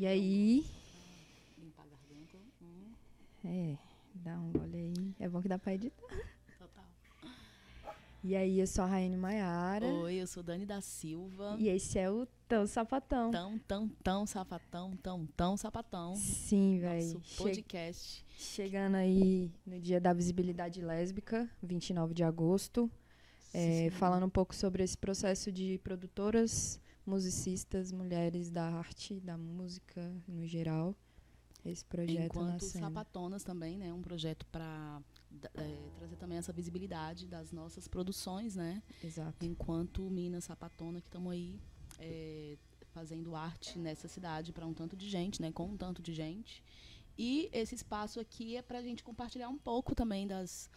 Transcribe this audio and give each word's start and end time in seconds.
E 0.00 0.06
aí. 0.06 0.64
Limpar 1.58 1.84
a 1.84 1.88
garganta. 2.08 2.38
Hum, 2.62 2.86
É, 3.44 3.76
dá 4.14 4.38
um 4.38 4.50
gole 4.50 4.74
aí. 4.96 5.14
É 5.18 5.28
bom 5.28 5.42
que 5.42 5.48
dá 5.48 5.58
pra 5.58 5.74
editar. 5.74 6.06
total. 6.58 6.86
E 8.24 8.34
aí, 8.34 8.58
eu 8.60 8.66
sou 8.66 8.84
a 8.84 8.86
Raiane 8.86 9.18
Maiara. 9.18 9.84
Oi, 9.86 10.14
eu 10.14 10.26
sou 10.26 10.42
Dani 10.42 10.64
da 10.64 10.80
Silva. 10.80 11.54
E 11.58 11.68
esse 11.68 11.98
é 11.98 12.10
o 12.10 12.26
Tão 12.48 12.66
Sapatão. 12.66 13.30
Tão, 13.30 13.58
tão, 13.58 13.88
tão 14.02 14.26
sapatão, 14.26 14.96
tão, 15.02 15.26
tão 15.36 15.54
sapatão. 15.58 16.16
Sim, 16.16 16.78
velho. 16.80 17.14
Nosso 17.18 17.36
podcast. 17.42 18.24
Chegando 18.38 18.94
aí 18.94 19.52
no 19.66 19.78
dia 19.78 20.00
da 20.00 20.14
visibilidade 20.14 20.80
lésbica, 20.80 21.46
29 21.62 22.14
de 22.14 22.24
agosto. 22.24 22.90
É, 23.52 23.84
Sim. 23.84 23.90
falando 23.90 24.24
um 24.24 24.30
pouco 24.30 24.54
sobre 24.54 24.82
esse 24.82 24.96
processo 24.96 25.52
de 25.52 25.76
produtoras, 25.84 26.80
musicistas, 27.06 27.92
mulheres 27.92 28.50
da 28.50 28.64
arte, 28.64 29.20
da 29.20 29.36
música 29.36 30.14
no 30.26 30.46
geral. 30.46 30.94
Esse 31.64 31.84
projeto 31.84 32.24
Enquanto 32.24 32.52
nascendo. 32.52 32.86
Sapatonas 32.86 33.44
também, 33.44 33.76
né? 33.76 33.92
Um 33.92 34.00
projeto 34.00 34.46
para 34.46 35.02
trazer 35.98 36.16
também 36.16 36.38
essa 36.38 36.52
visibilidade 36.52 37.26
das 37.26 37.52
nossas 37.52 37.86
produções, 37.86 38.56
né? 38.56 38.82
Exato. 39.04 39.44
Enquanto 39.44 40.02
Minas 40.08 40.44
Sapatona, 40.44 41.00
que 41.00 41.08
estamos 41.08 41.32
aí 41.32 41.60
é, 41.98 42.56
fazendo 42.92 43.36
arte 43.36 43.78
nessa 43.78 44.08
cidade 44.08 44.52
para 44.52 44.66
um 44.66 44.72
tanto 44.72 44.96
de 44.96 45.08
gente, 45.08 45.40
né? 45.42 45.52
Com 45.52 45.66
um 45.66 45.76
tanto 45.76 46.00
de 46.00 46.14
gente. 46.14 46.62
E 47.18 47.50
esse 47.52 47.74
espaço 47.74 48.18
aqui 48.18 48.56
é 48.56 48.62
para 48.62 48.78
a 48.78 48.82
gente 48.82 49.04
compartilhar 49.04 49.50
um 49.50 49.58
pouco 49.58 49.94
também 49.94 50.26
das, 50.26 50.70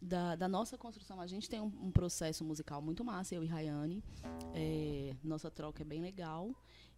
da, 0.00 0.36
da 0.36 0.48
nossa 0.48 0.76
construção. 0.76 1.20
A 1.20 1.26
gente 1.26 1.48
tem 1.48 1.60
um, 1.60 1.72
um 1.82 1.90
processo 1.90 2.44
musical 2.44 2.80
muito 2.82 3.04
massa, 3.04 3.34
eu 3.34 3.42
e 3.42 3.46
Rayane. 3.46 4.02
É, 4.54 5.14
nossa 5.22 5.50
troca 5.50 5.82
é 5.82 5.84
bem 5.84 6.00
legal. 6.00 6.54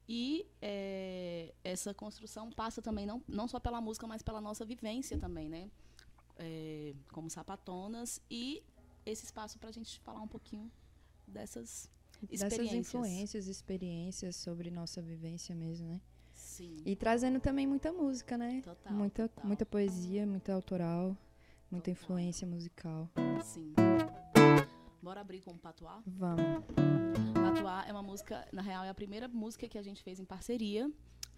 E 0.08 0.46
é, 0.62 1.54
essa 1.62 1.92
construção 1.92 2.50
passa 2.50 2.80
também 2.80 3.06
não, 3.06 3.22
não 3.28 3.46
só 3.46 3.60
pela 3.60 3.80
música, 3.80 4.06
mas 4.06 4.22
pela 4.22 4.40
nossa 4.40 4.64
vivência 4.64 5.18
também, 5.18 5.48
né? 5.48 5.70
É, 6.38 6.94
como 7.12 7.28
sapatonas. 7.28 8.20
E 8.30 8.62
esse 9.04 9.24
espaço 9.24 9.58
para 9.58 9.68
a 9.68 9.72
gente 9.72 10.00
falar 10.00 10.20
um 10.20 10.28
pouquinho 10.28 10.70
dessas 11.26 11.90
Dessas 12.22 12.52
experiências. 12.52 12.86
influências, 12.88 13.46
experiências 13.46 14.36
sobre 14.36 14.70
nossa 14.70 15.00
vivência 15.00 15.54
mesmo, 15.54 15.88
né? 15.88 16.00
Sim. 16.34 16.76
E 16.84 16.96
trazendo 16.96 17.38
também 17.38 17.66
muita 17.66 17.92
música, 17.92 18.36
né? 18.36 18.60
Total, 18.62 18.92
muita, 18.92 19.28
total. 19.28 19.46
muita 19.46 19.64
poesia, 19.66 20.26
muita 20.26 20.52
autoral, 20.52 21.16
muita 21.70 21.90
Total. 21.90 21.92
influência 21.92 22.46
musical. 22.46 23.08
Sim. 23.42 23.72
Bora 25.02 25.20
abrir 25.20 25.40
com 25.40 25.52
o 25.52 25.58
Patuá? 25.58 26.02
Vamos. 26.06 26.64
Patuá 27.34 27.84
é 27.86 27.92
uma 27.92 28.02
música, 28.02 28.46
na 28.52 28.62
real, 28.62 28.84
é 28.84 28.88
a 28.88 28.94
primeira 28.94 29.28
música 29.28 29.68
que 29.68 29.78
a 29.78 29.82
gente 29.82 30.02
fez 30.02 30.18
em 30.18 30.24
parceria. 30.24 30.90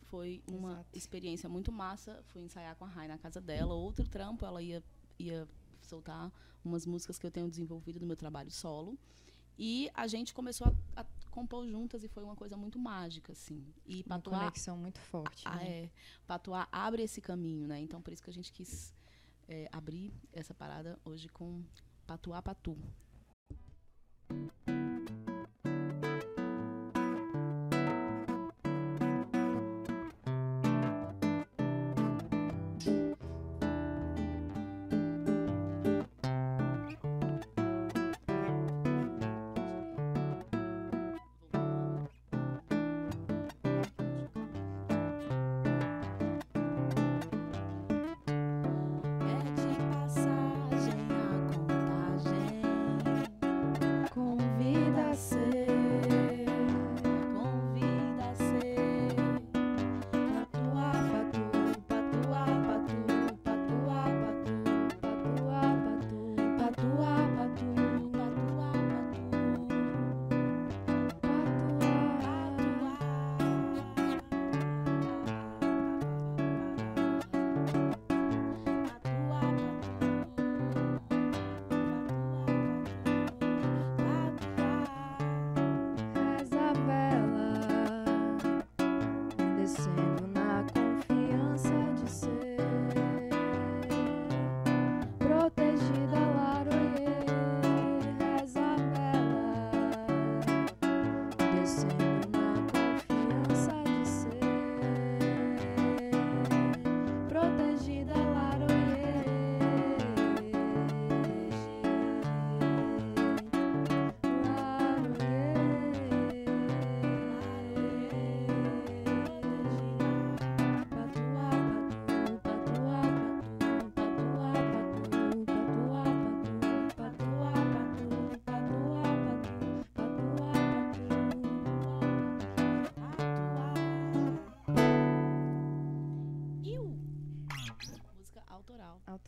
Foi 0.04 0.42
uma 0.50 0.72
Exato. 0.72 0.88
experiência 0.92 1.48
muito 1.48 1.70
massa. 1.70 2.20
Fui 2.28 2.42
ensaiar 2.42 2.74
com 2.76 2.84
a 2.84 2.88
Rai 2.88 3.06
na 3.06 3.18
casa 3.18 3.40
dela. 3.40 3.74
Outro 3.74 4.08
trampo, 4.08 4.44
ela 4.44 4.60
ia, 4.60 4.82
ia 5.18 5.46
soltar 5.82 6.32
umas 6.64 6.84
músicas 6.84 7.18
que 7.18 7.26
eu 7.26 7.30
tenho 7.30 7.48
desenvolvido 7.48 8.00
no 8.00 8.06
meu 8.06 8.16
trabalho 8.16 8.50
solo. 8.50 8.98
E 9.56 9.90
a 9.94 10.06
gente 10.06 10.34
começou 10.34 10.66
a, 10.96 11.02
a 11.02 11.06
compor 11.30 11.68
juntas 11.68 12.02
e 12.02 12.08
foi 12.08 12.24
uma 12.24 12.34
coisa 12.34 12.56
muito 12.56 12.78
mágica, 12.78 13.32
assim. 13.32 13.64
E 13.86 13.96
Uma 14.06 14.18
Patuá 14.18 14.38
conexão 14.40 14.76
muito 14.76 14.98
forte. 14.98 15.42
Ah, 15.46 15.56
né? 15.56 15.84
é. 15.84 15.90
Patuá 16.26 16.66
abre 16.72 17.02
esse 17.02 17.20
caminho, 17.20 17.68
né? 17.68 17.78
Então, 17.78 18.00
por 18.02 18.12
isso 18.12 18.22
que 18.22 18.30
a 18.30 18.32
gente 18.32 18.52
quis 18.52 18.92
é, 19.50 19.68
abrir 19.72 20.12
essa 20.32 20.54
parada 20.54 20.96
hoje 21.04 21.28
com 21.28 21.64
Patuá 22.06 22.40
Patu. 22.40 22.78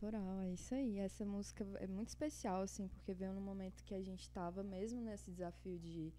Autoral. 0.02 0.40
É 0.40 0.50
isso 0.50 0.74
aí. 0.74 0.98
Essa 0.98 1.24
música 1.24 1.64
é 1.78 1.86
muito 1.86 2.08
especial, 2.08 2.62
assim, 2.62 2.88
porque 2.88 3.14
veio 3.14 3.32
no 3.32 3.40
momento 3.40 3.82
que 3.84 3.94
a 3.94 4.02
gente 4.02 4.22
estava 4.22 4.62
mesmo 4.62 5.00
nesse 5.00 5.30
desafio 5.30 5.78
de 5.78 6.12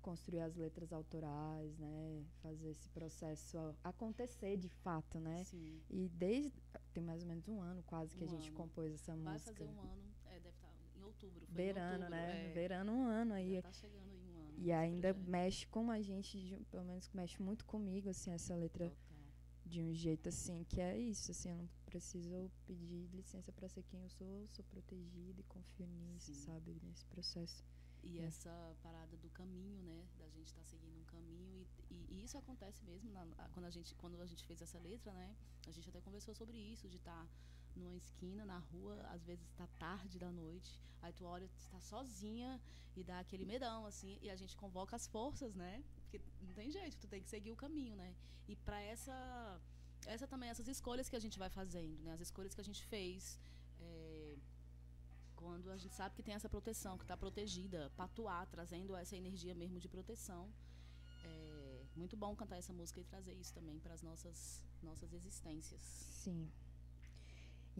construir 0.00 0.40
as 0.40 0.56
letras 0.56 0.92
autorais, 0.92 1.76
né? 1.78 2.24
Fazer 2.42 2.70
esse 2.70 2.88
processo 2.88 3.58
acontecer 3.84 4.56
de 4.56 4.68
fato, 4.68 5.18
né? 5.18 5.44
Sim. 5.44 5.80
E 5.90 6.08
desde. 6.08 6.52
Tem 6.94 7.02
mais 7.02 7.22
ou 7.22 7.28
menos 7.28 7.46
um 7.48 7.60
ano 7.60 7.82
quase 7.82 8.16
que 8.16 8.24
Um 8.24 8.26
a 8.26 8.30
gente 8.30 8.48
ano. 8.48 8.56
compôs 8.56 8.92
essa 8.94 9.14
Vai 9.16 9.34
música. 9.34 9.52
fazer 9.52 9.64
um 9.70 9.80
ano. 9.80 10.02
É, 10.26 10.34
deve 10.40 10.48
estar 10.48 10.72
em 10.96 11.02
outubro. 11.02 11.40
Foi 11.40 11.48
em 11.50 11.54
Beirando, 11.54 11.92
outubro, 12.04 12.10
né? 12.10 12.50
é. 12.50 12.54
Beirando 12.54 12.92
um 12.92 13.04
ano 13.04 13.34
aí. 13.34 13.54
Já 13.56 13.62
tá 13.62 13.72
chegando 13.72 14.08
em 14.10 14.18
um 14.34 14.38
ano. 14.38 14.54
E 14.56 14.62
esse 14.62 14.72
ainda 14.72 15.12
projeto. 15.14 15.30
mexe 15.30 15.66
com 15.66 15.90
a 15.90 16.00
gente, 16.00 16.58
pelo 16.70 16.84
menos 16.84 17.08
mexe 17.12 17.40
muito 17.42 17.64
comigo, 17.66 18.08
assim, 18.08 18.32
essa 18.32 18.54
letra 18.56 18.88
Total. 18.88 19.09
De 19.70 19.80
um 19.80 19.94
jeito 19.94 20.28
assim, 20.28 20.64
que 20.64 20.80
é 20.80 20.98
isso, 20.98 21.30
assim, 21.30 21.50
eu 21.50 21.56
não 21.56 21.68
preciso 21.86 22.50
pedir 22.66 23.08
licença 23.12 23.52
pra 23.52 23.68
ser 23.68 23.82
quem 23.84 24.00
eu 24.02 24.08
sou, 24.10 24.26
eu 24.42 24.48
sou 24.48 24.64
protegida 24.64 25.40
e 25.40 25.44
confio 25.44 25.86
nisso, 25.86 26.32
Sim. 26.34 26.40
sabe, 26.46 26.76
nesse 26.82 27.04
processo. 27.06 27.64
E 28.02 28.18
É. 28.18 28.24
essa 28.24 28.50
parada 28.82 29.16
do 29.16 29.28
caminho, 29.30 29.80
né? 29.82 30.08
Da 30.18 30.28
gente 30.30 30.48
estar 30.48 30.64
seguindo 30.64 30.98
um 30.98 31.04
caminho. 31.04 31.66
E, 31.90 31.94
e- 31.94 32.06
e 32.14 32.24
isso 32.24 32.36
acontece 32.38 32.82
mesmo 32.84 33.10
na- 33.10 33.26
quando, 33.52 33.66
a 33.66 33.70
gente, 33.70 33.94
quando 33.94 34.20
a 34.20 34.26
gente 34.26 34.44
fez 34.44 34.60
essa 34.60 34.78
letra, 34.78 35.12
né? 35.12 35.36
A 35.66 35.70
gente 35.70 35.88
até 35.88 36.00
conversou 36.00 36.34
sobre 36.34 36.56
isso, 36.58 36.88
de 36.88 36.96
estar 36.96 37.28
numa 37.76 37.96
esquina, 37.96 38.44
na 38.44 38.58
rua, 38.58 39.00
às 39.10 39.24
vezes 39.24 39.44
está 39.48 39.66
tarde 39.78 40.18
da 40.18 40.30
noite, 40.30 40.80
aí 41.02 41.12
tu 41.12 41.24
olha, 41.24 41.48
tu 41.48 41.58
está 41.58 41.80
sozinha 41.80 42.60
e 42.96 43.02
dá 43.02 43.18
aquele 43.20 43.44
medão, 43.44 43.86
assim, 43.86 44.18
e 44.20 44.30
a 44.30 44.36
gente 44.36 44.56
convoca 44.56 44.96
as 44.96 45.06
forças, 45.06 45.54
né? 45.54 45.84
Porque 46.02 46.20
não 46.40 46.54
tem 46.54 46.70
jeito, 46.70 46.96
tu 46.98 47.08
tem 47.08 47.22
que 47.22 47.28
seguir 47.28 47.52
o 47.52 47.56
caminho, 47.56 47.96
né? 47.96 48.14
E 48.48 48.56
para 48.56 48.80
essa 48.80 49.60
essa 50.06 50.26
também 50.26 50.48
essas 50.48 50.66
escolhas 50.66 51.08
que 51.08 51.16
a 51.16 51.20
gente 51.20 51.38
vai 51.38 51.50
fazendo, 51.50 52.02
né? 52.02 52.12
As 52.12 52.20
escolhas 52.20 52.54
que 52.54 52.60
a 52.60 52.64
gente 52.64 52.82
fez 52.84 53.38
é, 53.78 54.36
quando 55.36 55.70
a 55.70 55.76
gente 55.76 55.94
sabe 55.94 56.14
que 56.14 56.22
tem 56.22 56.34
essa 56.34 56.48
proteção, 56.48 56.98
que 56.98 57.04
está 57.04 57.16
protegida, 57.16 57.90
patuar, 57.96 58.46
trazendo 58.46 58.94
essa 58.96 59.16
energia 59.16 59.54
mesmo 59.54 59.78
de 59.78 59.88
proteção. 59.88 60.52
É, 61.24 61.84
muito 61.96 62.16
bom 62.16 62.34
cantar 62.34 62.56
essa 62.56 62.72
música 62.72 63.00
e 63.00 63.04
trazer 63.04 63.34
isso 63.34 63.52
também 63.54 63.78
para 63.78 63.94
as 63.94 64.02
nossas, 64.02 64.62
nossas 64.82 65.12
existências. 65.12 65.82
Sim. 66.24 66.50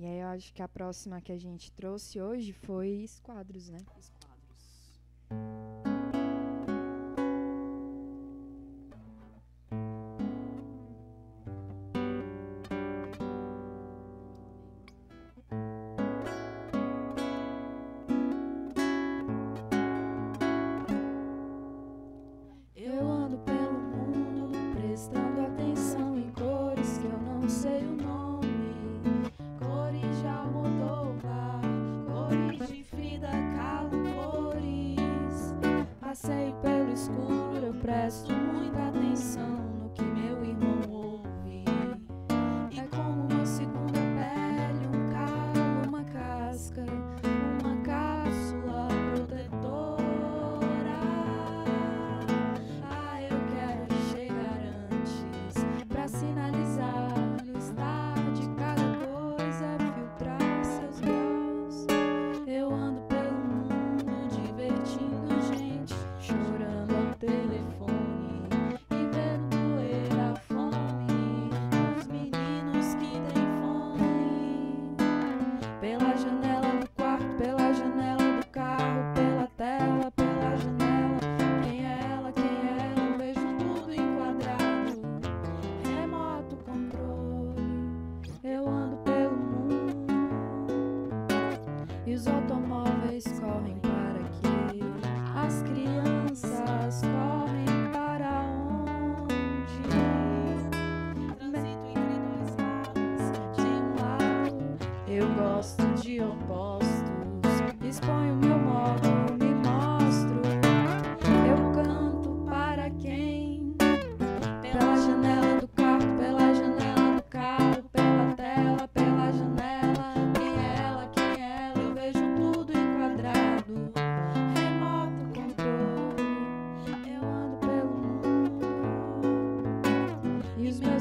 E 0.01 0.07
aí 0.07 0.21
eu 0.21 0.29
acho 0.29 0.55
que 0.55 0.63
a 0.63 0.69
próxima 0.69 1.21
que 1.21 1.31
a 1.31 1.37
gente 1.37 1.71
trouxe 1.73 2.19
hoje 2.19 2.55
foi 2.55 2.89
Esquadros, 3.05 3.69
né? 3.69 3.85
Esquadros. 3.99 5.90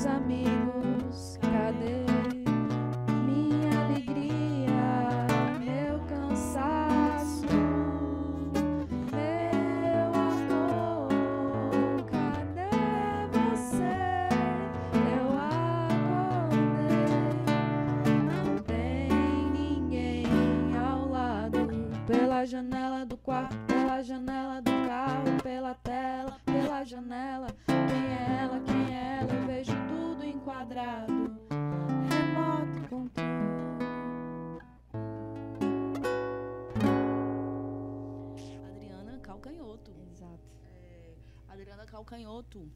Amigos, 0.09 0.58
Calcanhoto, 42.39 42.71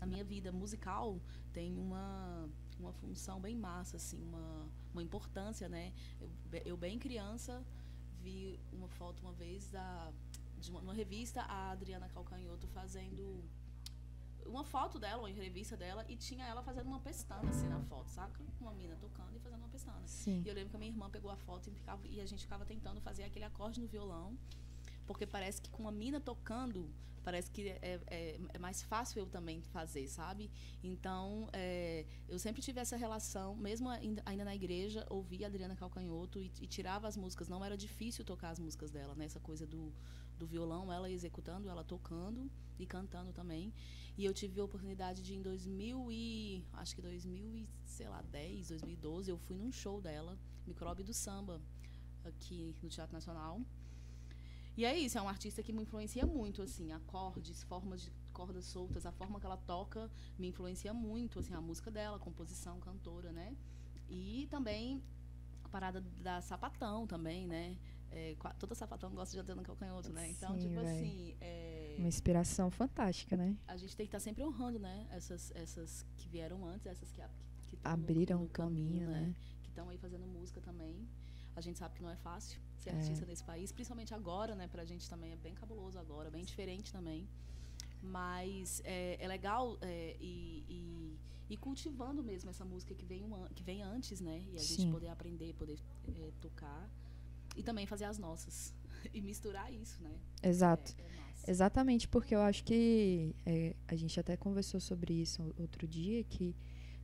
na 0.00 0.06
minha 0.06 0.24
vida 0.24 0.50
musical, 0.52 1.20
tem 1.52 1.76
uma, 1.76 2.48
uma 2.78 2.92
função 2.92 3.40
bem 3.40 3.54
massa, 3.56 3.96
assim, 3.96 4.22
uma, 4.22 4.68
uma 4.92 5.02
importância, 5.02 5.68
né? 5.68 5.92
Eu, 6.20 6.30
eu, 6.64 6.76
bem 6.76 6.98
criança, 6.98 7.62
vi 8.22 8.58
uma 8.72 8.88
foto 8.88 9.20
uma 9.20 9.32
vez 9.32 9.68
da, 9.70 10.12
de 10.58 10.70
uma, 10.70 10.80
numa 10.80 10.94
revista, 10.94 11.42
a 11.42 11.70
Adriana 11.72 12.08
Calcanhoto 12.08 12.66
fazendo 12.68 13.42
uma 14.46 14.64
foto 14.64 14.98
dela, 14.98 15.22
uma 15.22 15.30
entrevista 15.30 15.76
dela, 15.76 16.04
e 16.08 16.16
tinha 16.16 16.44
ela 16.46 16.62
fazendo 16.62 16.86
uma 16.86 16.98
pestana, 17.00 17.48
assim, 17.50 17.68
na 17.68 17.80
foto, 17.82 18.08
saca? 18.08 18.40
Uma 18.60 18.72
mina 18.72 18.96
tocando 18.96 19.36
e 19.36 19.38
fazendo 19.38 19.60
uma 19.60 19.68
pestana. 19.68 20.06
Sim. 20.06 20.42
E 20.44 20.48
eu 20.48 20.54
lembro 20.54 20.70
que 20.70 20.76
a 20.76 20.78
minha 20.78 20.90
irmã 20.90 21.10
pegou 21.10 21.30
a 21.30 21.36
foto 21.36 21.68
e, 21.68 21.72
ficava- 21.74 22.06
e 22.06 22.20
a 22.20 22.26
gente 22.26 22.42
ficava 22.42 22.64
tentando 22.64 23.00
fazer 23.00 23.24
aquele 23.24 23.44
acorde 23.44 23.80
no 23.80 23.86
violão, 23.86 24.36
porque 25.10 25.26
parece 25.26 25.60
que 25.60 25.68
com 25.68 25.88
a 25.88 25.90
mina 25.90 26.20
tocando, 26.20 26.88
parece 27.24 27.50
que 27.50 27.62
é, 27.68 28.00
é- 28.06 28.40
é 28.54 28.58
mais 28.60 28.80
fácil 28.80 29.18
eu 29.18 29.26
também 29.26 29.60
fazer, 29.60 30.06
sabe? 30.06 30.48
Então, 30.84 31.48
é, 31.52 32.06
eu 32.28 32.38
sempre 32.38 32.62
tive 32.62 32.78
essa 32.78 32.96
relação, 32.96 33.56
mesmo 33.56 33.88
ainda, 33.88 34.44
na 34.44 34.54
igreja, 34.54 35.04
ouvia 35.10 35.48
Adriana 35.48 35.74
Calcanhoto 35.74 36.38
e, 36.38 36.52
e 36.60 36.66
tirava 36.68 37.08
as 37.08 37.16
músicas. 37.16 37.48
Não 37.48 37.64
era 37.64 37.76
difícil 37.76 38.24
tocar 38.24 38.50
as 38.50 38.60
músicas 38.60 38.92
dela, 38.92 39.16
né? 39.16 39.24
Essa 39.24 39.40
coisa 39.40 39.66
do, 39.66 39.92
do 40.38 40.46
violão, 40.46 40.92
ela 40.92 41.10
executando, 41.10 41.68
ela 41.68 41.82
tocando 41.82 42.48
e 42.78 42.86
cantando 42.86 43.32
também. 43.32 43.74
E 44.16 44.24
eu 44.24 44.32
tive 44.32 44.60
a 44.60 44.64
oportunidade 44.64 45.22
de, 45.22 45.34
em 45.34 45.42
2000 45.42 46.06
e... 46.12 46.64
Acho 46.74 46.94
que 46.94 47.02
2000 47.02 47.56
e, 47.56 47.68
sei 47.84 48.08
lá, 48.08 48.22
10, 48.22 48.68
2012, 48.68 49.28
eu 49.28 49.38
fui 49.38 49.56
num 49.56 49.72
show 49.72 50.00
dela, 50.00 50.38
Micróbio 50.64 51.04
do 51.04 51.12
Samba, 51.12 51.60
aqui 52.24 52.76
no 52.80 52.88
Teatro 52.88 53.12
Nacional. 53.12 53.60
E 54.76 54.84
é 54.84 54.96
isso, 54.96 55.18
é 55.18 55.20
uma 55.20 55.30
artista 55.30 55.62
que 55.62 55.72
me 55.72 55.82
influencia 55.82 56.26
muito, 56.26 56.62
assim, 56.62 56.92
acordes, 56.92 57.62
formas 57.64 58.02
de 58.02 58.10
cordas 58.32 58.64
soltas, 58.64 59.04
a 59.04 59.12
forma 59.12 59.38
que 59.38 59.44
ela 59.46 59.56
toca 59.56 60.10
me 60.38 60.48
influencia 60.48 60.94
muito, 60.94 61.38
assim, 61.40 61.52
a 61.52 61.60
música 61.60 61.90
dela, 61.90 62.16
a 62.16 62.20
composição, 62.20 62.78
cantora, 62.80 63.32
né? 63.32 63.54
E 64.08 64.46
também 64.50 65.02
a 65.64 65.68
parada 65.68 66.00
da 66.22 66.40
sapatão 66.40 67.06
também, 67.06 67.46
né? 67.46 67.76
É, 68.12 68.34
toda 68.58 68.74
sapatão 68.74 69.10
gosta 69.12 69.34
de 69.34 69.38
Adriana 69.40 69.62
Calcanhoto, 69.62 70.12
né? 70.12 70.28
Então, 70.30 70.54
Sim, 70.54 70.68
tipo 70.68 70.80
véi. 70.80 70.96
assim, 70.96 71.36
é, 71.40 71.96
Uma 71.98 72.08
inspiração 72.08 72.70
fantástica, 72.70 73.36
né? 73.36 73.56
a 73.68 73.76
gente 73.76 73.94
tem 73.96 74.06
que 74.06 74.08
estar 74.08 74.18
sempre 74.20 74.42
honrando, 74.42 74.78
né? 74.78 75.06
Essas, 75.10 75.52
essas 75.54 76.04
que 76.16 76.28
vieram 76.28 76.64
antes, 76.66 76.86
essas 76.86 77.12
que, 77.12 77.20
que, 77.68 77.76
que 77.76 77.76
no- 77.76 77.80
Abriram 77.92 78.38
no 78.40 78.46
o 78.46 78.48
caminho, 78.48 79.08
né? 79.08 79.34
Que 79.62 79.68
estão 79.68 79.88
aí 79.88 79.98
fazendo 79.98 80.26
música 80.26 80.60
também. 80.60 81.06
A 81.60 81.62
gente 81.62 81.78
sabe 81.78 81.94
que 81.96 82.02
não 82.02 82.10
é 82.10 82.16
fácil 82.16 82.58
ser 82.82 82.90
É. 82.90 82.92
artista 82.94 83.24
nesse 83.26 83.44
país, 83.44 83.70
principalmente 83.70 84.12
agora, 84.20 84.52
né? 84.60 84.66
Pra 84.74 84.84
gente 84.84 85.08
também 85.12 85.30
é 85.32 85.36
bem 85.36 85.54
cabuloso 85.54 85.98
agora, 85.98 86.30
bem 86.30 86.44
diferente 86.50 86.90
também. 86.90 87.28
Mas 88.02 88.80
é, 88.84 89.22
é 89.24 89.28
legal 89.28 89.76
é, 89.82 90.16
e, 90.18 90.64
e, 90.76 91.18
e 91.50 91.56
cultivando 91.58 92.22
mesmo 92.22 92.48
essa 92.48 92.64
música 92.64 92.94
que 92.94 93.04
vem, 93.04 93.22
que 93.54 93.62
vem 93.62 93.82
antes, 93.82 94.20
né? 94.22 94.42
E 94.52 94.56
a 94.56 94.64
gente 94.70 94.82
Sim. 94.82 94.90
poder 94.90 95.08
aprender, 95.08 95.52
poder 95.54 95.78
é, 96.08 96.30
tocar. 96.40 96.88
E 97.54 97.62
também 97.62 97.86
fazer 97.86 98.06
as 98.06 98.18
nossas. 98.18 98.74
e 99.12 99.20
misturar 99.20 99.72
isso, 99.72 100.02
né? 100.02 100.18
Exato. 100.42 100.94
É, 100.98 101.02
é. 101.02 101.50
Exatamente, 101.50 102.08
porque 102.08 102.34
eu 102.34 102.40
acho 102.40 102.64
que 102.64 103.34
é, 103.44 103.74
a 103.86 103.96
gente 103.96 104.18
até 104.18 104.34
conversou 104.36 104.80
sobre 104.80 105.12
isso 105.12 105.54
outro 105.58 105.86
dia, 105.86 106.22
que 106.24 106.54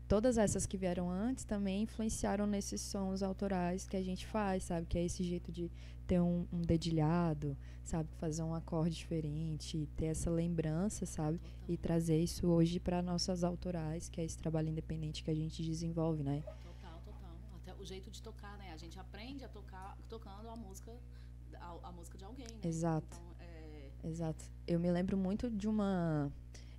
todas 0.09 0.39
essas 0.39 0.67
que 0.67 0.77
vieram 0.77 1.11
antes 1.11 1.45
também 1.45 1.83
influenciaram 1.83 2.47
nesses 2.47 2.81
sons 2.81 3.23
autorais 3.23 3.87
que 3.87 3.97
a 3.97 4.03
gente 4.03 4.27
faz, 4.27 4.65
sabe? 4.65 4.87
Que 4.87 4.99
é 4.99 5.05
esse 5.05 5.23
jeito 5.23 5.51
de 5.51 5.71
ter 6.07 6.21
um, 6.21 6.47
um 6.53 6.63
dedilhado, 6.63 7.57
sabe? 7.83 8.09
Fazer 8.19 8.43
um 8.43 8.55
acorde 8.55 8.95
diferente, 8.95 9.89
ter 9.97 10.07
essa 10.07 10.31
lembrança, 10.31 11.05
sabe? 11.05 11.39
Total. 11.39 11.65
E 11.69 11.77
trazer 11.77 12.19
isso 12.19 12.47
hoje 12.47 12.79
para 12.79 13.03
nossas 13.03 13.43
autorais, 13.43 14.09
que 14.09 14.21
é 14.21 14.25
esse 14.25 14.39
trabalho 14.39 14.69
independente 14.69 15.25
que 15.25 15.31
a 15.31 15.35
gente 15.35 15.63
desenvolve, 15.63 16.23
né? 16.23 16.43
Total, 16.63 17.01
total. 17.05 17.37
Até 17.57 17.75
o 17.75 17.85
jeito 17.85 18.11
de 18.11 18.23
tocar, 18.23 18.57
né? 18.59 18.73
A 18.73 18.77
gente 18.77 18.99
aprende 18.99 19.45
a 19.45 19.49
tocar 19.49 19.99
tocando 20.09 20.49
a 20.49 20.57
música, 20.57 20.93
a, 21.55 21.89
a 21.89 21.93
música 21.93 22.17
de 22.17 22.25
alguém, 22.25 22.47
né? 22.47 22.61
Exato. 22.63 23.07
Então, 23.17 23.37
é, 23.41 23.91
Exato. 24.05 24.45
Eu 24.67 24.79
me 24.79 24.91
lembro 24.91 25.17
muito 25.17 25.51
de 25.51 25.69
uma. 25.69 26.31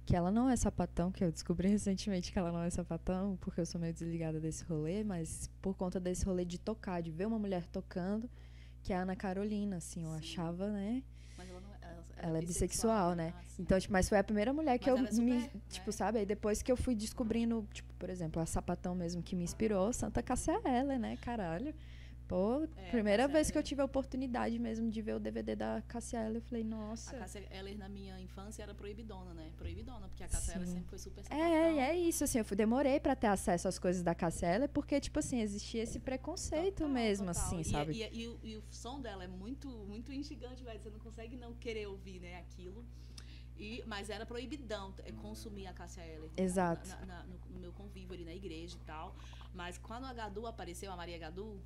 Que 0.07 0.15
ela 0.15 0.31
não 0.31 0.49
é 0.49 0.55
sapatão, 0.55 1.11
que 1.11 1.21
eu 1.21 1.29
descobri 1.31 1.67
recentemente 1.69 2.31
que 2.31 2.39
ela 2.39 2.49
não 2.51 2.63
é 2.63 2.69
sapatão, 2.69 3.37
porque 3.41 3.59
eu 3.59 3.65
sou 3.65 3.79
meio 3.79 3.93
desligada 3.93 4.39
desse 4.39 4.63
rolê, 4.63 5.03
mas 5.03 5.49
por 5.61 5.75
conta 5.75 5.99
desse 5.99 6.23
rolê 6.25 6.45
de 6.45 6.57
tocar, 6.57 7.01
de 7.01 7.11
ver 7.11 7.27
uma 7.27 7.37
mulher 7.37 7.65
tocando, 7.65 8.29
que 8.81 8.93
é 8.93 8.95
a 8.95 9.01
Ana 9.01 9.17
Carolina, 9.17 9.75
assim, 9.75 10.03
eu 10.05 10.11
Sim. 10.11 10.17
achava, 10.17 10.71
né? 10.71 11.03
mas 11.37 11.49
ela 11.49 11.59
não 11.59 11.69
é. 11.73 11.77
Ela, 11.81 12.03
Ela 12.29 12.37
é 12.37 12.41
bissexual, 12.41 13.13
né? 13.15 13.33
Ah, 13.37 13.41
sim. 13.49 13.61
Então, 13.61 13.79
tipo, 13.79 13.91
mas 13.93 14.09
foi 14.09 14.17
a 14.17 14.23
primeira 14.23 14.51
mulher 14.53 14.79
que 14.79 14.89
eu 14.89 14.97
ela 14.97 15.07
é 15.07 15.11
me. 15.11 15.41
super, 15.41 15.61
Tipo, 15.69 15.85
né? 15.87 15.91
sabe? 15.91 16.19
Aí 16.19 16.25
depois 16.25 16.61
que 16.63 16.71
eu 16.71 16.77
fui 16.77 16.95
descobrindo, 16.95 17.67
tipo, 17.71 17.93
por 17.95 18.09
exemplo, 18.09 18.41
a 18.41 18.45
sapatão 18.45 18.95
mesmo 18.95 19.21
que 19.21 19.35
me 19.35 19.43
inspirou, 19.43 19.91
Santa 19.93 20.23
Cássia 20.23 20.59
Eller, 20.65 20.97
né? 20.97 21.17
Caralho. 21.17 21.75
Pô, 22.27 22.67
É, 22.75 22.89
primeira 22.91 23.23
Cássia 23.23 23.33
vez 23.33 23.51
que 23.51 23.57
eu 23.57 23.59
Eller. 23.59 23.67
tive 23.69 23.81
a 23.81 23.85
oportunidade 23.85 24.59
mesmo 24.59 24.89
de 24.91 25.01
ver 25.01 25.13
o 25.15 25.19
DVD 25.19 25.55
da 25.55 25.81
Cássia 25.87 26.17
Eller, 26.25 26.37
eu 26.37 26.41
falei, 26.41 26.63
nossa. 26.63 27.15
A 27.15 27.19
Cássia 27.19 27.47
Eller 27.49 27.77
na 27.77 27.87
minha 27.87 28.19
infância 28.19 28.63
era 28.63 28.73
proibidona, 28.75 29.33
né? 29.33 29.49
Proibidona, 29.57 30.09
porque 30.09 30.23
a 30.23 30.27
Eller 30.27 30.67
Sim. 30.67 30.73
sempre 30.73 30.89
foi 30.89 30.97
super 30.97 31.23
sapatão. 31.23 31.45
É, 31.45 31.73
e 31.73 31.79
é 31.79 31.95
isso, 31.97 32.25
assim, 32.25 32.39
eu 32.39 32.43
fui, 32.45 32.57
demorei 32.57 32.99
pra 32.99 33.15
ter 33.15 33.27
acesso 33.27 33.67
às 33.69 33.79
coisas 33.79 34.03
da 34.03 34.13
Cássia 34.13 34.47
Eller, 34.47 34.67
porque, 34.67 34.99
tipo 34.99 35.19
assim, 35.19 35.39
existia 35.39 35.81
esse 35.83 35.99
preconceito 35.99 36.79
Total, 36.79 36.89
mesmo, 36.89 37.27
total. 37.27 37.43
assim, 37.45 37.59
E- 37.61 37.65
sabe? 37.65 37.93
E, 37.93 38.19
e 38.23 38.27
o- 38.27 38.39
e 38.43 38.57
o 38.57 38.63
som 38.69 38.99
dela 38.99 39.23
é 39.23 39.27
muito, 39.27 39.69
muito 39.69 40.11
instigante, 40.11 40.61
velho. 40.63 40.79
Você 40.81 40.89
não 40.89 40.99
consegue 40.99 41.37
não 41.37 41.53
querer 41.53 41.87
ouvir, 41.87 42.19
né, 42.19 42.39
aquilo. 42.39 42.83
E, 43.57 43.81
mas 43.87 44.09
era 44.09 44.25
proibidão 44.25 44.93
é, 45.05 45.11
consumir 45.13 45.65
a 45.65 45.73
Cássia 45.73 46.01
Eller. 46.05 46.29
Exato. 46.35 46.89
na- 46.89 47.05
na- 47.05 47.23
no, 47.23 47.39
no 47.53 47.59
meu 47.59 47.71
convívio 47.71 48.13
ali 48.13 48.25
na 48.25 48.33
igreja 48.35 48.75
e 48.75 48.85
tal. 48.85 49.15
Mas 49.53 49.77
quando 49.77 50.03
a 50.05 50.13
Gadu 50.13 50.45
apareceu, 50.45 50.91
a 50.91 50.95
Maria 50.97 51.17
Gadu, 51.17 51.57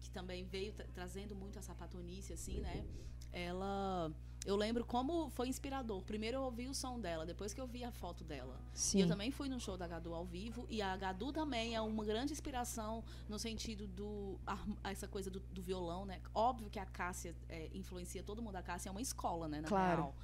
que 0.00 0.10
também 0.10 0.44
veio 0.44 0.72
tra- 0.72 0.86
trazendo 0.94 1.34
muito 1.34 1.58
a 1.58 1.62
sapatonice, 1.62 2.32
assim, 2.32 2.60
né? 2.60 2.84
Ela. 3.32 4.10
Eu 4.46 4.54
lembro 4.56 4.84
como 4.84 5.28
foi 5.30 5.48
inspirador. 5.48 6.00
Primeiro 6.04 6.36
eu 6.38 6.42
ouvi 6.42 6.68
o 6.68 6.74
som 6.74 6.98
dela, 6.98 7.26
depois 7.26 7.52
que 7.52 7.60
eu 7.60 7.66
vi 7.66 7.82
a 7.84 7.90
foto 7.90 8.22
dela. 8.24 8.58
E 8.74 8.78
Sim, 8.78 9.02
eu 9.02 9.08
também 9.08 9.30
fui 9.32 9.48
no 9.48 9.60
show 9.60 9.76
da 9.76 9.86
Gadu 9.86 10.14
ao 10.14 10.24
vivo 10.24 10.64
e 10.70 10.80
a 10.80 10.96
Gadu 10.96 11.32
também 11.32 11.74
é 11.74 11.80
uma 11.80 12.04
grande 12.04 12.32
inspiração 12.32 13.04
no 13.28 13.38
sentido 13.38 13.86
do 13.88 14.38
arm- 14.46 14.76
essa 14.84 15.08
coisa 15.08 15.28
do, 15.28 15.40
do 15.40 15.60
violão, 15.60 16.06
né? 16.06 16.20
Óbvio 16.32 16.70
que 16.70 16.78
a 16.78 16.86
Cássia 16.86 17.34
é, 17.48 17.68
influencia 17.74 18.22
todo 18.22 18.40
mundo. 18.40 18.56
A 18.56 18.62
Cássia 18.62 18.88
é 18.88 18.92
uma 18.92 19.02
escola, 19.02 19.48
né? 19.48 19.60
Na 19.60 19.68
Claro. 19.68 19.96
real. 20.02 20.14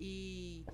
E, 0.00 0.64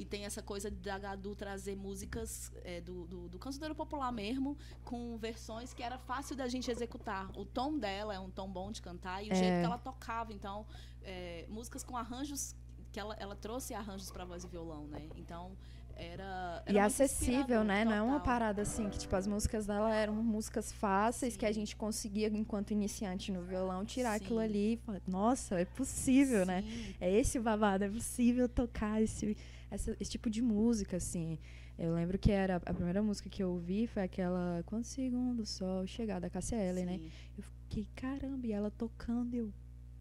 e 0.00 0.04
tem 0.04 0.24
essa 0.24 0.42
coisa 0.42 0.70
da 0.70 0.98
Gadu 0.98 1.32
trazer 1.36 1.76
músicas 1.76 2.50
é, 2.64 2.80
do, 2.80 3.06
do, 3.06 3.28
do 3.28 3.38
cancioneiro 3.38 3.74
popular 3.74 4.10
mesmo, 4.10 4.56
com 4.84 5.16
versões 5.18 5.74
que 5.74 5.82
era 5.82 5.98
fácil 5.98 6.34
da 6.34 6.48
gente 6.48 6.70
executar. 6.70 7.30
O 7.38 7.44
tom 7.44 7.78
dela 7.78 8.14
é 8.14 8.18
um 8.18 8.30
tom 8.30 8.48
bom 8.58 8.72
de 8.72 8.80
cantar 8.80 9.22
e 9.24 9.28
o 9.28 9.32
É. 9.32 9.34
jeito 9.34 9.58
que 9.60 9.66
ela 9.66 9.78
tocava. 9.78 10.32
Então, 10.32 10.66
é, 11.02 11.44
músicas 11.48 11.82
com 11.84 11.96
arranjos 11.96 12.54
que 12.92 12.98
ela, 12.98 13.14
ela 13.24 13.36
trouxe 13.36 13.74
arranjos 13.74 14.10
para 14.10 14.24
voz 14.24 14.42
e 14.42 14.48
violão, 14.48 14.86
né? 14.88 15.02
Então 15.14 15.52
era, 15.94 16.62
era 16.66 16.72
E 16.72 16.78
acessível, 16.78 17.62
né? 17.62 17.84
Não 17.84 17.92
é 17.92 18.00
uma 18.02 18.18
total. 18.20 18.24
parada 18.24 18.62
assim, 18.62 18.88
que 18.88 18.98
tipo, 18.98 19.14
as 19.14 19.26
músicas 19.26 19.66
dela 19.66 19.94
eram 19.94 20.14
músicas 20.14 20.72
fáceis 20.72 21.36
que 21.36 21.44
a 21.46 21.52
gente 21.52 21.76
conseguia, 21.76 22.28
enquanto 22.28 22.70
iniciante 22.72 23.30
no 23.30 23.42
violão, 23.42 23.84
tirar 23.84 24.18
Sim. 24.18 24.24
aquilo 24.24 24.38
ali 24.40 24.72
e 24.74 24.76
falar, 24.78 25.02
nossa, 25.06 25.60
é 25.60 25.64
possível, 25.64 26.46
né? 26.46 26.62
Sim, 26.62 26.94
É 27.00 27.10
esse 27.12 27.38
o 27.38 27.42
babado, 27.42 27.84
é 27.84 27.88
possível 27.88 28.48
tocar 28.48 29.00
esse, 29.02 29.36
essa- 29.70 29.96
esse 30.00 30.10
tipo 30.10 30.28
de 30.30 30.42
música, 30.42 30.96
assim. 30.96 31.38
Eu 31.78 31.94
lembro 31.94 32.18
que 32.18 32.30
era 32.30 32.56
a 32.56 32.74
primeira 32.74 33.02
música 33.02 33.28
que 33.30 33.42
eu 33.42 33.50
ouvi 33.52 33.86
foi 33.86 34.02
aquela 34.02 34.62
Quando 34.66 34.84
Segundo 34.84 35.40
o 35.40 35.46
Sol 35.46 35.86
Chegar, 35.86 36.20
da 36.20 36.28
Cássia 36.28 36.56
Eller, 36.56 36.84
né? 36.84 37.00
Eu 37.38 37.42
fiquei, 37.42 37.86
caramba, 37.94 38.46
e 38.46 38.52
ela 38.52 38.70
tocando, 38.70 39.34
eu 39.34 39.50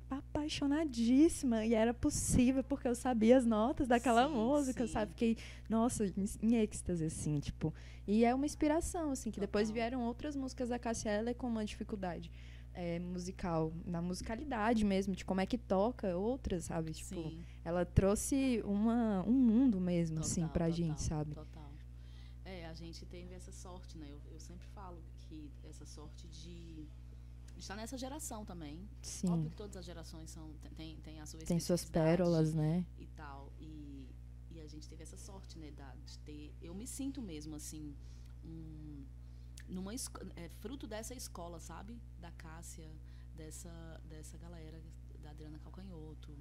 apaixonadíssima. 0.09 1.65
E 1.65 1.73
era 1.73 1.93
possível, 1.93 2.63
porque 2.63 2.87
eu 2.87 2.95
sabia 2.95 3.37
as 3.37 3.45
notas 3.45 3.87
daquela 3.87 4.27
Sim, 4.27 4.33
música, 4.33 4.87
sim. 4.87 4.93
sabe? 4.93 5.11
Fiquei, 5.11 5.37
nossa, 5.69 6.05
em, 6.41 6.55
êxtase, 6.55 7.05
assim, 7.05 7.39
tipo. 7.39 7.73
E 8.07 8.25
é 8.25 8.33
uma 8.33 8.45
inspiração, 8.45 9.11
assim, 9.11 9.29
que 9.31 9.39
depois 9.39 9.67
Total. 9.67 9.73
vieram 9.75 10.01
outras 10.03 10.35
músicas 10.35 10.69
da 10.69 10.79
Cássia 10.79 11.09
Eller 11.11 11.35
com 11.35 11.47
uma 11.47 11.63
dificuldade 11.63 12.31
é, 12.73 12.99
musical, 12.99 13.73
na 13.85 14.01
musicalidade 14.01 14.85
mesmo, 14.85 15.15
de 15.15 15.25
como 15.25 15.41
é 15.41 15.45
que 15.45 15.57
toca 15.57 16.15
outras, 16.15 16.65
sabe? 16.65 16.93
Tipo, 16.93 17.15
Sim, 17.15 17.43
ela 17.63 17.85
trouxe 17.85 18.61
uma, 18.63 19.23
um 19.27 19.33
mundo 19.33 19.79
mesmo, 19.79 20.19
assim, 20.19 20.41
total, 20.41 20.53
pra 20.53 20.65
total, 20.65 20.77
gente, 20.77 21.01
sabe? 21.01 21.35
Total. 21.35 21.71
É, 22.45 22.65
a 22.65 22.73
gente 22.73 23.05
teve 23.05 23.33
essa 23.33 23.51
sorte, 23.51 23.97
né? 23.97 24.07
Eu, 24.09 24.21
eu 24.31 24.39
sempre 24.39 24.67
falo 24.67 25.01
que 25.15 25.51
essa 25.63 25.85
sorte 25.85 26.27
de, 26.27 26.87
estar 27.59 27.75
nessa 27.75 27.97
geração 27.97 28.45
também. 28.45 28.87
Sim. 29.01 29.29
Óbvio 29.29 29.49
que 29.49 29.57
todas 29.57 29.75
as 29.75 29.85
gerações 29.85 30.29
são, 30.29 30.53
tem, 30.75 30.97
tem 30.97 31.19
a 31.19 31.25
sua 31.25 31.39
Tem 31.41 31.59
suas 31.59 31.85
pérolas, 31.85 32.53
né? 32.53 32.85
E 32.97 33.05
tal. 33.07 33.51
E, 33.59 34.07
e 34.49 34.61
a 34.61 34.67
gente 34.67 34.87
teve 34.87 35.03
essa 35.03 35.17
sorte, 35.17 35.59
né? 35.59 35.71
Da, 35.71 35.93
de 36.05 36.17
ter. 36.19 36.53
Eu 36.61 36.73
me 36.73 36.87
sinto 36.87 37.21
mesmo, 37.21 37.55
assim, 37.55 37.95
um, 38.43 39.03
numa 39.69 39.93
é, 39.93 40.49
fruto 40.59 40.87
dessa 40.87 41.13
escola, 41.13 41.59
sabe? 41.59 42.01
Da 42.19 42.31
Cássia, 42.31 42.89
dessa, 43.35 44.01
dessa 44.05 44.37
galera, 44.37 44.81
da 45.21 45.29
Adriana 45.29 45.59
Calcanhoto, 45.59 46.37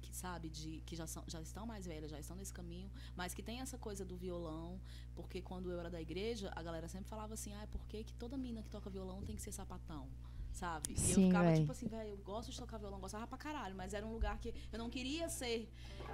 que 0.00 0.14
sabe, 0.14 0.48
de, 0.48 0.80
que 0.86 0.96
já, 0.96 1.06
são, 1.06 1.22
já 1.26 1.40
estão 1.40 1.66
mais 1.66 1.86
velhas, 1.86 2.10
já 2.10 2.18
estão 2.18 2.36
nesse 2.36 2.52
caminho, 2.52 2.90
mas 3.16 3.34
que 3.34 3.42
tem 3.42 3.60
essa 3.60 3.78
coisa 3.78 4.04
do 4.04 4.16
violão, 4.16 4.80
porque 5.14 5.40
quando 5.42 5.70
eu 5.70 5.78
era 5.78 5.90
da 5.90 6.00
igreja, 6.00 6.50
a 6.54 6.62
galera 6.62 6.88
sempre 6.88 7.08
falava 7.08 7.34
assim, 7.34 7.52
ah, 7.54 7.66
por 7.70 7.86
que, 7.86 8.04
que 8.04 8.14
toda 8.14 8.36
mina 8.36 8.62
que 8.62 8.70
toca 8.70 8.88
violão 8.90 9.22
tem 9.22 9.36
que 9.36 9.42
ser 9.42 9.52
sapatão? 9.52 10.08
Sabe? 10.54 10.92
E 10.92 11.00
Sim, 11.00 11.22
eu 11.22 11.26
ficava 11.28 11.44
véi. 11.46 11.58
tipo 11.58 11.72
assim, 11.72 11.88
velho, 11.88 12.10
eu 12.10 12.16
gosto 12.18 12.52
de 12.52 12.56
tocar 12.56 12.78
violão, 12.78 13.00
gostava 13.00 13.26
pra 13.26 13.36
caralho, 13.36 13.74
mas 13.74 13.92
era 13.92 14.06
um 14.06 14.12
lugar 14.12 14.38
que 14.38 14.54
eu 14.72 14.78
não 14.78 14.88
queria 14.88 15.28
ser 15.28 15.68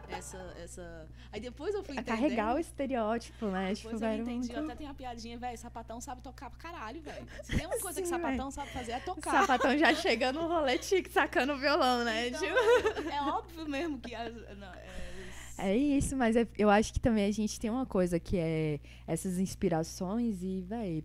essa. 0.08 0.38
essa... 0.58 1.06
Aí 1.30 1.38
depois 1.40 1.74
eu 1.74 1.82
fui 1.84 1.94
A 1.98 2.00
entendendo. 2.00 2.20
carregar 2.22 2.54
o 2.56 2.58
estereótipo, 2.58 3.46
né? 3.48 3.74
Tipo, 3.74 3.88
Depois 3.90 4.00
eu 4.02 4.08
velho, 4.08 4.22
entendi, 4.22 4.46
muito- 4.54 4.64
até 4.64 4.74
tem 4.76 4.86
a 4.88 4.94
piadinha, 4.94 5.36
velho, 5.38 5.58
sapatão 5.58 6.00
sabe 6.00 6.22
tocar 6.22 6.48
pra 6.48 6.58
caralho, 6.58 7.02
velho. 7.02 7.26
Se 7.44 7.54
tem 7.54 7.66
uma 7.66 7.78
coisa 7.80 8.00
que 8.00 8.08
Sim, 8.08 8.14
sapatão 8.14 8.50
sabe 8.50 8.70
fazer 8.70 8.92
é 8.92 9.00
tocar. 9.00 9.40
sapatão 9.42 9.76
já 9.76 9.94
chega 9.94 10.32
no 10.32 10.48
rolê 10.48 10.78
tique, 10.78 11.10
sacando 11.10 11.52
o 11.52 11.58
violão, 11.58 12.02
né? 12.02 12.28
Então, 12.28 12.40
Tipo, 12.40 13.10
é 13.10 13.20
óbvio 13.22 13.68
mesmo 13.68 13.98
que 14.00 14.14
as, 14.14 14.32
não, 14.56 14.72
é, 14.72 14.86
É 15.58 15.76
isso, 15.76 16.16
mas 16.16 16.34
é- 16.34 16.48
eu 16.56 16.70
acho 16.70 16.94
que 16.94 16.98
também 16.98 17.26
a 17.26 17.30
gente 17.30 17.60
tem 17.60 17.68
uma 17.68 17.84
coisa 17.84 18.18
que 18.18 18.38
é 18.38 18.80
essas 19.06 19.38
inspirações 19.38 20.42
e, 20.42 20.62
véi, 20.62 21.04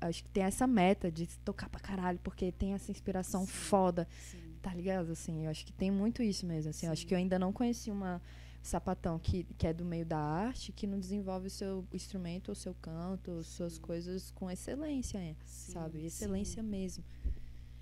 acho 0.00 0.22
que 0.24 0.30
tem 0.30 0.42
essa 0.44 0.66
meta 0.66 1.10
de 1.10 1.26
tocar 1.40 1.68
pra 1.68 1.80
caralho, 1.80 2.18
porque 2.22 2.52
tem 2.52 2.74
essa 2.74 2.90
inspiração 2.90 3.42
Sim. 3.46 3.52
foda, 3.52 4.08
sim, 4.30 4.54
tá 4.60 4.72
ligado? 4.74 5.12
Assim, 5.12 5.44
eu 5.44 5.50
acho 5.50 5.64
que 5.64 5.72
tem 5.72 5.90
muito 5.90 6.22
isso 6.22 6.46
mesmo, 6.46 6.70
assim, 6.70 6.86
eu 6.86 6.92
acho 6.92 7.02
Sim. 7.02 7.08
que 7.08 7.14
eu 7.14 7.18
ainda 7.18 7.38
não 7.38 7.52
conheci 7.52 7.90
uma 7.90 8.20
sapatão 8.62 9.18
que, 9.18 9.44
que 9.56 9.66
é 9.66 9.72
do 9.72 9.84
meio 9.84 10.04
da 10.04 10.18
arte, 10.18 10.72
que 10.72 10.86
não 10.86 10.98
desenvolve 11.00 11.46
o 11.46 11.50
seu 11.50 11.86
instrumento, 11.92 12.52
o 12.52 12.54
seu 12.54 12.74
canto, 12.74 13.38
as 13.38 13.46
suas 13.46 13.74
Sim. 13.74 13.80
coisas 13.80 14.30
com 14.32 14.50
excelência, 14.50 15.18
é, 15.18 15.34
sim, 15.44 15.72
sabe? 15.72 15.98
sim. 16.00 16.06
Excelência 16.06 16.62
mesmo. 16.62 17.02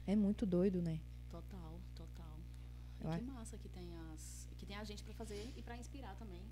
É 0.06 0.14
muito 0.14 0.46
doido, 0.46 0.80
né? 0.80 1.00
Total, 1.30 1.80
total. 1.94 2.38
E 3.00 3.18
que 3.18 3.22
massa 3.22 3.56
que 3.58 3.68
tem 3.68 3.94
as. 4.12 4.48
Que 4.56 4.66
tem 4.66 4.76
a 4.76 4.82
gente 4.84 5.04
pra 5.04 5.14
fazer 5.14 5.52
e 5.56 5.62
pra 5.62 5.76
inspirar 5.76 6.16
também. 6.16 6.42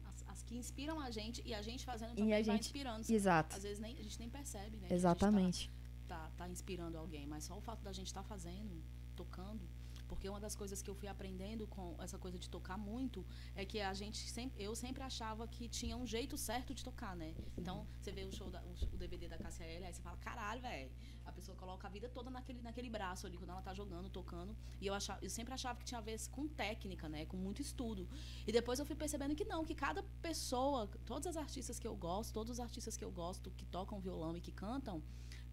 Que 0.46 0.56
inspiram 0.56 1.00
a 1.00 1.10
gente 1.10 1.42
e 1.44 1.52
a 1.52 1.60
gente 1.60 1.84
fazendo 1.84 2.10
também 2.14 2.32
a 2.32 2.36
vai 2.36 2.44
gente- 2.44 2.60
inspirando. 2.66 3.04
Exato. 3.10 3.56
Às 3.56 3.62
vezes 3.62 3.78
nem, 3.78 3.96
a 3.98 4.02
gente 4.02 4.18
nem 4.18 4.30
percebe, 4.30 4.76
né? 4.78 4.86
que 4.88 4.94
a 4.94 4.96
gente 4.96 5.00
Exatamente. 5.00 5.70
tá, 6.06 6.16
tá, 6.16 6.30
tá 6.36 6.48
inspirando 6.48 6.96
alguém, 6.96 7.26
mas 7.26 7.44
só 7.44 7.56
o 7.56 7.60
fato 7.60 7.82
da 7.82 7.92
gente 7.92 8.06
estar 8.06 8.22
fazendo, 8.22 8.82
tocando. 9.14 9.68
Porque 10.08 10.28
uma 10.28 10.38
das 10.38 10.54
coisas 10.54 10.80
que 10.80 10.88
eu 10.88 10.94
fui 10.94 11.08
aprendendo 11.08 11.66
com 11.66 11.96
essa 12.00 12.16
coisa 12.16 12.38
de 12.38 12.48
tocar 12.48 12.78
muito 12.78 13.26
é 13.56 13.64
que 13.64 13.80
a 13.80 13.92
gente 13.92 14.18
sempre, 14.30 14.62
eu 14.62 14.74
sempre 14.76 15.02
achava 15.02 15.48
que 15.48 15.68
tinha 15.68 15.96
um 15.96 16.06
jeito 16.06 16.38
certo 16.38 16.72
de 16.72 16.84
tocar, 16.84 17.16
né? 17.16 17.34
Então, 17.58 17.84
você 18.00 18.12
vê 18.12 18.24
o 18.24 18.32
show 18.32 18.48
da, 18.48 18.62
o, 18.62 18.96
DVD 18.96 19.26
da 19.28 19.36
Eller, 19.60 19.88
aí 19.88 19.92
você 19.92 20.00
fala, 20.00 20.16
caralho, 20.18 20.60
velho. 20.62 20.90
A 21.26 21.32
pessoa 21.32 21.56
coloca 21.56 21.86
a 21.86 21.90
vida 21.90 22.08
toda 22.08 22.30
naquele, 22.30 22.62
naquele 22.62 22.88
braço 22.88 23.26
ali, 23.26 23.36
quando 23.36 23.50
ela 23.50 23.60
tá 23.60 23.74
jogando, 23.74 24.08
tocando. 24.08 24.56
E 24.80 24.86
eu, 24.86 24.94
achava, 24.94 25.18
eu 25.22 25.28
sempre 25.28 25.52
achava 25.52 25.78
que 25.78 25.84
tinha 25.84 25.98
a 25.98 26.02
ver 26.02 26.18
com 26.30 26.46
técnica, 26.46 27.08
né? 27.08 27.26
Com 27.26 27.36
muito 27.36 27.60
estudo. 27.60 28.08
E 28.46 28.52
depois 28.52 28.78
eu 28.78 28.86
fui 28.86 28.94
percebendo 28.94 29.34
que 29.34 29.44
não, 29.44 29.64
que 29.64 29.74
cada 29.74 30.02
pessoa, 30.22 30.88
todas 31.04 31.26
as 31.26 31.36
artistas 31.36 31.78
que 31.78 31.86
eu 31.86 31.96
gosto, 31.96 32.32
todos 32.32 32.52
os 32.52 32.60
artistas 32.60 32.96
que 32.96 33.04
eu 33.04 33.10
gosto, 33.10 33.50
que 33.50 33.64
tocam 33.66 33.98
violão 34.00 34.36
e 34.36 34.40
que 34.40 34.52
cantam, 34.52 35.02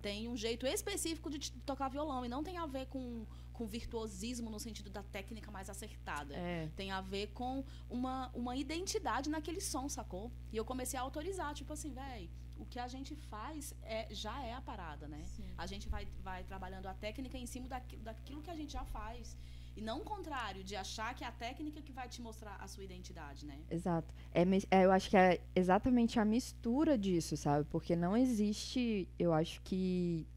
tem 0.03 0.27
um 0.27 0.35
jeito 0.35 0.67
específico 0.67 1.29
de 1.29 1.51
tocar 1.61 1.89
violão. 1.89 2.25
E 2.25 2.29
não 2.29 2.43
tem 2.43 2.57
a 2.57 2.65
ver 2.65 2.87
com, 2.87 3.25
com 3.53 3.65
virtuosismo 3.65 4.49
no 4.49 4.59
sentido 4.59 4.89
da 4.89 5.01
técnica 5.01 5.49
mais 5.49 5.69
acertada. 5.69 6.35
É. 6.35 6.69
Tem 6.75 6.91
a 6.91 6.99
ver 6.99 7.27
com 7.27 7.63
uma, 7.89 8.29
uma 8.33 8.55
identidade 8.57 9.29
naquele 9.29 9.61
som, 9.61 9.87
sacou? 9.87 10.29
E 10.51 10.57
eu 10.57 10.65
comecei 10.65 10.99
a 10.99 11.01
autorizar, 11.01 11.53
tipo 11.53 11.71
assim, 11.71 11.93
véi, 11.93 12.29
o 12.57 12.65
que 12.65 12.79
a 12.79 12.87
gente 12.87 13.15
faz 13.15 13.73
é, 13.83 14.07
já 14.13 14.43
é 14.43 14.53
a 14.53 14.61
parada, 14.61 15.07
né? 15.07 15.23
Sim. 15.25 15.49
A 15.57 15.65
gente 15.65 15.89
vai, 15.89 16.07
vai 16.23 16.43
trabalhando 16.43 16.87
a 16.87 16.93
técnica 16.93 17.37
em 17.37 17.45
cima 17.45 17.67
daqui, 17.67 17.97
daquilo 17.97 18.41
que 18.41 18.49
a 18.51 18.55
gente 18.55 18.73
já 18.73 18.85
faz. 18.85 19.37
E 19.75 19.81
não 19.81 20.01
o 20.01 20.03
contrário, 20.03 20.63
de 20.63 20.75
achar 20.75 21.15
que 21.15 21.23
é 21.23 21.27
a 21.27 21.31
técnica 21.31 21.81
que 21.81 21.91
vai 21.91 22.07
te 22.07 22.21
mostrar 22.21 22.55
a 22.59 22.67
sua 22.67 22.83
identidade, 22.83 23.45
né? 23.45 23.59
Exato. 23.71 24.13
É, 24.31 24.43
é, 24.69 24.85
eu 24.85 24.91
acho 24.91 25.09
que 25.09 25.17
é 25.17 25.41
exatamente 25.55 26.19
a 26.19 26.25
mistura 26.25 26.95
disso, 26.97 27.35
sabe? 27.35 27.65
Porque 27.69 27.95
não 27.95 28.15
existe, 28.15 29.09
eu 29.17 29.33
acho 29.33 29.61
que 29.61 30.27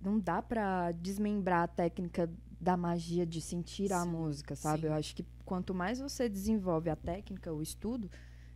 não 0.00 0.18
dá 0.18 0.42
pra 0.42 0.90
desmembrar 0.92 1.62
a 1.62 1.68
técnica 1.68 2.28
da 2.60 2.76
magia 2.76 3.24
de 3.24 3.40
sentir 3.40 3.92
a 3.92 4.02
Sim, 4.02 4.10
música, 4.10 4.56
sabe? 4.56 4.82
sim. 4.82 4.86
Eu 4.88 4.94
acho 4.94 5.14
que 5.14 5.24
quanto 5.44 5.72
mais 5.74 6.00
você 6.00 6.28
desenvolve 6.28 6.90
a 6.90 6.96
técnica, 6.96 7.52
o 7.52 7.62
estudo, 7.62 8.10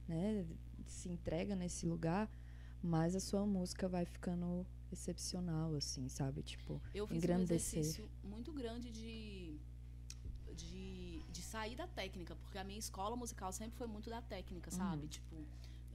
né, 0.09 0.45
se 0.87 1.09
entrega 1.09 1.55
nesse 1.55 1.87
lugar, 1.87 2.29
mais 2.83 3.15
a 3.15 3.21
sua 3.21 3.45
música 3.47 3.89
vai 3.89 4.05
ficando 4.05 4.67
excepcional, 4.91 5.75
assim, 5.75 6.09
sabe? 6.09 6.43
Tipo, 6.43 6.81
Eu 6.95 7.07
fiz 7.07 7.15
um 7.15 7.19
Engrandecer. 7.19 7.81
exercício 7.81 8.09
muito 8.25 8.53
grande 8.53 8.91
de, 8.91 9.59
de, 10.57 11.23
de 11.31 11.43
sair 11.43 11.77
da 11.77 11.87
técnica, 11.87 12.35
porque 12.37 12.59
a 12.59 12.65
minha 12.65 12.79
escola 12.79 13.17
musical 13.17 13.53
sempre 13.53 13.77
foi 13.77 13.87
muito 13.87 14.09
da 14.09 14.23
técnica, 14.23 14.71
sabe? 14.71 15.03
Uhum. 15.03 15.09
Tipo, 15.09 15.37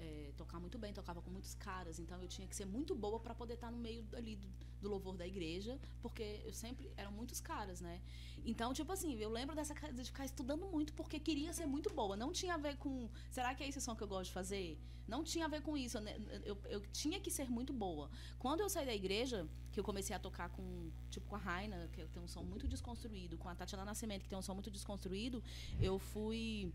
é, 0.03 0.33
tocar 0.35 0.59
muito 0.59 0.77
bem, 0.77 0.91
tocava 0.93 1.21
com 1.21 1.31
muitos 1.31 1.55
caras, 1.55 1.97
então 1.97 2.21
eu 2.21 2.27
tinha 2.27 2.47
que 2.47 2.55
ser 2.55 2.65
muito 2.65 2.93
boa 2.93 3.19
para 3.19 3.33
poder 3.33 3.53
estar 3.53 3.71
no 3.71 3.77
meio 3.77 4.05
ali 4.13 4.35
do, 4.35 4.47
do 4.81 4.89
louvor 4.89 5.15
da 5.15 5.25
igreja, 5.25 5.79
porque 6.01 6.41
eu 6.43 6.53
sempre 6.53 6.91
eram 6.97 7.11
muitos 7.11 7.39
caras, 7.39 7.79
né? 7.79 8.01
Então, 8.45 8.73
tipo 8.73 8.91
assim, 8.91 9.15
eu 9.15 9.29
lembro 9.29 9.55
dessa 9.55 9.73
de 9.73 10.03
ficar 10.03 10.25
estudando 10.25 10.65
muito 10.67 10.93
porque 10.93 11.19
queria 11.19 11.53
ser 11.53 11.65
muito 11.65 11.89
boa. 11.93 12.17
Não 12.17 12.31
tinha 12.33 12.55
a 12.55 12.57
ver 12.57 12.75
com, 12.77 13.09
será 13.31 13.55
que 13.55 13.63
é 13.63 13.67
esse 13.69 13.79
som 13.79 13.95
que 13.95 14.03
eu 14.03 14.07
gosto 14.07 14.25
de 14.25 14.33
fazer? 14.33 14.77
Não 15.07 15.23
tinha 15.23 15.45
a 15.45 15.47
ver 15.47 15.61
com 15.61 15.77
isso. 15.77 15.99
né? 15.99 16.17
Eu, 16.43 16.57
eu 16.65 16.81
tinha 16.87 17.19
que 17.19 17.31
ser 17.31 17.49
muito 17.49 17.71
boa. 17.71 18.09
Quando 18.37 18.59
eu 18.59 18.69
saí 18.69 18.85
da 18.85 18.93
igreja, 18.93 19.47
que 19.71 19.79
eu 19.79 19.83
comecei 19.83 20.15
a 20.15 20.19
tocar 20.19 20.49
com, 20.49 20.91
tipo, 21.09 21.25
com 21.27 21.35
a 21.35 21.39
Raina, 21.39 21.89
que 21.93 22.05
tem 22.07 22.21
um 22.21 22.27
som 22.27 22.43
muito 22.43 22.67
desconstruído, 22.67 23.37
com 23.37 23.47
a 23.47 23.55
Tatiana 23.55 23.85
Nascimento, 23.85 24.23
que 24.23 24.29
tem 24.29 24.37
um 24.37 24.41
som 24.41 24.53
muito 24.53 24.71
desconstruído, 24.71 25.41
eu 25.79 25.97
fui 25.97 26.73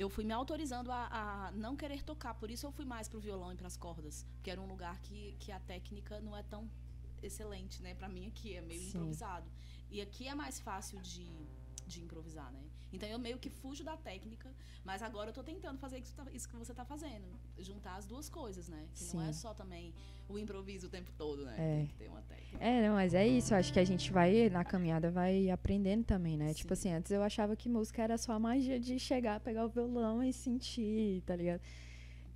eu 0.00 0.08
fui 0.08 0.24
me 0.24 0.32
autorizando 0.32 0.90
a, 0.90 1.08
a 1.12 1.50
não 1.52 1.76
querer 1.76 2.02
tocar. 2.02 2.32
Por 2.32 2.50
isso 2.50 2.64
eu 2.66 2.72
fui 2.72 2.86
mais 2.86 3.06
pro 3.06 3.20
violão 3.20 3.52
e 3.52 3.54
pras 3.54 3.76
cordas, 3.76 4.24
porque 4.32 4.50
era 4.50 4.58
um 4.58 4.66
lugar 4.66 4.98
que, 5.02 5.36
que 5.38 5.52
a 5.52 5.60
técnica 5.60 6.18
não 6.22 6.34
é 6.34 6.42
tão 6.42 6.70
excelente, 7.22 7.82
né? 7.82 7.94
Pra 7.94 8.08
mim 8.08 8.26
aqui 8.26 8.56
é 8.56 8.62
meio 8.62 8.80
Sim. 8.80 8.88
improvisado. 8.88 9.46
E 9.90 10.00
aqui 10.00 10.26
é 10.26 10.34
mais 10.34 10.58
fácil 10.58 10.98
de, 11.02 11.28
de 11.86 12.00
improvisar, 12.00 12.50
né? 12.50 12.64
Então 12.92 13.08
eu 13.08 13.18
meio 13.18 13.38
que 13.38 13.48
fujo 13.48 13.84
da 13.84 13.96
técnica, 13.96 14.50
mas 14.84 15.02
agora 15.02 15.30
eu 15.30 15.34
tô 15.34 15.42
tentando 15.42 15.78
fazer 15.78 15.98
isso, 15.98 16.14
tá- 16.14 16.24
que 16.24 16.56
você 16.56 16.74
tá 16.74 16.84
fazendo. 16.84 17.24
Juntar 17.58 17.96
as 17.96 18.06
duas 18.06 18.28
coisas, 18.28 18.68
né? 18.68 18.86
Que 18.94 19.04
não 19.14 19.22
é 19.22 19.32
Sim. 19.32 19.40
só 19.40 19.54
também 19.54 19.92
o 20.28 20.38
improviso 20.38 20.86
o 20.86 20.90
tempo 20.90 21.10
todo, 21.16 21.44
né? 21.44 21.54
É. 21.58 21.76
Tem 21.78 21.86
que 21.86 21.94
ter 21.94 22.08
uma 22.08 22.22
técnica. 22.22 22.64
É, 22.64 22.86
não, 22.88 22.94
mas 22.94 23.14
é 23.14 23.26
isso. 23.26 23.54
Acho 23.54 23.72
que 23.72 23.78
a 23.78 23.84
gente 23.84 24.10
vai, 24.12 24.48
na 24.50 24.64
caminhada, 24.64 25.10
vai 25.10 25.50
aprendendo 25.50 26.04
também, 26.04 26.36
né? 26.36 26.52
Tipo 26.54 26.74
Sim. 26.74 26.88
assim, 26.90 26.96
antes 26.98 27.10
eu 27.12 27.22
achava 27.22 27.54
que 27.54 27.68
música 27.68 28.02
era 28.02 28.18
só 28.18 28.32
a 28.32 28.38
magia 28.38 28.78
de 28.80 28.98
chegar, 28.98 29.38
pegar 29.40 29.64
o 29.64 29.68
violão 29.68 30.22
e 30.22 30.32
sentir, 30.32 31.22
tá 31.26 31.36
ligado? 31.36 31.60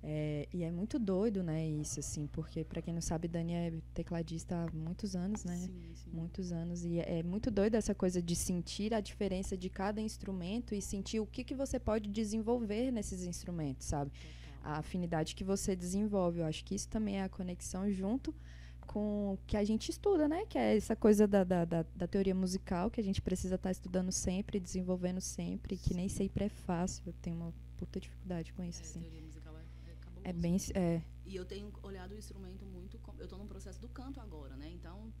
É, 0.07 0.47
e 0.53 0.63
é 0.63 0.69
muito 0.69 0.99
doido, 0.99 1.41
né, 1.41 1.65
isso, 1.67 1.99
assim, 1.99 2.27
porque 2.27 2.63
pra 2.63 2.79
quem 2.79 2.93
não 2.93 3.01
sabe, 3.01 3.27
Dani 3.27 3.53
é 3.53 3.73
tecladista 3.91 4.55
há 4.55 4.71
muitos 4.71 5.15
anos, 5.15 5.43
né? 5.43 5.57
Sim, 5.57 5.95
sim. 5.95 6.11
Muitos 6.11 6.51
anos. 6.51 6.85
E 6.85 6.99
é 6.99 7.19
é 7.19 7.23
muito 7.23 7.49
doido 7.49 7.73
essa 7.75 7.95
coisa 7.95 8.21
de 8.21 8.35
sentir 8.35 8.93
a 8.93 8.99
diferença 8.99 9.57
de 9.57 9.69
cada 9.69 9.99
instrumento 10.01 10.75
e 10.75 10.81
sentir 10.81 11.19
o 11.19 11.25
que, 11.25 11.43
que 11.43 11.55
você 11.55 11.79
pode 11.79 12.09
desenvolver 12.09 12.91
nesses 12.91 13.23
instrumentos, 13.23 13.87
sabe? 13.87 14.11
Total. 14.11 14.31
a 14.61 14.77
afinidade 14.79 15.33
que 15.35 15.43
você 15.43 15.75
desenvolve. 15.75 16.39
Eu 16.39 16.45
acho 16.45 16.63
que 16.65 16.75
isso 16.75 16.87
também 16.89 17.17
é 17.19 17.23
a 17.23 17.29
conexão 17.29 17.89
junto 17.91 18.33
com 18.85 19.33
o 19.33 19.39
que 19.47 19.57
a 19.57 19.63
gente 19.63 19.89
estuda, 19.89 20.27
né? 20.27 20.45
Que 20.47 20.57
é 20.57 20.75
essa 20.77 20.95
coisa 20.95 21.27
da, 21.27 21.43
da, 21.43 21.65
da, 21.65 21.85
da 21.95 22.07
teoria 22.07 22.35
musical 22.35 22.91
que 22.91 23.01
a 23.01 23.03
gente 23.03 23.21
precisa 23.21 23.55
estar 23.55 23.71
estudando 23.71 24.11
sempre, 24.11 24.59
desenvolvendo 24.59 25.21
sempre, 25.21 25.77
que 25.77 25.93
nem 25.93 26.09
sempre 26.09 26.45
é 26.45 26.49
fácil. 26.49 27.03
Eu 27.07 27.13
tenho 27.21 27.37
uma 27.37 27.53
puta 27.77 27.99
dificuldade 27.99 28.53
com 28.53 28.63
isso, 28.63 28.81
É, 28.81 28.85
assim. 28.85 29.05
É, 30.29 30.33
bem. 30.33 30.57
É, 30.73 31.01
E 31.25 31.35
eu 31.35 31.45
tenho 31.45 31.71
olhado 31.81 32.11
o 32.13 32.17
instrumento 32.17 32.65
muito. 32.65 32.97
com- 32.99 33.15
Eu 33.17 33.25
estou 33.25 33.39
no 33.39 33.47
processo 33.47 33.79
do 33.79 33.89
canto 33.89 34.19
agora, 34.19 34.55
né? 34.61 34.69
Então 34.77 35.11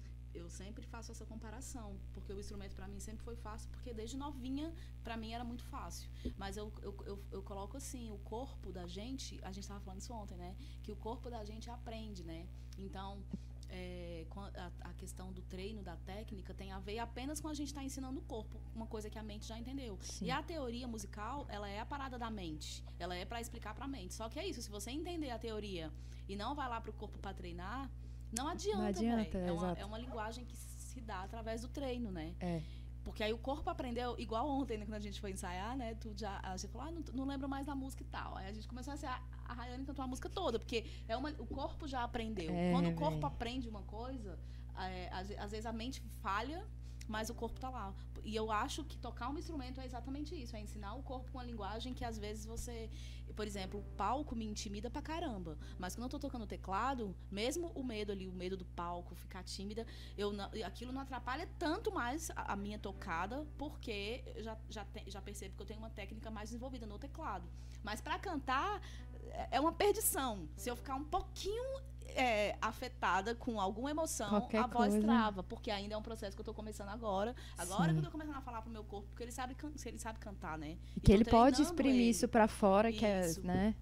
eu 0.41 0.49
sempre 0.49 0.85
faço 0.85 1.11
essa 1.13 1.25
comparação, 1.25 1.97
porque 2.13 2.31
o 2.33 2.39
instrumento 2.39 2.75
para 2.75 2.87
mim 2.89 2.99
sempre 2.99 3.23
foi 3.23 3.37
fácil, 3.37 3.69
porque 3.71 3.93
desde 3.93 4.17
novinha 4.17 4.67
para 5.03 5.15
mim 5.15 5.31
era 5.31 5.43
muito 5.51 5.63
fácil. 5.63 6.09
Mas 6.37 6.57
eu, 6.57 6.71
eu, 6.81 6.93
eu, 7.05 7.17
eu 7.31 7.41
coloco 7.41 7.77
assim, 7.77 8.11
o 8.11 8.17
corpo 8.19 8.71
da 8.77 8.85
gente, 8.85 9.39
a 9.43 9.51
gente 9.53 9.63
estava 9.63 9.79
falando 9.79 10.01
isso 10.01 10.13
ontem, 10.13 10.37
né? 10.37 10.55
Que 10.83 10.91
o 10.91 10.95
corpo 10.97 11.29
da 11.29 11.43
gente 11.45 11.69
aprende, 11.69 12.23
né? 12.23 12.45
Então 12.77 13.23
é, 13.69 14.25
a, 14.55 14.89
a 14.89 14.93
questão 14.93 15.31
do 15.31 15.41
treino, 15.41 15.81
da 15.81 15.95
técnica, 15.97 16.53
tem 16.53 16.71
a 16.71 16.79
ver 16.79 16.99
apenas 16.99 17.39
com 17.39 17.47
a 17.47 17.53
gente 17.53 17.67
estar 17.67 17.83
ensinando 17.83 18.19
o 18.19 18.23
corpo, 18.23 18.59
uma 18.75 18.87
coisa 18.87 19.09
que 19.09 19.17
a 19.17 19.23
mente 19.23 19.47
já 19.47 19.57
entendeu. 19.57 19.97
sim. 20.01 20.25
E 20.25 20.31
a 20.31 20.41
teoria 20.41 20.87
musical, 20.87 21.45
ela 21.49 21.67
é 21.69 21.79
a 21.79 21.85
parada 21.85 22.17
da 22.17 22.29
mente. 22.29 22.83
Ela 22.99 23.15
é 23.15 23.25
para 23.25 23.41
explicar 23.41 23.73
para 23.73 23.85
a 23.85 23.87
mente. 23.87 24.13
Só 24.13 24.29
que 24.29 24.39
é 24.39 24.47
isso, 24.47 24.61
se 24.61 24.69
você 24.69 24.91
entender 24.91 25.31
a 25.31 25.39
teoria 25.39 25.91
e 26.27 26.35
não 26.35 26.55
vai 26.55 26.67
lá 26.67 26.79
pro 26.81 26.93
corpo 26.93 27.17
para 27.19 27.33
treinar, 27.33 27.89
não 28.37 28.47
adianta, 28.47 28.87
adianta, 28.87 29.37
véi. 29.37 29.49
é, 29.49 29.51
uma, 29.51 29.71
é 29.73 29.85
uma 29.85 29.97
linguagem 29.97 30.45
que 30.45 30.57
se 30.57 30.99
dá 31.01 31.23
através 31.23 31.61
do 31.61 31.67
treino, 31.67 32.11
né? 32.11 32.35
É. 32.39 32.61
Porque 33.05 33.23
aí 33.23 33.31
o 33.31 33.37
corpo 33.37 33.69
aprendeu, 33.69 34.15
igual 34.17 34.49
ontem, 34.49 34.79
né, 34.79 34.85
quando 34.85 34.95
a 34.95 34.99
gente 34.99 35.21
foi 35.21 35.31
ensaiar, 35.31 35.77
né? 35.77 35.93
Tu 35.93 36.11
já, 36.17 36.39
a 36.41 36.57
gente 36.57 36.71
falou, 36.71 36.87
ah, 36.87 36.91
não, 36.91 37.03
não 37.13 37.25
lembro 37.25 37.47
mais 37.47 37.67
da 37.67 37.75
música 37.75 38.01
e 38.01 38.07
tal. 38.07 38.35
Aí 38.35 38.47
a 38.47 38.51
gente 38.51 38.67
começou 38.67 38.91
a 38.91 38.95
ensaiar, 38.95 39.23
a 39.47 39.53
Rayane 39.53 39.85
cantou 39.85 40.03
a 40.03 40.07
música 40.07 40.27
toda, 40.27 40.57
porque 40.57 40.83
é 41.07 41.15
uma, 41.15 41.29
o 41.37 41.45
corpo 41.45 41.87
já 41.87 42.03
aprendeu. 42.03 42.49
É, 42.49 42.71
Quando 42.71 42.89
o 42.89 42.95
corpo 42.95 43.19
véi. 43.19 43.27
aprende 43.27 43.69
uma 43.69 43.83
coisa, 43.83 44.39
é, 44.79 45.07
às, 45.13 45.29
às 45.37 45.51
vezes 45.51 45.67
a 45.67 45.71
mente 45.71 46.01
falha, 46.19 46.65
mas 47.07 47.29
o 47.29 47.33
corpo 47.35 47.59
tá 47.59 47.69
lá. 47.69 47.93
E 48.23 48.35
eu 48.35 48.51
acho 48.51 48.83
que 48.83 48.97
tocar 48.97 49.29
um 49.29 49.37
instrumento 49.37 49.79
é 49.79 49.85
exatamente 49.85 50.33
isso, 50.35 50.55
é 50.55 50.59
ensinar 50.59 50.95
o 50.95 51.03
corpo 51.03 51.29
uma 51.33 51.43
linguagem 51.43 51.93
que 51.93 52.03
às 52.03 52.17
vezes 52.17 52.43
você, 52.45 52.89
por 53.35 53.45
exemplo, 53.45 53.79
o 53.79 53.83
palco 53.95 54.35
me 54.35 54.45
intimida 54.45 54.89
pra 54.89 54.99
caramba, 55.01 55.57
mas 55.77 55.93
quando 55.95 56.05
eu 56.05 56.09
tô 56.09 56.17
tocando 56.19 56.47
teclado, 56.47 57.15
mesmo 57.31 57.67
o 57.75 57.83
medo 57.83 58.11
ali, 58.11 58.27
o 58.27 58.33
medo 58.33 58.57
do 58.57 58.65
palco, 58.65 59.13
ficar 59.13 59.43
tímida, 59.43 59.85
eu 60.17 60.33
não- 60.33 60.49
aquilo 60.65 60.91
não 60.91 61.01
atrapalha 61.01 61.47
tanto 61.59 61.91
mais 61.91 62.31
a, 62.31 62.53
a 62.53 62.55
minha 62.55 62.79
tocada, 62.79 63.45
porque 63.59 64.23
já, 64.37 64.57
já, 64.69 64.83
te- 64.85 65.03
já 65.07 65.21
percebo 65.21 65.55
que 65.55 65.61
eu 65.61 65.65
tenho 65.67 65.79
uma 65.79 65.91
técnica 65.91 66.31
mais 66.31 66.49
desenvolvida 66.49 66.87
no 66.87 66.97
teclado. 66.97 67.47
Mas 67.83 68.01
pra 68.01 68.17
cantar 68.17 68.81
é- 69.29 69.49
é 69.57 69.59
uma 69.61 69.71
perdição. 69.73 70.49
Se 70.57 70.67
eu 70.69 70.75
ficar 70.75 70.95
um 70.95 71.03
pouquinho 71.03 71.79
é, 72.09 72.57
afetada 72.61 73.33
com 73.35 73.59
alguma 73.59 73.91
emoção, 73.91 74.29
Qualquer 74.29 74.59
a 74.63 74.67
voz 74.67 74.93
coisa. 74.93 75.01
trava, 75.01 75.43
porque 75.43 75.69
ainda 75.71 75.95
é 75.95 75.97
um 75.97 76.01
processo 76.01 76.35
que 76.35 76.41
eu 76.41 76.45
tô 76.45 76.53
começando 76.53 76.89
agora. 76.89 77.35
Agora 77.57 77.85
Sim. 77.89 77.93
que 77.93 77.99
eu 77.99 78.03
tô 78.05 78.11
começando 78.11 78.35
a 78.37 78.41
falar 78.41 78.61
pro 78.61 78.71
meu 78.71 78.83
corpo, 78.83 79.07
porque 79.09 79.23
ele 79.23 79.31
sabe, 79.31 79.55
se 79.75 79.89
ele 79.89 79.97
sabe 79.99 80.19
cantar, 80.19 80.57
né? 80.57 80.77
E 80.95 80.99
que 80.99 81.11
ele 81.11 81.25
pode 81.25 81.61
exprimir 81.61 81.95
ele. 82.01 82.09
isso 82.09 82.27
pra 82.27 82.47
fora, 82.47 82.91
que 82.91 83.05
é, 83.05 83.25
Isso. 83.25 83.41
né? 83.45 83.75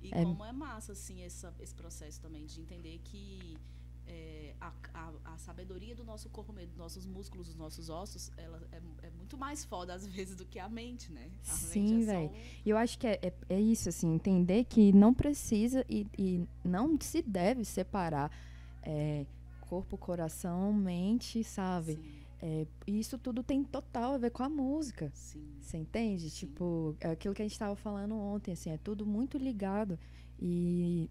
E 0.00 0.08
É. 0.14 0.22
como 0.24 0.44
é 0.44 0.52
massa, 0.52 0.92
assim, 0.92 1.22
essa, 1.22 1.52
esse 1.58 1.74
processo 1.74 2.20
também 2.20 2.46
de 2.46 2.60
entender 2.60 3.00
que 3.04 3.58
é, 4.08 4.54
a, 4.60 4.72
a, 4.94 5.12
a 5.34 5.38
sabedoria 5.38 5.94
do 5.94 6.02
nosso 6.04 6.28
corpo 6.30 6.52
dos 6.52 6.76
nossos 6.76 7.06
músculos, 7.06 7.46
dos 7.48 7.56
nossos 7.56 7.88
ossos, 7.90 8.30
ela 8.36 8.60
é, 8.72 8.80
é 9.06 9.10
muito 9.10 9.36
mais 9.36 9.64
foda 9.64 9.94
às 9.94 10.06
vezes 10.08 10.34
do 10.34 10.44
que 10.46 10.58
a 10.58 10.68
mente, 10.68 11.12
né? 11.12 11.30
A 11.48 11.52
Sim, 11.52 11.98
mente 11.98 12.02
é 12.02 12.06
só 12.06 12.12
véi. 12.12 12.26
um- 12.28 12.32
E 12.66 12.70
eu 12.70 12.76
acho 12.76 12.98
que 12.98 13.06
é, 13.06 13.18
é, 13.22 13.32
é 13.50 13.60
isso, 13.60 13.88
assim, 13.88 14.14
entender 14.14 14.64
que 14.64 14.92
não 14.92 15.14
precisa 15.14 15.84
e, 15.88 16.06
e 16.18 16.44
não 16.64 16.98
se 17.00 17.22
deve 17.22 17.64
separar 17.64 18.30
é, 18.82 19.26
corpo, 19.60 19.96
coração, 19.98 20.72
mente, 20.72 21.44
sabe? 21.44 21.94
Sim, 21.94 22.18
É, 22.40 22.66
e 22.86 22.98
isso 23.00 23.18
tudo 23.18 23.42
tem 23.42 23.62
total 23.64 24.14
a 24.14 24.18
ver 24.18 24.30
com 24.30 24.42
a 24.44 24.48
música. 24.48 25.12
sim. 25.12 25.44
Você 25.60 25.76
entende? 25.76 26.30
Sim. 26.30 26.46
Tipo, 26.46 26.96
é 27.00 27.10
aquilo 27.10 27.34
que 27.34 27.42
a 27.42 27.44
gente 27.44 27.52
estava 27.52 27.76
falando 27.76 28.14
ontem, 28.16 28.52
assim, 28.52 28.70
é 28.70 28.78
tudo 28.78 29.04
muito 29.04 29.36
ligado. 29.36 29.98
E 30.40 31.10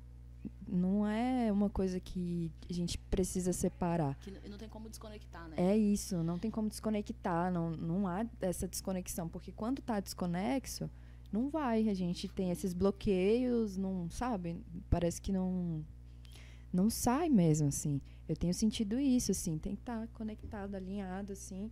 não 0.67 1.07
é 1.07 1.51
uma 1.51 1.69
coisa 1.69 1.99
que 1.99 2.51
a 2.69 2.73
gente 2.73 2.97
precisa 2.97 3.53
separar. 3.53 4.15
Que 4.19 4.31
não 4.49 4.57
tem 4.57 4.69
como 4.69 4.89
desconectar, 4.89 5.47
né? 5.49 5.55
É 5.57 5.77
isso, 5.77 6.21
não 6.23 6.37
tem 6.37 6.51
como 6.51 6.69
desconectar, 6.69 7.51
não, 7.51 7.71
não 7.71 8.07
há 8.07 8.25
essa 8.41 8.67
desconexão, 8.67 9.27
porque 9.27 9.51
quando 9.51 9.81
tá 9.81 9.99
desconexo, 9.99 10.89
não 11.31 11.49
vai, 11.49 11.89
a 11.89 11.93
gente 11.93 12.27
tem 12.27 12.51
esses 12.51 12.73
bloqueios, 12.73 13.77
não, 13.77 14.09
sabe? 14.09 14.63
Parece 14.89 15.21
que 15.21 15.31
não 15.31 15.85
não 16.71 16.89
sai 16.89 17.29
mesmo, 17.29 17.67
assim. 17.69 18.01
Eu 18.27 18.35
tenho 18.35 18.53
sentido 18.53 18.99
isso, 18.99 19.31
assim, 19.31 19.57
tem 19.57 19.75
que 19.75 19.81
estar 19.81 20.07
conectado, 20.09 20.75
alinhado, 20.75 21.33
assim, 21.33 21.71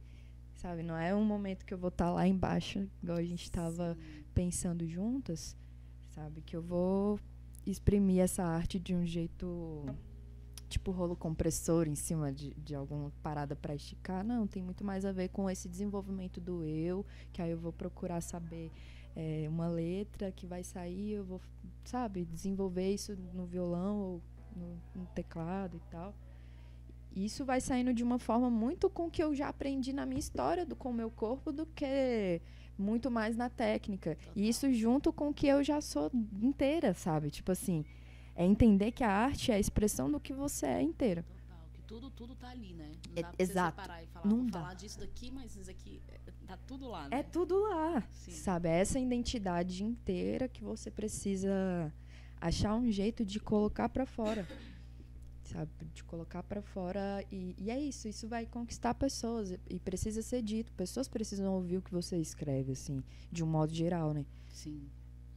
sabe? 0.55 0.83
Não 0.83 0.97
é 0.97 1.13
um 1.13 1.23
momento 1.23 1.65
que 1.65 1.73
eu 1.73 1.77
vou 1.77 1.89
estar 1.89 2.11
lá 2.11 2.27
embaixo, 2.27 2.87
igual 3.03 3.17
a 3.17 3.23
gente 3.23 3.43
estava 3.43 3.97
pensando 4.33 4.87
juntas, 4.87 5.55
sabe? 6.09 6.41
Que 6.41 6.55
eu 6.55 6.61
vou 6.61 7.19
exprimir 7.65 8.21
essa 8.21 8.43
arte 8.43 8.79
de 8.79 8.95
um 8.95 9.05
jeito 9.05 9.85
tipo 10.67 10.91
rolo 10.91 11.15
compressor 11.15 11.87
em 11.87 11.95
cima 11.95 12.31
de, 12.31 12.53
de 12.55 12.75
alguma 12.75 13.11
parada 13.23 13.55
para 13.55 13.75
esticar. 13.75 14.23
Não, 14.23 14.47
tem 14.47 14.61
muito 14.61 14.83
mais 14.83 15.05
a 15.05 15.11
ver 15.11 15.29
com 15.29 15.49
esse 15.49 15.69
desenvolvimento 15.69 16.41
do 16.41 16.63
eu, 16.63 17.05
que 17.31 17.41
aí 17.41 17.51
eu 17.51 17.57
vou 17.57 17.71
procurar 17.71 18.21
saber 18.21 18.71
é, 19.15 19.45
uma 19.47 19.67
letra 19.67 20.31
que 20.31 20.45
vai 20.45 20.63
sair, 20.63 21.13
eu 21.13 21.23
vou, 21.23 21.41
sabe, 21.83 22.25
desenvolver 22.25 22.93
isso 22.93 23.15
no 23.33 23.45
violão 23.45 23.97
ou 23.97 24.21
no, 24.55 25.01
no 25.01 25.05
teclado 25.07 25.77
e 25.77 25.91
tal. 25.91 26.13
Isso 27.15 27.45
vai 27.45 27.61
saindo 27.61 27.93
de 27.93 28.03
uma 28.03 28.19
forma 28.19 28.49
muito 28.49 28.89
com 28.89 29.05
o 29.07 29.11
que 29.11 29.23
eu 29.23 29.33
já 29.33 29.47
aprendi 29.47 29.93
na 29.93 30.05
minha 30.05 30.19
história 30.19 30.65
do, 30.65 30.75
com 30.75 30.89
o 30.89 30.93
meu 30.93 31.09
corpo 31.09 31.53
do 31.53 31.65
que 31.65 32.41
muito 32.77 33.09
mais 33.11 33.35
na 33.35 33.49
técnica. 33.49 34.17
E 34.35 34.47
isso 34.47 34.71
junto 34.73 35.11
com 35.13 35.29
o 35.29 35.33
que 35.33 35.47
eu 35.47 35.63
já 35.63 35.81
sou 35.81 36.11
inteira, 36.41 36.93
sabe? 36.93 37.29
Tipo 37.31 37.51
assim, 37.51 37.85
é 38.35 38.45
entender 38.45 38.91
que 38.91 39.03
a 39.03 39.09
arte 39.11 39.51
é 39.51 39.55
a 39.55 39.59
expressão 39.59 40.11
do 40.11 40.19
que 40.19 40.33
você 40.33 40.65
é 40.65 40.81
inteira. 40.81 41.23
Total, 41.23 41.59
que 41.73 41.81
tudo, 41.83 42.09
tudo 42.09 42.35
tá 42.35 42.49
ali, 42.49 42.73
né? 42.73 42.91
Não 43.07 43.13
É- 43.15 43.21
dá 43.21 43.27
pra 43.29 43.43
exato. 43.43 43.75
você 43.75 43.81
separar 43.81 44.03
e 44.03 44.07
falar, 44.07 44.25
Não 44.27 44.37
vou 44.37 44.45
dá. 44.51 44.59
falar 44.59 44.73
disso 44.73 44.99
daqui, 44.99 45.31
mas 45.31 45.55
isso 45.55 45.69
aqui 45.71 46.01
é- 46.07 46.19
tá 46.45 46.57
tudo 46.67 46.87
lá, 46.87 47.07
né? 47.09 47.19
É 47.19 47.23
tudo 47.23 47.59
lá, 47.61 48.03
Sim. 48.11 48.31
sabe? 48.31 48.67
É 48.69 48.79
essa 48.79 48.99
identidade 48.99 49.83
inteira 49.83 50.47
que 50.47 50.63
você 50.63 50.91
precisa 50.91 51.93
achar 52.41 52.75
um 52.75 52.91
jeito 52.91 53.23
de 53.25 53.39
colocar 53.39 53.87
pra 53.89 54.05
fora. 54.05 54.45
Sabe? 55.45 55.69
De 55.93 56.03
colocar 56.03 56.41
pra 56.43 56.61
fora 56.61 57.23
e, 57.31 57.55
e 57.57 57.69
é 57.69 57.79
isso, 57.79 58.07
isso 58.07 58.27
vai 58.27 58.45
conquistar 58.45 58.93
pessoas 58.95 59.51
e, 59.69 59.79
precisa 59.79 60.21
ser 60.21 60.41
dito. 60.41 60.73
Pessoas 60.73 61.07
precisam 61.07 61.53
ouvir 61.53 61.77
o 61.77 61.81
que 61.81 61.91
você 61.91 62.17
escreve 62.17 62.71
assim, 62.71 63.03
de 63.31 63.43
um 63.43 63.47
modo 63.47 63.73
geral, 63.73 64.13
né? 64.13 64.25
Sim. 64.49 64.89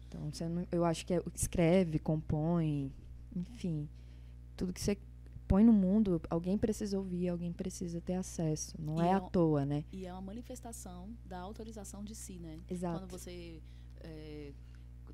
Então, 0.07 0.33
você 0.33 0.49
não- 0.49 0.67
eu 0.73 0.85
acho 0.85 1.05
que 1.05 1.13
é, 1.15 1.23
escreve, 1.35 1.99
compõe, 1.99 2.91
enfim, 3.37 3.89
tudo 4.57 4.73
que 4.73 4.81
você 4.81 4.97
põe 5.47 5.65
no 5.65 5.73
mundo, 5.73 6.21
alguém 6.29 6.57
precisa 6.59 6.99
ouvir, 6.99 7.29
alguém 7.29 7.53
precisa 7.53 8.01
ter 8.01 8.15
acesso. 8.15 8.75
Não 8.81 8.97
E 9.03 9.07
é 9.07 9.11
é 9.11 9.13
à 9.15 9.21
toa, 9.21 9.65
né? 9.65 9.85
E 9.93 10.07
é 10.07 10.13
uma 10.13 10.21
manifestação 10.23 11.11
da 11.25 11.39
autorização 11.39 12.03
de 12.05 12.15
si, 12.15 12.39
né? 12.39 12.59
Exato. 12.69 13.01
Quando 13.01 13.11
você 13.11 13.63
é, 14.01 14.53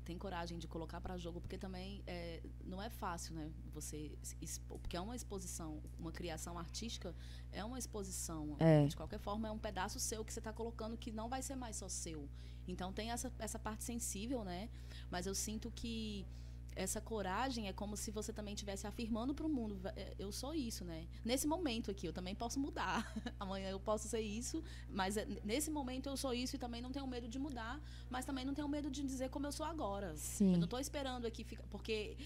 tem 0.05 0.17
coragem 0.17 0.57
de 0.57 0.67
colocar 0.67 1.01
para 1.01 1.17
jogo, 1.17 1.41
porque 1.41 1.57
também 1.57 2.03
é, 2.05 2.41
não 2.63 2.81
é 2.81 2.89
fácil, 2.89 3.33
né? 3.35 3.51
Você 3.73 4.11
se 4.21 4.37
expor, 4.41 4.79
porque 4.79 4.95
é 4.95 5.01
uma 5.01 5.15
exposição, 5.15 5.81
uma 5.99 6.11
criação 6.11 6.57
artística 6.57 7.13
é 7.51 7.63
uma 7.65 7.79
exposição. 7.79 8.55
É. 8.59 8.85
De 8.85 8.95
qualquer 8.95 9.19
forma, 9.19 9.47
é 9.47 9.51
um 9.51 9.57
pedaço 9.57 9.99
seu 9.99 10.23
que 10.23 10.31
você 10.31 10.39
está 10.39 10.53
colocando 10.53 10.95
que 10.95 11.11
não 11.11 11.27
vai 11.27 11.41
ser 11.41 11.55
mais 11.55 11.75
só 11.75 11.89
seu. 11.89 12.29
Então 12.67 12.93
tem 12.93 13.11
essa, 13.11 13.31
essa 13.39 13.59
parte 13.59 13.83
sensível, 13.83 14.43
né? 14.43 14.69
Mas 15.09 15.25
eu 15.25 15.35
sinto 15.35 15.71
que 15.71 16.25
essa 16.75 16.99
coragem 16.99 17.67
é 17.67 17.73
como 17.73 17.95
se 17.95 18.11
você 18.11 18.33
também 18.33 18.53
estivesse 18.53 18.85
afirmando 18.85 19.33
para 19.33 19.45
o 19.45 19.49
mundo, 19.49 19.77
"Va- 19.77 19.93
é, 19.95 20.13
eu 20.19 20.31
sou 20.31 20.53
isso, 20.53 20.83
né? 20.83 21.07
Nesse 21.23 21.47
momento 21.47 21.89
aqui, 21.89 22.05
eu 22.07 22.13
também 22.13 22.35
posso 22.35 22.59
mudar. 22.59 23.05
Amanhã 23.39 23.69
eu 23.69 23.79
posso 23.79 24.07
ser 24.07 24.19
isso, 24.21 24.63
mas 24.89 25.15
é, 25.17 25.25
nesse 25.43 25.71
momento 25.71 26.09
eu 26.09 26.17
sou 26.17 26.33
isso 26.33 26.55
e 26.55 26.59
também 26.59 26.81
não 26.81 26.91
tenho 26.91 27.07
medo 27.07 27.27
de 27.27 27.39
mudar, 27.39 27.81
mas 28.09 28.25
também 28.25 28.43
não 28.45 28.53
tenho 28.53 28.67
medo 28.67 28.91
de 28.91 29.03
dizer 29.03 29.29
como 29.29 29.47
eu 29.47 29.51
sou 29.51 29.65
agora. 29.65 30.07
Eu 30.11 30.17
Sim. 30.17 30.57
não 30.57 30.65
estou 30.65 30.79
esperando 30.79 31.25
aqui, 31.25 31.43
fica- 31.43 31.63
porque 31.69 32.17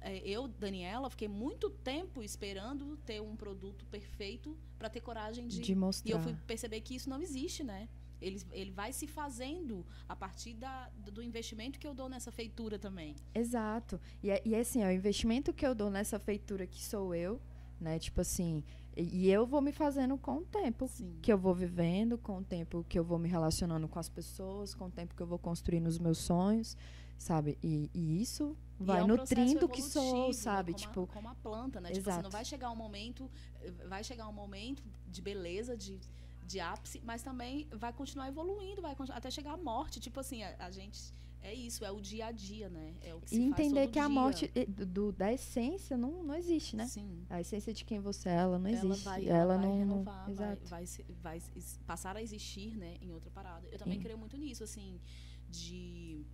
é, 0.00 0.18
eu, 0.18 0.46
Daniela, 0.46 1.10
fiquei 1.10 1.26
muito 1.26 1.68
tempo 1.70 2.22
esperando 2.22 2.96
ter 2.98 3.20
um 3.20 3.34
produto 3.34 3.84
perfeito 3.86 4.56
para 4.78 4.88
ter 4.88 5.00
coragem 5.00 5.48
de, 5.48 5.60
De 5.60 5.74
mostrar. 5.74 6.08
e 6.08 6.12
eu 6.12 6.20
fui 6.20 6.34
perceber 6.46 6.80
que 6.82 6.94
isso 6.94 7.10
não 7.10 7.20
existe, 7.20 7.64
né? 7.64 7.88
Ele, 8.20 8.40
ele 8.50 8.70
vai 8.70 8.92
se 8.92 9.06
fazendo 9.06 9.84
a 10.08 10.16
partir 10.16 10.54
da, 10.54 10.88
do 11.12 11.22
investimento 11.22 11.78
que 11.78 11.86
eu 11.86 11.94
dou 11.94 12.08
nessa 12.08 12.32
feitura 12.32 12.78
também. 12.78 13.14
Exato. 13.34 14.00
E, 14.22 14.30
é- 14.30 14.42
e 14.44 14.54
é 14.54 14.60
assim, 14.60 14.82
é 14.82 14.88
o 14.88 14.92
investimento 14.92 15.52
que 15.52 15.66
eu 15.66 15.74
dou 15.74 15.90
nessa 15.90 16.18
feitura 16.18 16.66
que 16.66 16.82
sou 16.84 17.14
eu, 17.14 17.40
né? 17.80 17.98
Tipo 17.98 18.22
assim, 18.22 18.64
e, 18.96 19.26
e 19.26 19.30
eu 19.30 19.44
vou 19.46 19.60
me 19.60 19.70
fazendo 19.72 20.16
com 20.16 20.38
o 20.38 20.44
tempo 20.44 20.88
Sim. 20.88 21.18
que 21.20 21.30
eu 21.32 21.36
vou 21.36 21.54
vivendo, 21.54 22.16
com 22.16 22.38
o 22.38 22.42
tempo 22.44 22.84
que 22.88 22.98
eu 22.98 23.04
vou 23.04 23.18
me 23.18 23.28
relacionando 23.28 23.86
com 23.86 23.98
as 23.98 24.08
pessoas, 24.08 24.74
com 24.74 24.86
o 24.86 24.90
tempo 24.90 25.14
que 25.14 25.22
eu 25.22 25.26
vou 25.26 25.38
construindo 25.38 25.86
os 25.86 25.98
meus 25.98 26.16
sonhos, 26.18 26.74
sabe? 27.18 27.58
E, 27.62 27.90
e 27.92 28.22
isso 28.22 28.56
E 28.80 28.84
vai 28.84 29.00
é 29.00 29.04
um 29.04 29.08
nutrindo 29.08 29.66
o 29.66 29.68
que 29.68 29.82
sou, 29.82 30.28
né? 30.28 30.32
sabe? 30.32 30.72
Como 30.72 30.84
a- 30.84 30.88
tipo, 30.88 31.06
como 31.08 31.28
a 31.28 31.34
planta, 31.34 31.80
né? 31.82 31.90
Tipo 31.90 32.00
assim, 32.08 32.18
Exato. 32.20 32.22
não 32.24 32.30
vai 32.30 32.44
chegar 32.46 32.70
um 32.70 32.76
momento, 32.76 33.30
vai 33.86 34.02
chegar 34.02 34.26
um 34.26 34.32
momento 34.32 34.82
de 35.06 35.20
beleza, 35.20 35.76
de, 35.76 35.98
de 36.46 36.58
ápice, 36.60 37.00
mas 37.04 37.22
também 37.22 37.68
vai 37.72 37.92
continuar 37.92 38.28
evoluindo, 38.28 38.80
vai 38.82 38.94
continu- 38.94 39.16
até 39.18 39.30
chegar 39.30 39.52
a 39.54 39.56
morte. 39.56 39.98
Tipo 40.00 40.20
assim, 40.20 40.42
a, 40.42 40.54
a 40.66 40.70
gente 40.70 40.98
é 41.42 41.52
isso, 41.54 41.84
é 41.84 41.90
o 41.92 42.00
dia 42.00 42.26
a 42.26 42.32
dia, 42.32 42.68
né? 42.68 42.94
É 43.02 43.14
o 43.14 43.20
que 43.20 43.30
se 43.30 43.36
e 43.40 43.44
entender 43.44 43.88
que 43.88 43.98
a 43.98 44.06
dia. 44.06 44.14
morte 44.20 44.50
eh, 44.54 44.66
do, 44.66 45.12
da 45.12 45.32
essência 45.32 45.96
não, 45.96 46.22
não 46.22 46.34
existe, 46.34 46.76
né? 46.76 46.86
Sim. 46.86 47.24
A 47.30 47.40
essência 47.40 47.72
de 47.72 47.84
quem 47.84 48.00
você 48.00 48.28
é, 48.28 48.34
ela 48.34 48.58
não 48.58 48.68
ela 48.70 48.78
existe. 48.90 49.04
vai, 49.04 49.26
ela 49.28 49.38
ela 49.38 49.56
vai 49.56 49.66
não, 49.66 49.78
renovar, 49.78 50.24
vai, 50.24 50.32
Exato. 50.32 50.66
vai, 50.66 50.84
vai 51.22 51.38
es- 51.54 51.78
passar 51.86 52.16
a 52.16 52.22
existir, 52.22 52.76
né, 52.76 52.96
em 53.00 53.12
outra 53.12 53.30
parada. 53.30 53.66
Eu 53.70 53.78
também 53.78 53.98
Sim. 53.98 54.02
creio 54.04 54.18
muito 54.18 54.36
nisso, 54.36 54.64
assim, 54.64 55.00
de 55.48 56.24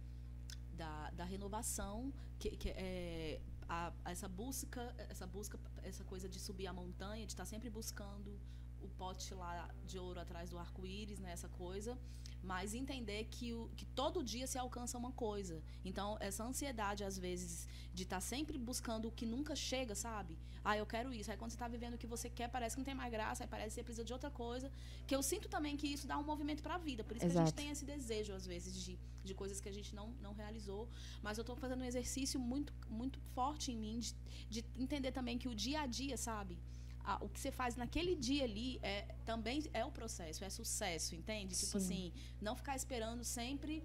da, 0.75 1.11
da 1.11 1.25
renovação, 1.25 2.13
que, 2.39 2.51
que 2.57 2.71
é 2.71 3.41
a, 3.69 3.93
essa 4.07 4.29
busca, 4.29 4.95
essa 5.11 5.27
busca, 5.27 5.59
essa 5.83 6.05
coisa 6.05 6.29
de 6.29 6.39
subir 6.41 6.67
a 6.67 6.73
montanha, 6.73 7.27
de 7.27 7.33
estar 7.33 7.45
sempre 7.45 7.69
buscando 7.71 8.39
o 8.83 8.89
pote 9.03 9.35
lá 9.35 9.69
de 9.87 9.99
ouro 9.99 10.21
atrás 10.21 10.51
do 10.51 10.59
arco-íris, 10.59 11.19
né, 11.19 11.33
essa 11.33 11.49
coisa, 11.49 11.99
mas 12.43 12.75
entender 12.75 13.25
que, 13.31 13.53
o, 13.53 13.71
que 13.77 13.87
todo 13.87 14.23
dia 14.23 14.47
se 14.47 14.59
alcança 14.59 14.99
uma 14.99 15.13
coisa. 15.13 15.63
Então, 15.85 16.17
essa 16.21 16.43
ansiedade, 16.45 17.05
às 17.05 17.17
vezes, 17.17 17.69
de 17.95 18.03
estar 18.03 18.21
sempre 18.21 18.59
buscando 18.59 19.09
o 19.09 19.13
que 19.13 19.25
nunca 19.25 19.55
chega, 19.55 19.95
sabe? 19.95 20.37
Ah, 20.65 20.77
eu 20.77 20.87
quero 20.87 21.13
isso. 21.13 21.31
Aí 21.31 21.37
quando 21.37 21.51
você 21.51 21.57
está 21.57 21.69
vivendo 21.69 21.95
o 21.95 21.99
que 21.99 22.07
você 22.07 22.29
quer, 22.31 22.49
parece 22.49 22.75
que 22.75 22.81
não 22.81 22.85
tem 22.85 22.95
mais 22.95 23.11
graça, 23.13 23.45
aí 23.45 23.49
parece 23.49 23.71
que 23.71 23.75
você 23.75 23.85
precisa 23.85 24.05
de 24.05 24.13
outra 24.13 24.31
coisa. 24.31 24.71
Que 25.07 25.15
eu 25.15 25.23
sinto 25.23 25.49
também 25.49 25.77
que 25.77 25.87
isso 25.87 26.07
dá 26.07 26.19
um 26.19 26.23
movimento 26.23 26.63
para 26.63 26.77
a 26.77 26.79
vida. 26.79 27.03
Por 27.05 27.17
isso 27.17 27.27
que 27.27 27.33
a 27.33 27.35
Exato. 27.35 27.47
gente 27.47 27.55
tem 27.55 27.71
esse 27.71 27.85
desejo, 27.85 28.33
às 28.33 28.47
vezes, 28.47 28.75
de, 28.85 28.99
de 29.25 29.35
coisas 29.35 29.61
que 29.61 29.69
a 29.69 29.73
gente 29.73 29.95
não, 29.95 30.09
não 30.21 30.33
realizou. 30.33 30.89
Mas 31.23 31.39
eu 31.39 31.43
estou 31.43 31.57
fazendo 31.57 31.83
um 31.83 31.85
exercício 31.85 32.39
muito, 32.39 32.73
muito 32.89 33.21
forte 33.35 33.73
em 33.73 33.77
mim 33.77 33.99
de, 34.01 34.15
de 34.51 34.65
entender 34.77 35.13
também 35.13 35.37
que 35.39 35.49
o 35.49 35.55
dia 35.55 35.81
a 35.83 35.87
dia, 35.87 36.17
sabe? 36.17 36.59
Ah, 37.05 37.19
o 37.21 37.29
que 37.29 37.41
você 37.41 37.51
faz 37.51 37.75
naquele 37.77 38.15
dia 38.15 38.45
ali 38.45 38.79
é, 38.83 39.03
também 39.25 39.63
é 39.73 39.85
o 39.85 39.91
processo, 39.91 40.45
é 40.45 40.51
sucesso, 40.51 41.15
entende? 41.17 41.55
Tipo 41.55 41.73
Sim. 41.73 41.79
assim, 41.79 42.13
não 42.41 42.55
ficar 42.55 42.77
esperando 42.77 43.25
sempre 43.25 43.83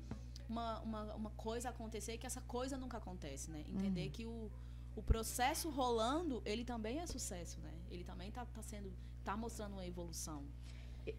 uma, 0.47 0.79
uma, 0.81 1.15
uma 1.15 1.29
coisa 1.31 1.69
acontecer 1.69 2.13
e 2.13 2.17
que 2.17 2.27
essa 2.27 2.41
coisa 2.41 2.77
nunca 2.77 2.97
acontece, 2.97 3.49
né? 3.49 3.63
Entender 3.67 4.05
Uhum. 4.05 4.11
que 4.11 4.25
o, 4.25 4.51
o 4.95 5.01
processo 5.01 5.69
rolando, 5.69 6.41
ele 6.45 6.63
também 6.63 6.99
é 6.99 7.07
sucesso, 7.07 7.59
né? 7.59 7.73
Ele 7.89 8.03
também 8.03 8.31
tá, 8.31 8.45
tá 8.45 8.61
sendo, 8.61 8.93
tá 9.23 9.35
mostrando 9.35 9.73
uma 9.73 9.85
evolução. 9.85 10.43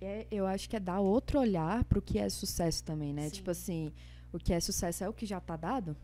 É, 0.00 0.26
eu 0.30 0.46
acho 0.46 0.68
que 0.68 0.76
é 0.76 0.80
dar 0.80 1.00
outro 1.00 1.40
olhar 1.40 1.82
pro 1.84 2.00
que 2.00 2.18
é 2.18 2.28
sucesso 2.28 2.84
também, 2.84 3.12
né? 3.12 3.24
Sim. 3.24 3.36
Tipo 3.36 3.50
assim, 3.50 3.92
o 4.32 4.38
que 4.38 4.52
é 4.52 4.60
sucesso 4.60 5.02
é 5.02 5.08
o 5.08 5.12
que 5.12 5.26
já 5.26 5.40
tá 5.40 5.56
dado? 5.56 5.96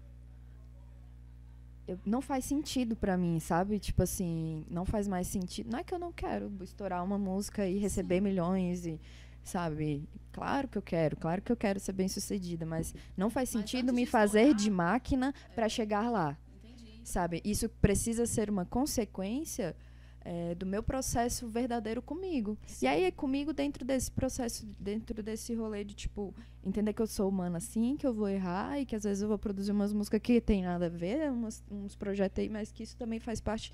Eu- 1.86 1.98
não 2.06 2.20
faz 2.22 2.44
sentido 2.44 2.96
pra 2.96 3.16
mim, 3.16 3.38
sabe? 3.40 3.78
Tipo 3.78 4.02
assim, 4.02 4.64
não 4.70 4.84
faz 4.84 5.06
mais 5.06 5.26
sentido. 5.26 5.70
Não 5.70 5.78
é 5.78 5.84
que 5.84 5.94
eu 5.94 5.98
não 5.98 6.12
quero 6.12 6.50
estourar 6.62 7.04
uma 7.04 7.18
música 7.18 7.66
e 7.68 7.76
receber 7.78 8.20
milhões 8.20 8.86
e, 8.86 8.98
sabe? 9.42 10.08
Claro 10.32 10.66
que 10.66 10.78
eu 10.78 10.82
quero, 10.82 11.16
claro 11.16 11.42
que 11.42 11.52
eu 11.52 11.56
quero 11.56 11.78
ser 11.78 11.92
bem 11.92 12.08
sucedida, 12.08 12.64
mas 12.66 12.94
não 13.16 13.28
faz 13.30 13.50
sentido 13.50 13.92
me 13.92 14.04
de 14.04 14.10
fazer 14.10 14.40
estourar, 14.40 14.60
de 14.62 14.70
máquina 14.70 15.34
pra 15.54 15.68
chegar 15.68 16.10
lá, 16.10 16.36
Entendi. 16.64 17.00
sabe? 17.04 17.40
Isso 17.44 17.68
precisa 17.68 18.24
ser 18.26 18.48
uma 18.50 18.64
consequência 18.64 19.76
é, 20.24 20.54
do 20.54 20.64
meu 20.64 20.82
processo 20.82 21.46
verdadeiro 21.48 22.00
comigo. 22.00 22.56
E 22.80 22.86
aí 22.86 23.04
é 23.04 23.10
comigo 23.10 23.52
dentro 23.52 23.84
desse 23.84 24.10
processo, 24.10 24.66
dentro 24.80 25.22
desse 25.22 25.54
rolê 25.54 25.84
de, 25.84 25.94
tipo, 25.94 26.34
entender 26.64 26.92
que 26.94 27.02
eu 27.02 27.06
sou 27.06 27.28
humana 27.28 27.58
assim, 27.58 27.96
que 27.96 28.06
eu 28.06 28.14
vou 28.14 28.28
errar 28.28 28.80
e 28.80 28.86
que 28.86 28.96
às 28.96 29.04
vezes 29.04 29.22
eu 29.22 29.28
vou 29.28 29.38
produzir 29.38 29.72
umas 29.72 29.92
músicas 29.92 30.20
que 30.22 30.40
tem 30.40 30.62
nada 30.62 30.86
a 30.86 30.88
ver, 30.88 31.30
umas- 31.30 31.62
uns 31.70 31.94
projetos 31.94 32.38
aí, 32.42 32.48
mas 32.48 32.72
que 32.72 32.82
isso 32.82 32.96
também 32.96 33.20
faz 33.20 33.40
parte 33.40 33.72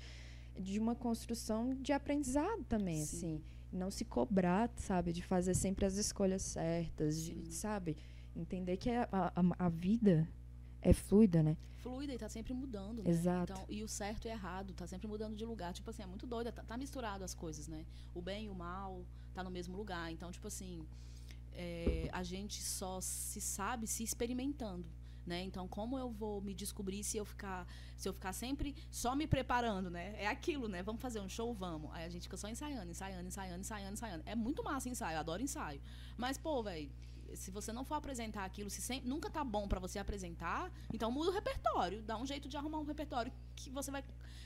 de 0.59 0.77
uma 0.79 0.93
construção 0.93 1.73
de 1.81 1.93
aprendizado 1.93 2.63
também, 2.65 2.97
Sim. 3.05 3.17
assim. 3.17 3.41
Não 3.71 3.89
se 3.89 4.03
cobrar, 4.03 4.69
sabe? 4.75 5.13
De 5.13 5.21
fazer 5.23 5.53
sempre 5.55 5.85
as 5.85 5.95
escolhas 5.95 6.41
certas, 6.41 7.21
de- 7.23 7.33
Sim. 7.45 7.51
sabe? 7.51 7.95
Entender 8.35 8.75
que 8.75 8.89
a, 8.89 9.07
a, 9.11 9.31
a 9.65 9.69
vida 9.69 10.27
é 10.81 10.93
fluida, 10.93 11.43
né? 11.43 11.57
Fluida 11.77 12.13
e 12.13 12.17
tá 12.17 12.29
sempre 12.29 12.53
mudando, 12.53 13.03
né? 13.03 13.09
Exato. 13.09 13.53
Então, 13.53 13.65
e 13.69 13.83
o 13.83 13.87
certo 13.87 14.25
e 14.25 14.29
o 14.29 14.31
errado, 14.31 14.73
tá 14.73 14.85
sempre 14.85 15.07
mudando 15.07 15.35
de 15.35 15.45
lugar. 15.45 15.73
Tipo 15.73 15.89
assim, 15.89 16.03
é 16.03 16.05
muito 16.05 16.27
doida, 16.27 16.51
tá, 16.51 16.63
tá 16.63 16.77
misturado 16.77 17.23
as 17.23 17.33
coisas, 17.33 17.67
né? 17.67 17.85
O 18.13 18.21
bem 18.21 18.45
e 18.45 18.49
o 18.49 18.55
mal 18.55 19.03
tá 19.33 19.43
no 19.43 19.49
mesmo 19.49 19.75
lugar. 19.75 20.11
Então, 20.11 20.31
tipo 20.31 20.47
assim, 20.47 20.85
é, 21.53 22.09
a 22.11 22.23
gente 22.23 22.61
só 22.61 22.99
se 23.01 23.41
sabe 23.41 23.87
se 23.87 24.03
experimentando. 24.03 24.85
Né? 25.25 25.43
Então, 25.43 25.67
como 25.67 25.99
eu 25.99 26.09
vou 26.09 26.41
me 26.41 26.53
descobrir 26.53 27.03
se 27.03 27.15
eu 27.15 27.23
ficar, 27.23 27.67
se 27.95 28.09
eu 28.09 28.13
ficar 28.13 28.33
sempre 28.33 28.75
só 28.89 29.15
me 29.15 29.27
preparando, 29.27 29.87
né? 29.87 30.15
É 30.17 30.27
aquilo, 30.27 30.67
né? 30.67 30.81
Vamos 30.81 30.99
fazer 30.99 31.19
um 31.19 31.29
show, 31.29 31.53
vamos. 31.53 31.91
Aí 31.93 32.05
a 32.05 32.09
gente 32.09 32.23
fica 32.23 32.37
só 32.37 32.49
ensaiando, 32.49 32.89
ensaiando, 32.89 33.27
ensaiando, 33.27 33.61
ensaiando, 33.61 33.93
ensaiando. 33.93 34.23
É 34.25 34.33
muito 34.33 34.63
massa 34.63 34.89
ensaio, 34.89 35.15
eu 35.15 35.19
adoro 35.19 35.43
ensaio. 35.43 35.79
Mas, 36.17 36.39
pô, 36.39 36.63
velho, 36.63 36.91
se 37.35 37.51
você 37.51 37.71
não 37.73 37.83
for 37.83 37.95
apresentar 37.95 38.45
aquilo, 38.45 38.69
se 38.69 38.81
sempre, 38.81 39.07
nunca 39.09 39.29
tá 39.29 39.43
bom 39.43 39.67
pra 39.67 39.79
você 39.79 39.99
apresentar, 39.99 40.71
então 40.93 41.11
muda 41.11 41.29
o 41.29 41.33
repertório, 41.33 42.01
dá 42.03 42.17
um 42.17 42.25
jeito 42.25 42.47
de 42.49 42.57
arrumar 42.57 42.79
um 42.79 42.85
repertório 42.85 43.31
que 43.55 43.69
você 43.69 43.91
vai 43.91 44.03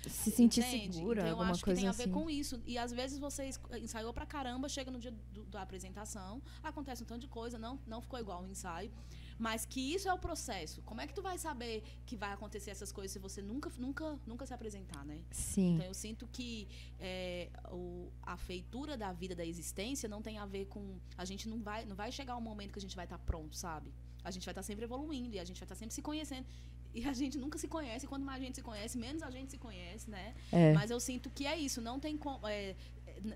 Se 0.07 0.29
sentir 0.31 0.61
Entende? 0.61 0.97
segura, 0.97 1.21
então, 1.21 1.37
eu 1.39 1.43
acho 1.43 1.63
que 1.63 1.73
tem 1.73 1.87
a 1.87 1.89
assim. 1.91 2.03
ver 2.05 2.11
com 2.11 2.29
isso. 2.29 2.61
E 2.65 2.77
às 2.77 2.91
vezes 2.91 3.17
você 3.17 3.49
ensaiou 3.81 4.13
pra 4.13 4.25
caramba, 4.25 4.69
chega 4.69 4.91
no 4.91 4.99
dia 4.99 5.11
do- 5.33 5.45
da 5.45 5.61
apresentação, 5.61 6.41
acontece 6.63 7.01
um 7.03 7.05
tanto 7.05 7.21
de 7.21 7.27
coisa, 7.27 7.57
não, 7.57 7.79
não 7.87 8.01
ficou 8.01 8.19
igual 8.19 8.43
o 8.43 8.47
ensaio. 8.47 8.91
Mas 9.37 9.65
que 9.65 9.81
isso 9.93 10.07
é 10.07 10.13
o 10.13 10.17
processo. 10.17 10.81
Como 10.83 11.01
é 11.01 11.07
que 11.07 11.13
tu 11.13 11.21
vai 11.21 11.37
saber 11.37 11.83
que 12.05 12.15
vai 12.15 12.31
acontecer 12.31 12.71
essas 12.71 12.91
coisas 12.91 13.11
se 13.11 13.19
você 13.19 13.41
nunca, 13.41 13.69
nunca, 13.77 14.17
nunca 14.25 14.45
se 14.45 14.53
apresentar, 14.53 15.03
né? 15.05 15.19
Sim. 15.31 15.75
Então 15.75 15.85
eu 15.85 15.93
sinto 15.93 16.25
que 16.27 16.67
é, 16.99 17.49
o- 17.69 18.09
a 18.23 18.37
feitura 18.37 18.95
da 18.97 19.11
vida, 19.11 19.35
da 19.35 19.45
existência, 19.45 20.07
não 20.07 20.21
tem 20.21 20.37
a 20.37 20.45
ver 20.45 20.65
com. 20.67 20.97
A 21.17 21.25
gente 21.25 21.49
não 21.49 21.61
vai, 21.61 21.85
não 21.85 21.95
vai 21.95 22.11
chegar 22.11 22.37
um 22.37 22.41
momento 22.41 22.71
que 22.71 22.79
a 22.79 22.81
gente 22.81 22.95
vai 22.95 23.05
estar 23.05 23.17
pronto, 23.19 23.55
sabe? 23.57 23.93
A 24.23 24.31
gente 24.31 24.45
vai 24.45 24.51
estar 24.53 24.63
sempre 24.63 24.85
evoluindo 24.85 25.35
e 25.35 25.39
a 25.39 25.43
gente 25.43 25.59
vai 25.59 25.65
estar 25.65 25.75
sempre 25.75 25.93
se 25.93 26.01
conhecendo. 26.01 26.47
E 26.93 27.05
a 27.05 27.11
gente 27.11 27.37
nunca 27.37 27.57
se 27.57 27.67
conhece. 27.67 28.07
Quanto 28.07 28.23
mais 28.25 28.41
a 28.41 28.45
gente 28.45 28.55
se 28.55 28.61
conhece, 28.61 28.97
menos 28.97 29.21
a 29.21 29.29
gente 29.29 29.51
se 29.51 29.57
conhece, 29.57 30.09
né? 30.09 30.33
É. 30.49 30.71
Mas 30.71 30.89
eu 30.89 30.97
sinto 30.99 31.29
que 31.29 31.45
é 31.45 31.57
isso. 31.57 31.81
Não 31.81 31.99
tem 31.99 32.15
como. 32.17 32.47
é, 32.47 32.73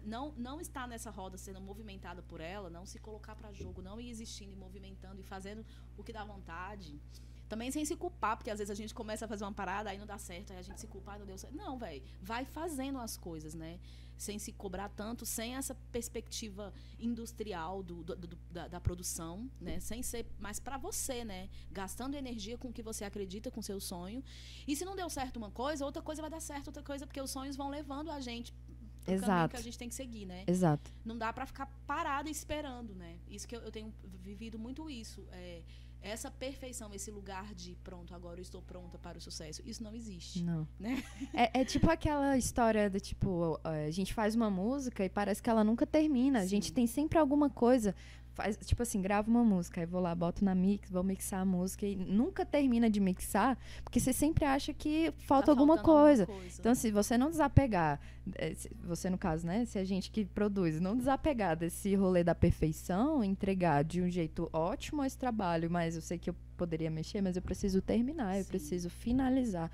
não, 0.06 0.32
não 0.38 0.60
estar 0.62 0.88
nessa 0.88 1.10
roda 1.10 1.38
sendo 1.38 1.60
movimentada 1.62 2.22
por 2.22 2.40
ela, 2.42 2.70
não 2.70 2.86
se 2.86 3.00
colocar 3.00 3.36
para 3.36 3.52
jogo, 3.52 3.82
não 3.82 4.00
ir 4.00 4.10
existindo 4.10 4.54
e 4.54 4.56
movimentando 4.56 5.20
e 5.20 5.24
fazendo 5.24 5.66
o 5.98 6.04
que 6.04 6.14
dá 6.14 6.24
vontade. 6.24 7.00
Também 7.48 7.72
sem 7.72 7.84
se 7.84 7.96
culpar, 7.96 8.38
porque 8.38 8.52
às 8.52 8.60
vezes 8.60 8.70
a 8.70 8.76
gente 8.76 8.94
começa 8.94 9.26
a 9.26 9.28
fazer 9.28 9.44
uma 9.44 9.52
parada, 9.52 9.90
aí 9.90 9.98
não 9.98 10.06
dá 10.06 10.20
certo, 10.20 10.52
aí 10.52 10.60
a 10.60 10.62
gente 10.62 10.80
se 10.80 10.86
culpa, 10.88 11.18
não 11.18 11.26
deu 11.26 11.36
certo. 11.38 11.56
Não, 11.56 11.80
velho. 11.80 12.04
Vai 12.22 12.46
fazendo 12.46 13.00
as 13.00 13.18
coisas, 13.18 13.56
né? 13.56 13.80
Sem 14.16 14.38
se 14.38 14.52
cobrar 14.52 14.90
tanto, 14.90 15.26
sem 15.26 15.56
essa 15.56 15.74
perspectiva 15.92 16.72
industrial 17.00 17.82
do, 17.82 18.04
do- 18.04 18.16
do- 18.16 18.38
da, 18.52 18.68
da 18.68 18.80
produção, 18.80 19.50
né? 19.60 19.80
Sem 19.80 20.04
ser 20.04 20.28
mais 20.38 20.60
para 20.60 20.78
você, 20.78 21.24
né? 21.26 21.50
Gastando 21.72 22.16
energia 22.16 22.56
com 22.58 22.68
o 22.68 22.74
que 22.74 22.84
você 22.84 23.04
acredita, 23.04 23.50
com 23.50 23.62
seu 23.64 23.80
sonho. 23.80 24.24
E 24.68 24.76
se 24.76 24.86
não 24.86 24.96
deu 24.96 25.10
certo 25.10 25.38
uma 25.38 25.50
coisa, 25.50 25.84
outra 25.86 26.04
coisa 26.04 26.22
vai 26.22 26.30
dar 26.30 26.42
certo, 26.42 26.68
outra 26.68 26.84
coisa, 26.84 27.08
porque 27.08 27.20
os 27.22 27.32
sonhos 27.32 27.56
vão 27.56 27.70
levando 27.70 28.12
a 28.12 28.20
gente 28.20 28.54
pro 29.00 29.14
caminho 29.14 29.26
Exato. 29.26 29.56
que 29.56 29.60
a 29.60 29.64
gente 29.64 29.78
tem 29.78 29.90
que 29.90 29.96
seguir, 29.96 30.26
né? 30.26 30.44
Exato. 30.48 30.92
não 31.04 31.18
dá 31.18 31.32
pra 31.34 31.46
ficar 31.46 31.66
parada 31.88 32.30
esperando, 32.30 32.94
né? 32.96 33.18
Isso 33.28 33.48
que 33.48 33.56
eu, 33.56 33.62
eu 33.62 33.72
tenho 33.72 33.94
vivido 34.24 34.60
muito 34.60 34.90
isso. 34.90 35.28
É, 35.32 35.62
essa 36.02 36.32
perfeição, 36.32 36.94
esse 36.94 37.12
lugar 37.12 37.54
de 37.54 37.76
pronto, 37.84 38.16
agora 38.16 38.40
eu 38.40 38.42
estou 38.42 38.62
pronta 38.62 38.98
para 38.98 39.18
o 39.18 39.22
sucesso, 39.22 39.62
isso 39.66 39.84
não 39.84 39.94
existe. 39.94 40.44
Não. 40.44 40.68
Né? 40.80 41.04
É, 41.34 41.62
é 41.62 41.66
tipo 41.66 41.90
aquela 41.90 42.38
história 42.38 42.90
do 42.90 43.00
tipo, 43.00 43.60
a 43.64 43.90
gente 43.92 44.14
faz 44.14 44.36
uma 44.36 44.50
música 44.50 45.04
e 45.04 45.10
parece 45.10 45.42
que 45.42 45.50
ela 45.50 45.64
nunca 45.64 45.86
termina. 45.86 46.40
A 46.40 46.46
gente 46.46 46.68
Sim. 46.68 46.74
tem 46.74 46.88
sempre 46.88 47.18
alguma 47.18 47.50
coisa. 47.50 47.94
Faz, 48.40 48.56
tipo 48.64 48.82
assim, 48.82 49.02
grava 49.02 49.30
uma 49.30 49.44
música, 49.44 49.82
aí 49.82 49.86
vou 49.86 50.00
lá, 50.00 50.16
boto 50.16 50.46
na 50.46 50.56
mix, 50.56 50.90
vou 50.90 51.04
mixar 51.04 51.42
a 51.42 51.46
música 51.46 51.86
e 51.86 51.94
nunca 51.94 52.46
termina 52.46 52.90
de 52.90 53.02
mixar, 53.02 53.58
porque 53.84 54.00
você 54.00 54.14
sempre 54.14 54.46
acha 54.46 54.74
que 54.74 55.12
falta 55.18 55.48
Tá 55.48 55.52
alguma 55.52 55.78
coisa. 55.80 56.26
coisa. 56.26 56.56
Então, 56.58 56.74
se 56.74 56.90
você 56.90 57.18
não 57.18 57.30
desapegar, 57.30 58.00
eh, 58.36 58.56
você 58.82 59.10
no 59.10 59.18
caso, 59.18 59.46
né? 59.46 59.66
Se 59.66 59.78
a 59.78 59.84
gente 59.84 60.10
que 60.10 60.24
produz 60.24 60.80
não 60.80 60.96
desapegar 60.96 61.58
desse 61.58 61.94
rolê 61.96 62.24
da 62.24 62.34
perfeição, 62.34 63.22
entregar 63.22 63.84
de 63.84 64.02
um 64.02 64.10
jeito 64.10 64.50
ótimo 64.54 65.04
esse 65.04 65.18
trabalho, 65.18 65.70
mas 65.70 65.96
eu 65.96 66.02
sei 66.02 66.18
que 66.18 66.30
eu 66.30 66.36
poderia 66.56 66.90
mexer, 66.90 67.22
mas 67.22 67.36
eu 67.36 67.42
preciso 67.42 67.82
terminar, 67.82 68.38
eu 68.38 68.44
Sim. 68.46 68.50
preciso 68.50 68.90
finalizar 68.90 69.70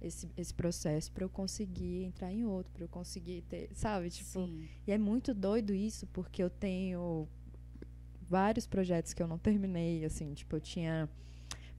esse, 0.00 0.28
esse 0.36 0.54
processo 0.54 1.10
para 1.12 1.24
eu 1.24 1.28
conseguir 1.28 2.04
entrar 2.04 2.32
em 2.32 2.44
outro, 2.46 2.72
para 2.72 2.84
eu 2.84 2.88
conseguir 2.88 3.42
ter, 3.48 3.68
sabe? 3.74 4.08
Tipo, 4.10 4.46
Sim. 4.46 4.66
e 4.86 4.92
é 4.92 4.96
muito 4.96 5.34
doido 5.34 5.74
isso, 5.74 6.06
porque 6.06 6.42
eu 6.42 6.48
tenho 6.48 7.28
vários 8.28 8.66
projetos 8.66 9.12
que 9.14 9.22
eu 9.22 9.26
não 9.26 9.38
terminei, 9.38 10.04
assim, 10.04 10.32
tipo, 10.34 10.56
eu 10.56 10.60
tinha 10.60 11.08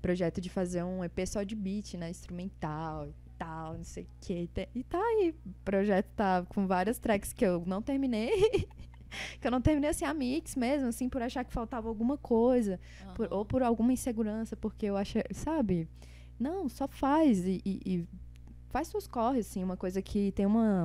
projeto 0.01 0.39
de 0.39 0.49
fazer 0.49 0.83
um 0.83 1.03
EP 1.03 1.19
só 1.27 1.43
de 1.43 1.55
beat, 1.55 1.93
né, 1.95 2.09
instrumental 2.09 3.07
e 3.07 3.13
tal, 3.37 3.73
não 3.77 3.83
sei 3.83 4.03
o 4.03 4.07
quê. 4.21 4.49
E 4.73 4.83
tá 4.83 4.97
aí, 4.97 5.35
o 5.45 5.49
projeto 5.63 6.07
tá 6.15 6.45
com 6.47 6.65
várias 6.65 6.97
tracks 6.97 7.33
que 7.33 7.45
eu 7.45 7.63
não 7.65 7.81
terminei, 7.81 8.31
que 9.41 9.45
eu 9.47 9.51
não 9.51 9.61
terminei, 9.61 9.89
assim, 9.89 10.05
a 10.05 10.13
mix 10.13 10.55
mesmo, 10.55 10.87
assim, 10.87 11.09
por 11.09 11.21
achar 11.21 11.43
que 11.43 11.51
faltava 11.53 11.87
alguma 11.89 12.17
coisa, 12.17 12.79
por- 13.15 13.25
Aham. 13.27 13.35
ou 13.35 13.45
por 13.45 13.61
alguma 13.61 13.91
insegurança, 13.93 14.55
porque 14.55 14.85
eu 14.85 14.95
achei, 14.97 15.23
sabe? 15.33 15.87
Não, 16.39 16.69
só 16.69 16.87
faz 16.87 17.45
e, 17.45 17.61
e- 17.65 17.81
e 17.85 18.07
faz 18.69 18.87
seus 18.87 19.05
corres, 19.07 19.47
assim. 19.49 19.61
Uma 19.63 19.75
coisa 19.75 20.01
que 20.01 20.31
tem 20.31 20.45
uma, 20.45 20.83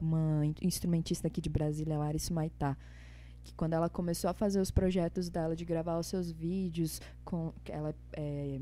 uma 0.00 0.46
in- 0.46 0.54
instrumentista 0.62 1.26
aqui 1.26 1.40
de 1.40 1.48
Brasília, 1.50 1.98
Larissa 1.98 2.32
Maitá, 2.32 2.76
que 3.44 3.54
quando 3.54 3.72
ela 3.74 3.88
começou 3.88 4.30
a 4.30 4.32
fazer 4.34 4.60
os 4.60 4.70
projetos 4.70 5.28
dela 5.28 5.54
de 5.56 5.64
gravar 5.64 5.98
os 5.98 6.06
seus 6.06 6.30
vídeos, 6.30 7.00
com 7.24 7.52
ela 7.68 7.94
é 8.12 8.60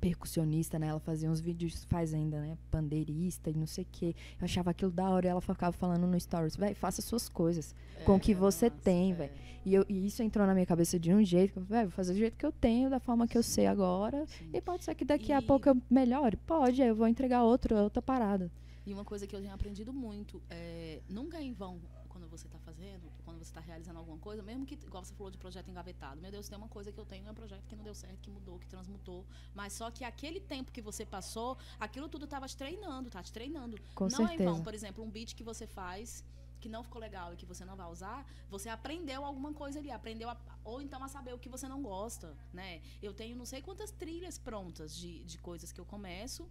percussionista, 0.00 0.78
né? 0.78 0.88
Ela 0.88 1.00
fazia 1.00 1.30
uns 1.30 1.40
vídeos, 1.40 1.84
faz 1.84 2.12
ainda, 2.12 2.38
né? 2.40 2.58
Pandeirista 2.70 3.48
e 3.50 3.54
não 3.54 3.66
sei 3.66 3.84
o 3.84 3.86
quê. 3.90 4.14
Eu 4.38 4.44
achava 4.44 4.70
aquilo 4.70 4.90
da 4.90 5.08
hora 5.08 5.26
e 5.26 5.30
ela 5.30 5.40
ficava 5.40 5.72
falando 5.72 6.06
no 6.06 6.18
stories, 6.20 6.56
véi, 6.56 6.74
faça 6.74 7.00
suas 7.00 7.28
coisas. 7.28 7.74
com 8.04 8.16
o 8.16 8.20
que 8.20 8.34
você 8.34 8.68
tem, 8.68 9.12
é. 9.12 9.14
véi. 9.14 9.30
E, 9.64 9.72
eu, 9.72 9.86
e 9.88 10.06
isso 10.06 10.22
entrou 10.22 10.46
na 10.46 10.52
minha 10.52 10.66
cabeça 10.66 11.00
de 11.00 11.10
um 11.14 11.24
jeito, 11.24 11.58
"Véi, 11.62 11.84
vou 11.84 11.90
fazer 11.90 12.12
do 12.12 12.18
jeito 12.18 12.36
que 12.36 12.44
eu 12.44 12.52
tenho, 12.52 12.90
da 12.90 13.00
forma 13.00 13.26
que 13.26 13.38
eu 13.38 13.42
sei 13.42 13.66
agora. 13.66 14.26
Sim. 14.26 14.50
E 14.52 14.60
pode 14.60 14.84
ser 14.84 14.94
que 14.94 15.06
daqui 15.06 15.32
a 15.32 15.38
E- 15.38 15.42
pouco 15.42 15.70
eu 15.70 15.76
melhore? 15.90 16.36
Pode, 16.36 16.82
aí 16.82 16.88
eu 16.88 16.94
vou 16.94 17.08
entregar 17.08 17.42
outro, 17.44 17.74
outra 17.74 18.02
parada. 18.02 18.50
E 18.86 18.92
uma 18.92 19.06
coisa 19.06 19.26
que 19.26 19.34
eu 19.34 19.40
tenho 19.40 19.54
aprendido 19.54 19.90
muito 19.90 20.42
é 20.50 21.00
nunca 21.08 21.38
é 21.38 21.42
em 21.42 21.54
vão 21.54 21.80
quando 22.14 22.28
você 22.28 22.46
está 22.46 22.60
fazendo, 22.60 23.10
quando 23.24 23.38
você 23.38 23.50
está 23.50 23.60
realizando 23.60 23.98
alguma 23.98 24.18
coisa, 24.18 24.40
mesmo 24.40 24.64
que, 24.64 24.74
igual 24.74 25.04
você 25.04 25.12
falou 25.14 25.32
de 25.32 25.36
projeto 25.36 25.68
engavetado. 25.68 26.20
Meu 26.20 26.30
Deus, 26.30 26.48
tem 26.48 26.56
uma 26.56 26.68
coisa 26.68 26.92
que 26.92 26.98
eu 26.98 27.04
tenho, 27.04 27.26
é 27.26 27.30
um 27.32 27.34
projeto 27.34 27.66
que 27.66 27.74
não 27.74 27.82
deu 27.82 27.94
certo, 27.94 28.20
que 28.20 28.30
mudou, 28.30 28.56
que 28.60 28.68
transmutou. 28.68 29.26
Mas 29.52 29.72
só 29.72 29.90
que 29.90 30.04
aquele 30.04 30.38
tempo 30.38 30.70
que 30.70 30.80
você 30.80 31.04
passou, 31.04 31.58
aquilo 31.80 32.08
tudo 32.08 32.24
estava 32.26 32.46
te 32.46 32.56
treinando, 32.56 33.10
tá 33.10 33.20
te 33.20 33.32
treinando. 33.32 33.76
Com 33.96 34.06
não 34.08 34.20
é 34.20 34.24
em 34.26 34.28
certeza. 34.28 34.50
vão, 34.52 34.62
por 34.62 34.74
exemplo, 34.74 35.02
um 35.04 35.10
beat 35.10 35.34
que 35.34 35.42
você 35.42 35.66
faz 35.66 36.24
que 36.60 36.68
não 36.68 36.82
ficou 36.84 36.98
legal 36.98 37.34
e 37.34 37.36
que 37.36 37.44
você 37.44 37.62
não 37.62 37.76
vai 37.76 37.90
usar, 37.90 38.24
você 38.48 38.70
aprendeu 38.70 39.22
alguma 39.22 39.52
coisa 39.52 39.80
ali, 39.80 39.90
aprendeu 39.90 40.30
a- 40.30 40.36
ou 40.64 40.80
então 40.80 41.02
a 41.04 41.08
saber 41.08 41.34
o 41.34 41.38
que 41.38 41.48
você 41.48 41.68
não 41.68 41.82
gosta, 41.82 42.34
né? 42.54 42.80
Eu 43.02 43.12
tenho 43.12 43.36
não 43.36 43.44
sei 43.44 43.60
quantas 43.60 43.90
trilhas 43.90 44.38
prontas 44.38 44.96
de, 44.96 45.24
de 45.24 45.36
coisas 45.36 45.72
que 45.72 45.78
eu 45.78 45.84
começo 45.84 46.48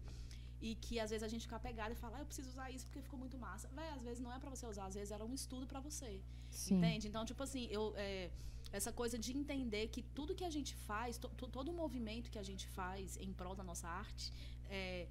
e 0.67 0.69
que 0.84 0.95
às 1.04 1.10
vezes 1.12 1.23
a 1.23 1.32
gente 1.34 1.43
fica 1.47 1.60
pegado 1.67 1.91
e 1.93 1.97
fala, 2.04 2.13
ah, 2.17 2.21
eu 2.23 2.26
preciso 2.32 2.49
usar 2.54 2.67
isso 2.76 2.86
porque 2.88 3.02
ficou 3.08 3.19
muito 3.23 3.38
massa. 3.45 3.67
Véi, 3.80 3.89
às 3.97 4.02
vezes 4.08 4.21
não 4.26 4.32
é 4.36 4.39
pra 4.43 4.49
você 4.56 4.65
usar, 4.73 4.86
às 4.91 4.95
vezes 4.99 5.12
era 5.17 5.26
um 5.30 5.34
estudo 5.41 5.65
pra 5.71 5.80
você. 5.88 6.12
Sim. 6.49 6.76
Entende? 6.78 7.08
Então, 7.10 7.23
tipo 7.32 7.41
assim, 7.47 7.63
eu, 7.78 7.93
é, 7.97 8.32
essa 8.71 8.91
coisa 9.02 9.17
de 9.26 9.32
entender 9.41 9.84
que 9.89 10.02
tudo 10.17 10.34
que 10.39 10.45
a 10.45 10.49
gente 10.58 10.73
faz, 10.89 11.17
to- 11.17 11.34
to- 11.39 11.49
todo 11.58 11.69
o 11.69 11.73
movimento 11.84 12.32
que 12.32 12.39
a 12.39 12.43
gente 12.52 12.65
faz 12.80 13.17
em 13.17 13.32
prol 13.34 13.56
da 13.56 13.63
nossa 13.71 13.88
arte, 13.89 14.32
é, 14.69 15.08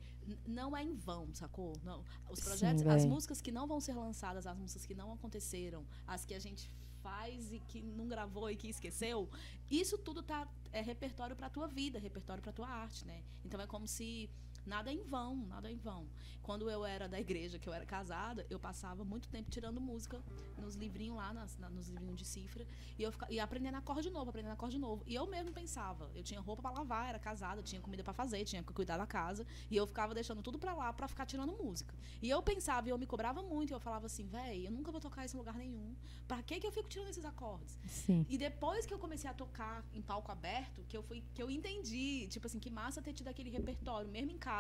não 0.47 0.75
é 0.75 0.83
em 0.83 0.95
vão, 0.95 1.29
sacou? 1.35 1.73
Não. 1.85 2.03
Os 2.31 2.39
Sim, 2.39 2.45
projetos, 2.47 2.87
as 2.87 3.03
véi. 3.03 3.07
músicas 3.15 3.41
que 3.43 3.53
não 3.53 3.67
vão 3.67 3.79
ser 3.79 3.93
lançadas, 3.95 4.47
as 4.47 4.57
músicas 4.57 4.87
que 4.87 4.95
não 4.95 5.13
aconteceram, 5.13 5.85
as 6.07 6.25
que 6.25 6.33
a 6.35 6.39
gente 6.41 6.71
faz 7.03 7.53
e 7.53 7.59
que 7.69 7.83
não 7.83 8.07
gravou 8.09 8.49
e 8.51 8.57
que 8.57 8.69
esqueceu, 8.69 9.29
isso 9.71 9.99
tudo 9.99 10.23
tá 10.23 10.49
é 10.73 10.81
repertório 10.81 11.37
pra 11.37 11.51
tua 11.51 11.67
vida, 11.67 11.99
repertório 11.99 12.43
pra 12.43 12.53
tua 12.53 12.69
arte, 12.69 13.05
né? 13.05 13.23
Então 13.45 13.61
é 13.61 13.67
como 13.67 13.87
se 13.89 14.31
nada 14.67 14.91
é 14.91 14.95
em 14.95 15.03
vão, 15.03 15.37
nada 15.47 15.69
é 15.69 15.73
em 15.73 15.77
vão. 15.77 16.07
Quando 16.43 16.69
eu 16.71 16.85
era 16.85 17.09
da 17.09 17.21
igreja, 17.21 17.59
que 17.59 17.69
eu 17.69 17.73
era 17.73 17.87
casada, 17.87 18.47
eu 18.51 18.59
passava 18.59 19.05
muito 19.05 19.29
tempo 19.29 19.51
tirando 19.51 19.81
música 19.81 20.21
nos 20.59 20.75
livrinhos 20.75 21.17
lá, 21.17 21.33
nas- 21.33 21.57
na- 21.57 21.71
nos 21.71 21.89
livrinhos 21.89 22.17
de 22.19 22.25
cifra, 22.25 22.67
e 22.99 23.03
eu 23.03 23.13
fica, 23.13 23.27
e 23.31 23.39
aprendendo 23.39 23.77
acorde 23.77 24.11
novo, 24.11 24.31
aprendendo 24.31 24.53
acorde 24.53 24.79
novo. 24.79 25.03
E 25.07 25.15
eu 25.15 25.27
mesmo 25.27 25.53
pensava, 25.53 26.11
eu 26.15 26.23
tinha 26.23 26.41
roupa 26.41 26.63
pra 26.63 26.71
lavar, 26.73 27.09
era 27.09 27.19
casada, 27.19 27.63
tinha 27.63 27.81
comida 27.81 28.03
pra 28.03 28.13
fazer, 28.13 28.45
tinha 28.45 28.63
que 28.63 28.73
cuidar 28.73 28.97
da 28.99 29.07
casa, 29.07 29.47
e 29.71 29.77
eu 29.77 29.87
ficava 29.87 30.15
deixando 30.15 30.43
tudo 30.43 30.59
pra 30.59 30.75
lá 30.75 30.93
pra 30.93 31.07
ficar 31.09 31.27
tirando 31.27 31.53
música. 31.53 31.95
E 32.21 32.29
eu 32.29 32.43
pensava, 32.43 32.89
e 32.89 32.91
eu 32.91 32.99
me 32.99 33.07
cobrava 33.07 33.43
muito, 33.43 33.71
e 33.71 33.75
eu 33.75 33.81
falava 33.81 34.07
assim, 34.07 34.27
véi, 34.27 34.67
eu 34.67 34.71
nunca 34.71 34.91
vou 34.91 35.01
tocar 35.01 35.25
isso 35.25 35.37
em 35.37 35.39
lugar 35.39 35.55
nenhum. 35.57 35.95
Pra 36.27 36.43
que 36.43 36.59
que 36.61 36.67
eu 36.67 36.73
fico 36.73 36.89
tirando 36.89 37.09
esses 37.09 37.25
acordes? 37.25 37.79
Sim. 37.87 38.27
E 38.29 38.37
depois 38.39 38.85
que 38.87 38.93
eu 38.95 38.99
comecei 38.99 39.29
a 39.31 39.35
tocar 39.35 39.85
em 39.93 40.03
palco 40.03 40.31
aberto, 40.33 40.85
que 40.89 40.97
eu 40.97 41.03
fui, 41.03 41.23
que 41.35 41.43
eu 41.43 41.51
entendi, 41.51 42.27
tipo 42.29 42.47
assim, 42.47 42.59
que 42.59 42.71
massa 42.71 43.01
ter 43.03 43.13
tido 43.13 43.29
aquele 43.29 43.51
repertório, 43.51 44.09
mesmo 44.09 44.31
em 44.31 44.39
casa, 44.39 44.52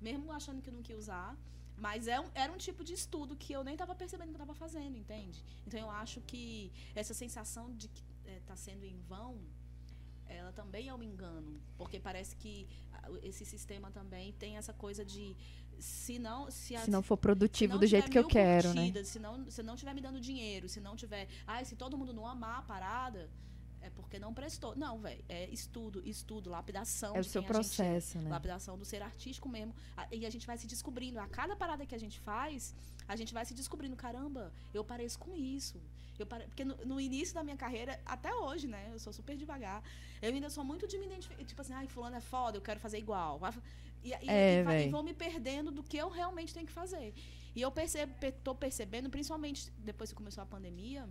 mesmo 0.00 0.30
achando 0.38 0.60
que 0.62 0.68
eu 0.70 0.74
não 0.74 0.82
ia 0.88 0.98
usar. 1.04 1.30
Mas 1.86 2.06
é 2.06 2.18
um- 2.20 2.30
era 2.42 2.50
um 2.52 2.58
tipo 2.66 2.82
de 2.88 2.92
estudo 3.00 3.32
que 3.42 3.50
eu 3.56 3.62
nem 3.68 3.76
tava 3.82 3.94
percebendo 3.94 4.28
que 4.32 4.34
eu 4.38 4.44
tava 4.46 4.54
fazendo, 4.64 4.96
entende? 5.04 5.38
Então 5.66 5.78
eu 5.80 5.90
acho 6.02 6.18
que 6.30 6.70
essa 6.94 7.14
sensação 7.14 7.64
de 7.80 7.88
que 7.88 8.02
eh, 8.26 8.40
tá 8.46 8.54
sendo 8.66 8.84
em 8.84 8.98
vão, 9.12 9.30
ela 10.38 10.52
também 10.52 10.88
é 10.88 10.94
um 10.94 11.02
engano. 11.02 11.52
Porque 11.78 11.98
parece 11.98 12.36
que 12.36 12.54
esse 13.22 13.44
sistema 13.44 13.90
também 13.90 14.32
tem 14.42 14.56
essa 14.58 14.72
coisa 14.84 15.02
de. 15.04 15.24
Se 15.78 16.18
não. 16.18 16.50
Se, 16.50 16.76
a- 16.76 16.84
Se 16.84 16.90
não 16.90 17.02
for 17.02 17.16
produtivo 17.16 17.72
não 17.74 17.80
do 17.80 17.86
jeito 17.86 18.10
que 18.10 18.18
eu 18.18 18.28
quero, 18.28 18.68
né? 18.74 18.74
curtidas, 18.82 19.08
Se 19.08 19.18
não, 19.18 19.50
se 19.50 19.62
não 19.62 19.74
tiver 19.80 19.94
me 19.94 20.02
dando 20.06 20.20
dinheiro, 20.20 20.68
se 20.68 20.80
não 20.80 20.94
tiver. 21.02 21.26
Ai, 21.46 21.64
se 21.64 21.74
todo 21.82 21.96
mundo 21.96 22.12
não 22.12 22.26
amar 22.26 22.58
a 22.58 22.62
parada, 22.62 23.30
é 23.82 23.90
porque 23.90 24.18
não 24.18 24.32
prestou. 24.34 24.74
Não, 24.76 24.98
velho. 24.98 25.24
É 25.28 25.48
estudo, 25.50 26.02
estudo, 26.06 26.50
lapidação. 26.50 27.16
É 27.16 27.20
o 27.20 27.24
seu 27.24 27.42
é. 27.42 27.44
processo, 27.44 28.18
né? 28.18 28.30
Lapidação 28.30 28.76
do 28.78 28.84
ser 28.84 29.02
artístico 29.02 29.48
mesmo. 29.48 29.74
E 30.10 30.26
a 30.26 30.30
gente 30.30 30.46
vai 30.46 30.56
se 30.58 30.66
descobrindo. 30.66 31.18
A 31.18 31.26
cada 31.26 31.56
parada 31.56 31.86
que 31.86 31.94
a 31.94 31.98
gente 31.98 32.18
faz, 32.20 32.74
a 33.08 33.16
gente 33.16 33.32
vai 33.32 33.44
se 33.44 33.54
descobrindo. 33.54 33.96
Caramba, 33.96 34.52
eu 34.72 34.84
pareço 34.84 35.18
com 35.18 35.36
isso. 35.36 35.80
Eu 36.18 36.26
pare... 36.26 36.44
Porque 36.44 36.64
no, 36.64 36.76
no 36.84 37.00
início 37.00 37.34
da 37.34 37.42
minha 37.42 37.56
carreira, 37.56 37.98
até 38.04 38.34
hoje, 38.34 38.66
né? 38.66 38.90
Eu 38.92 38.98
sou 38.98 39.12
super 39.12 39.36
devagar. 39.36 39.82
Eu 40.20 40.32
ainda 40.32 40.50
sou 40.50 40.62
muito 40.62 40.86
de 40.86 40.98
me 40.98 41.06
identificar. 41.06 41.42
Tipo 41.44 41.62
assim, 41.62 41.72
ai, 41.72 41.86
fulano 41.86 42.16
é 42.16 42.20
foda, 42.20 42.58
eu 42.58 42.62
quero 42.62 42.78
fazer 42.78 42.98
igual. 42.98 43.40
E, 44.04 44.10
e, 44.10 44.28
É, 44.28 44.62
e 44.62 44.86
e 44.86 44.90
vou 44.90 45.02
me 45.02 45.14
perdendo 45.14 45.70
do 45.70 45.82
que 45.82 45.96
eu 45.96 46.10
realmente 46.10 46.52
tenho 46.52 46.66
que 46.66 46.72
fazer. 46.72 47.14
E 47.54 47.60
eu 47.60 47.70
percebo, 47.70 48.14
pe- 48.20 48.32
tô 48.32 48.54
percebendo, 48.54 49.08
principalmente 49.10 49.72
depois 49.78 50.10
que 50.10 50.16
começou 50.16 50.42
a 50.42 50.46
pandemia, 50.46 51.08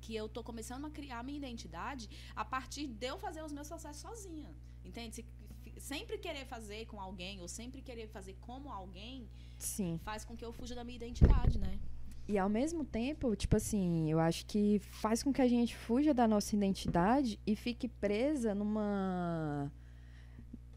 que 0.00 0.14
eu 0.14 0.28
tô 0.28 0.42
começando 0.42 0.86
a 0.86 0.90
criar 0.90 1.22
minha 1.22 1.38
identidade 1.38 2.08
a 2.34 2.44
partir 2.44 2.86
de 2.86 3.06
eu 3.06 3.18
fazer 3.18 3.42
os 3.42 3.52
meus 3.52 3.68
processos 3.68 4.02
sozinha. 4.02 4.50
Entende? 4.84 5.16
Se- 5.16 5.26
sempre 5.78 6.16
querer 6.18 6.44
fazer 6.46 6.86
com 6.86 6.98
alguém 7.00 7.40
ou 7.40 7.48
sempre 7.48 7.80
querer 7.82 8.08
fazer 8.08 8.34
como 8.40 8.70
alguém 8.70 9.28
Sim. 9.58 9.98
faz 10.02 10.24
com 10.24 10.36
que 10.36 10.44
eu 10.44 10.52
fuja 10.52 10.74
da 10.74 10.84
minha 10.84 10.96
identidade, 10.96 11.58
né? 11.58 11.78
E 12.28 12.38
ao 12.38 12.48
mesmo 12.48 12.84
tempo, 12.84 13.34
tipo 13.34 13.56
assim, 13.56 14.10
eu 14.10 14.18
acho 14.20 14.46
que 14.46 14.78
faz 15.02 15.22
com 15.22 15.32
que 15.32 15.42
a 15.42 15.48
gente 15.48 15.76
fuja 15.76 16.14
da 16.14 16.28
nossa 16.28 16.54
identidade 16.54 17.38
e 17.46 17.56
fique 17.56 17.88
presa 17.88 18.54
numa 18.54 19.70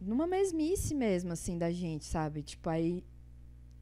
numa 0.01 0.27
mesmice 0.27 0.93
mesmo 0.93 1.31
assim 1.31 1.57
da 1.57 1.71
gente, 1.71 2.05
sabe? 2.05 2.41
Tipo 2.43 2.69
aí 2.69 3.03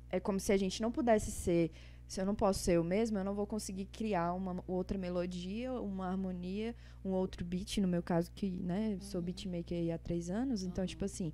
é 0.09 0.19
como 0.19 0.39
se 0.39 0.51
a 0.51 0.57
gente 0.57 0.81
não 0.81 0.91
pudesse 0.91 1.31
ser, 1.31 1.71
se 2.11 2.19
eu 2.19 2.25
não 2.25 2.35
posso 2.35 2.59
ser 2.59 2.73
eu 2.73 2.83
mesma, 2.83 3.21
eu 3.21 3.23
não 3.23 3.33
vou 3.33 3.47
conseguir 3.47 3.85
criar 3.85 4.33
uma 4.33 4.61
outra 4.67 4.97
melodia, 4.97 5.71
uma 5.71 6.09
harmonia, 6.09 6.75
um 7.05 7.11
outro 7.11 7.45
beat, 7.45 7.77
no 7.77 7.87
meu 7.87 8.03
caso 8.03 8.29
que, 8.35 8.49
né, 8.49 8.97
sou 8.99 9.19
Uhum. 9.19 9.25
beatmaker 9.27 9.77
aí 9.77 9.91
há 9.93 9.97
três 9.97 10.29
anos, 10.29 10.61
então 10.61 10.81
Uhum. 10.81 10.87
tipo 10.87 11.05
assim, 11.05 11.31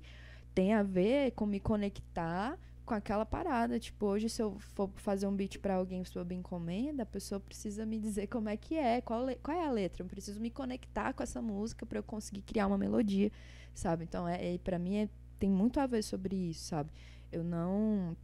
tem 0.54 0.72
a 0.74 0.84
ver 0.84 1.32
com 1.32 1.44
me 1.46 1.58
conectar 1.58 2.56
com 2.86 2.94
aquela 2.94 3.26
parada. 3.26 3.76
Tipo, 3.80 4.06
hoje, 4.06 4.28
se 4.28 4.40
eu 4.40 4.56
for 4.60 4.88
fazer 4.98 5.26
um 5.26 5.34
beat 5.34 5.58
pra 5.58 5.74
alguém 5.74 6.04
sob 6.04 6.32
encomenda, 6.32 7.02
a 7.02 7.06
pessoa 7.06 7.40
precisa 7.40 7.84
me 7.84 7.98
dizer 7.98 8.28
como 8.28 8.48
é 8.48 8.56
que 8.56 8.76
é, 8.76 9.00
qual, 9.00 9.26
qual 9.42 9.56
é 9.60 9.66
a 9.66 9.72
letra. 9.72 10.04
Eu 10.04 10.08
preciso 10.08 10.40
me 10.40 10.48
conectar 10.48 11.12
com 11.12 11.24
essa 11.24 11.42
música 11.42 11.84
pra 11.84 11.98
eu 11.98 12.04
conseguir 12.04 12.42
criar 12.42 12.68
uma 12.68 12.78
melodia, 12.78 13.32
sabe? 13.74 14.04
Então, 14.04 14.28
é, 14.28 14.54
é, 14.54 14.58
para 14.58 14.78
mim, 14.78 14.96
é- 14.98 15.08
tem 15.40 15.50
muito 15.50 15.80
a 15.80 15.86
ver 15.86 16.02
sobre 16.04 16.36
isso, 16.36 16.66
sabe? 16.66 16.90
Eu 17.32 17.42
não 17.42 18.16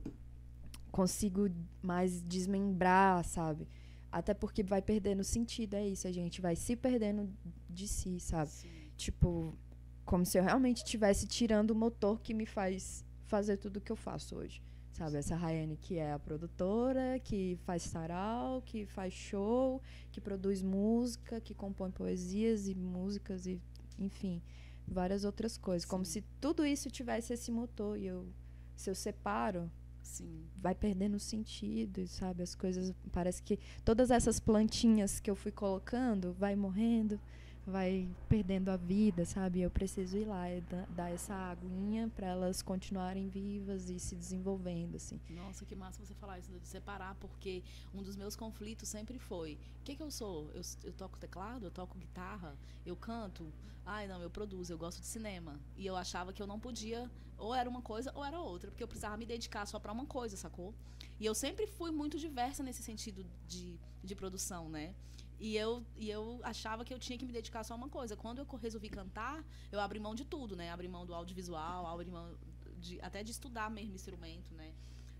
consigo 0.94 1.50
mais 1.82 2.22
desmembrar, 2.22 3.24
sabe? 3.24 3.66
Até 4.12 4.32
porque 4.32 4.62
vai 4.62 4.80
perdendo 4.80 5.24
sentido, 5.24 5.74
é 5.74 5.84
isso. 5.88 6.06
A 6.06 6.12
gente 6.12 6.40
vai 6.40 6.54
se 6.54 6.76
perdendo 6.76 7.28
de 7.68 7.88
si, 7.88 8.20
sabe? 8.20 8.48
Sim. 8.52 8.68
Tipo, 8.96 9.58
como 10.04 10.24
se 10.24 10.38
eu 10.38 10.44
realmente 10.44 10.84
estivesse 10.84 11.26
tirando 11.26 11.72
o 11.72 11.74
motor 11.74 12.20
que 12.20 12.32
me 12.32 12.46
faz 12.46 13.04
fazer 13.26 13.56
tudo 13.56 13.78
o 13.78 13.80
que 13.80 13.90
eu 13.90 13.96
faço 13.96 14.36
hoje. 14.36 14.62
Sabe, 14.92 15.16
essa 15.16 15.34
Rayane 15.34 15.76
que 15.76 15.98
é 15.98 16.12
a 16.12 16.18
produtora, 16.20 17.18
que 17.18 17.58
faz 17.64 17.82
sarau, 17.82 18.62
que 18.62 18.86
faz 18.86 19.12
show, 19.12 19.82
que 20.12 20.20
produz 20.20 20.62
música, 20.62 21.40
que 21.40 21.52
compõe 21.52 21.90
poesias 21.90 22.68
e 22.68 22.74
músicas 22.76 23.46
e, 23.46 23.60
enfim, 23.98 24.40
várias 24.86 25.24
outras 25.24 25.58
coisas. 25.58 25.84
Como 25.84 26.04
Sim. 26.04 26.12
se 26.12 26.24
tudo 26.40 26.64
isso 26.64 26.88
tivesse 26.88 27.32
esse 27.32 27.50
motor 27.50 27.98
e 27.98 28.06
eu, 28.06 28.28
se 28.76 28.88
eu 28.88 28.94
separo, 28.94 29.68
Sim. 30.04 30.44
vai 30.56 30.74
perdendo 30.74 31.18
sentido, 31.18 32.06
sabe? 32.06 32.42
As 32.42 32.54
coisas, 32.54 32.92
parece 33.10 33.42
que 33.42 33.58
todas 33.84 34.10
essas 34.10 34.38
plantinhas 34.38 35.18
que 35.18 35.30
eu 35.30 35.34
fui 35.34 35.50
colocando 35.50 36.32
vai 36.34 36.54
morrendo, 36.54 37.18
vai 37.66 38.08
perdendo 38.28 38.68
a 38.70 38.76
vida, 38.76 39.24
sabe? 39.24 39.60
Eu 39.60 39.70
preciso 39.70 40.16
ir 40.18 40.24
lá 40.26 40.50
e 40.52 40.60
da- 40.60 40.86
dar 40.90 41.10
essa 41.10 41.34
aguinha 41.34 42.10
para 42.14 42.26
elas 42.26 42.60
continuarem 42.62 43.28
vivas 43.28 43.88
e 43.88 43.98
se 43.98 44.14
desenvolvendo, 44.14 44.96
assim. 44.96 45.20
Nossa, 45.30 45.64
que 45.64 45.74
massa 45.74 46.04
você 46.04 46.14
falar 46.14 46.38
isso 46.38 46.50
de 46.58 46.68
separar, 46.68 47.14
porque 47.16 47.62
um 47.94 48.02
dos 48.02 48.16
meus 48.16 48.36
conflitos 48.36 48.88
sempre 48.88 49.18
foi: 49.18 49.54
o 49.80 49.84
que, 49.84 49.96
que 49.96 50.02
eu 50.02 50.10
sou? 50.10 50.50
Eu, 50.52 50.62
eu 50.84 50.92
toco 50.92 51.18
teclado, 51.18 51.64
eu 51.64 51.70
toco 51.70 51.98
guitarra, 51.98 52.56
eu 52.84 52.94
canto. 52.96 53.52
Ai, 53.86 54.06
não, 54.06 54.20
eu 54.22 54.30
produzo, 54.30 54.72
eu 54.72 54.78
gosto 54.78 55.00
de 55.00 55.06
cinema. 55.06 55.60
E 55.76 55.84
eu 55.86 55.96
achava 55.96 56.32
que 56.32 56.42
eu 56.42 56.46
não 56.46 56.58
podia, 56.58 57.10
ou 57.36 57.54
era 57.54 57.68
uma 57.68 57.82
coisa 57.82 58.10
ou 58.14 58.24
era 58.24 58.40
outra, 58.40 58.70
porque 58.70 58.82
eu 58.82 58.88
precisava 58.88 59.16
me 59.16 59.26
dedicar 59.26 59.66
só 59.66 59.78
pra 59.78 59.92
uma 59.92 60.06
coisa, 60.06 60.36
sacou? 60.36 60.74
E 61.20 61.24
eu 61.26 61.34
sempre 61.34 61.66
fui 61.66 61.90
muito 61.90 62.18
diversa 62.18 62.62
nesse 62.62 62.82
sentido 62.82 63.24
de, 63.46 63.78
de 64.02 64.14
produção, 64.14 64.68
né? 64.68 64.94
E 65.38 65.56
eu, 65.56 65.84
e 65.96 66.08
eu 66.10 66.40
achava 66.42 66.84
que 66.84 66.94
eu 66.94 66.98
tinha 66.98 67.18
que 67.18 67.26
me 67.26 67.32
dedicar 67.32 67.64
só 67.64 67.74
a 67.74 67.76
uma 67.76 67.88
coisa. 67.88 68.16
Quando 68.16 68.38
eu 68.38 68.46
resolvi 68.56 68.88
cantar, 68.88 69.44
eu 69.70 69.80
abri 69.80 69.98
mão 69.98 70.14
de 70.14 70.24
tudo, 70.24 70.54
né? 70.56 70.70
Abri 70.70 70.88
mão 70.88 71.04
do 71.04 71.14
audiovisual, 71.14 71.86
abri 71.86 72.10
mão 72.10 72.36
de, 72.78 73.00
até 73.00 73.22
de 73.22 73.30
estudar 73.32 73.70
mesmo 73.70 73.94
instrumento, 73.94 74.54
né? 74.54 74.72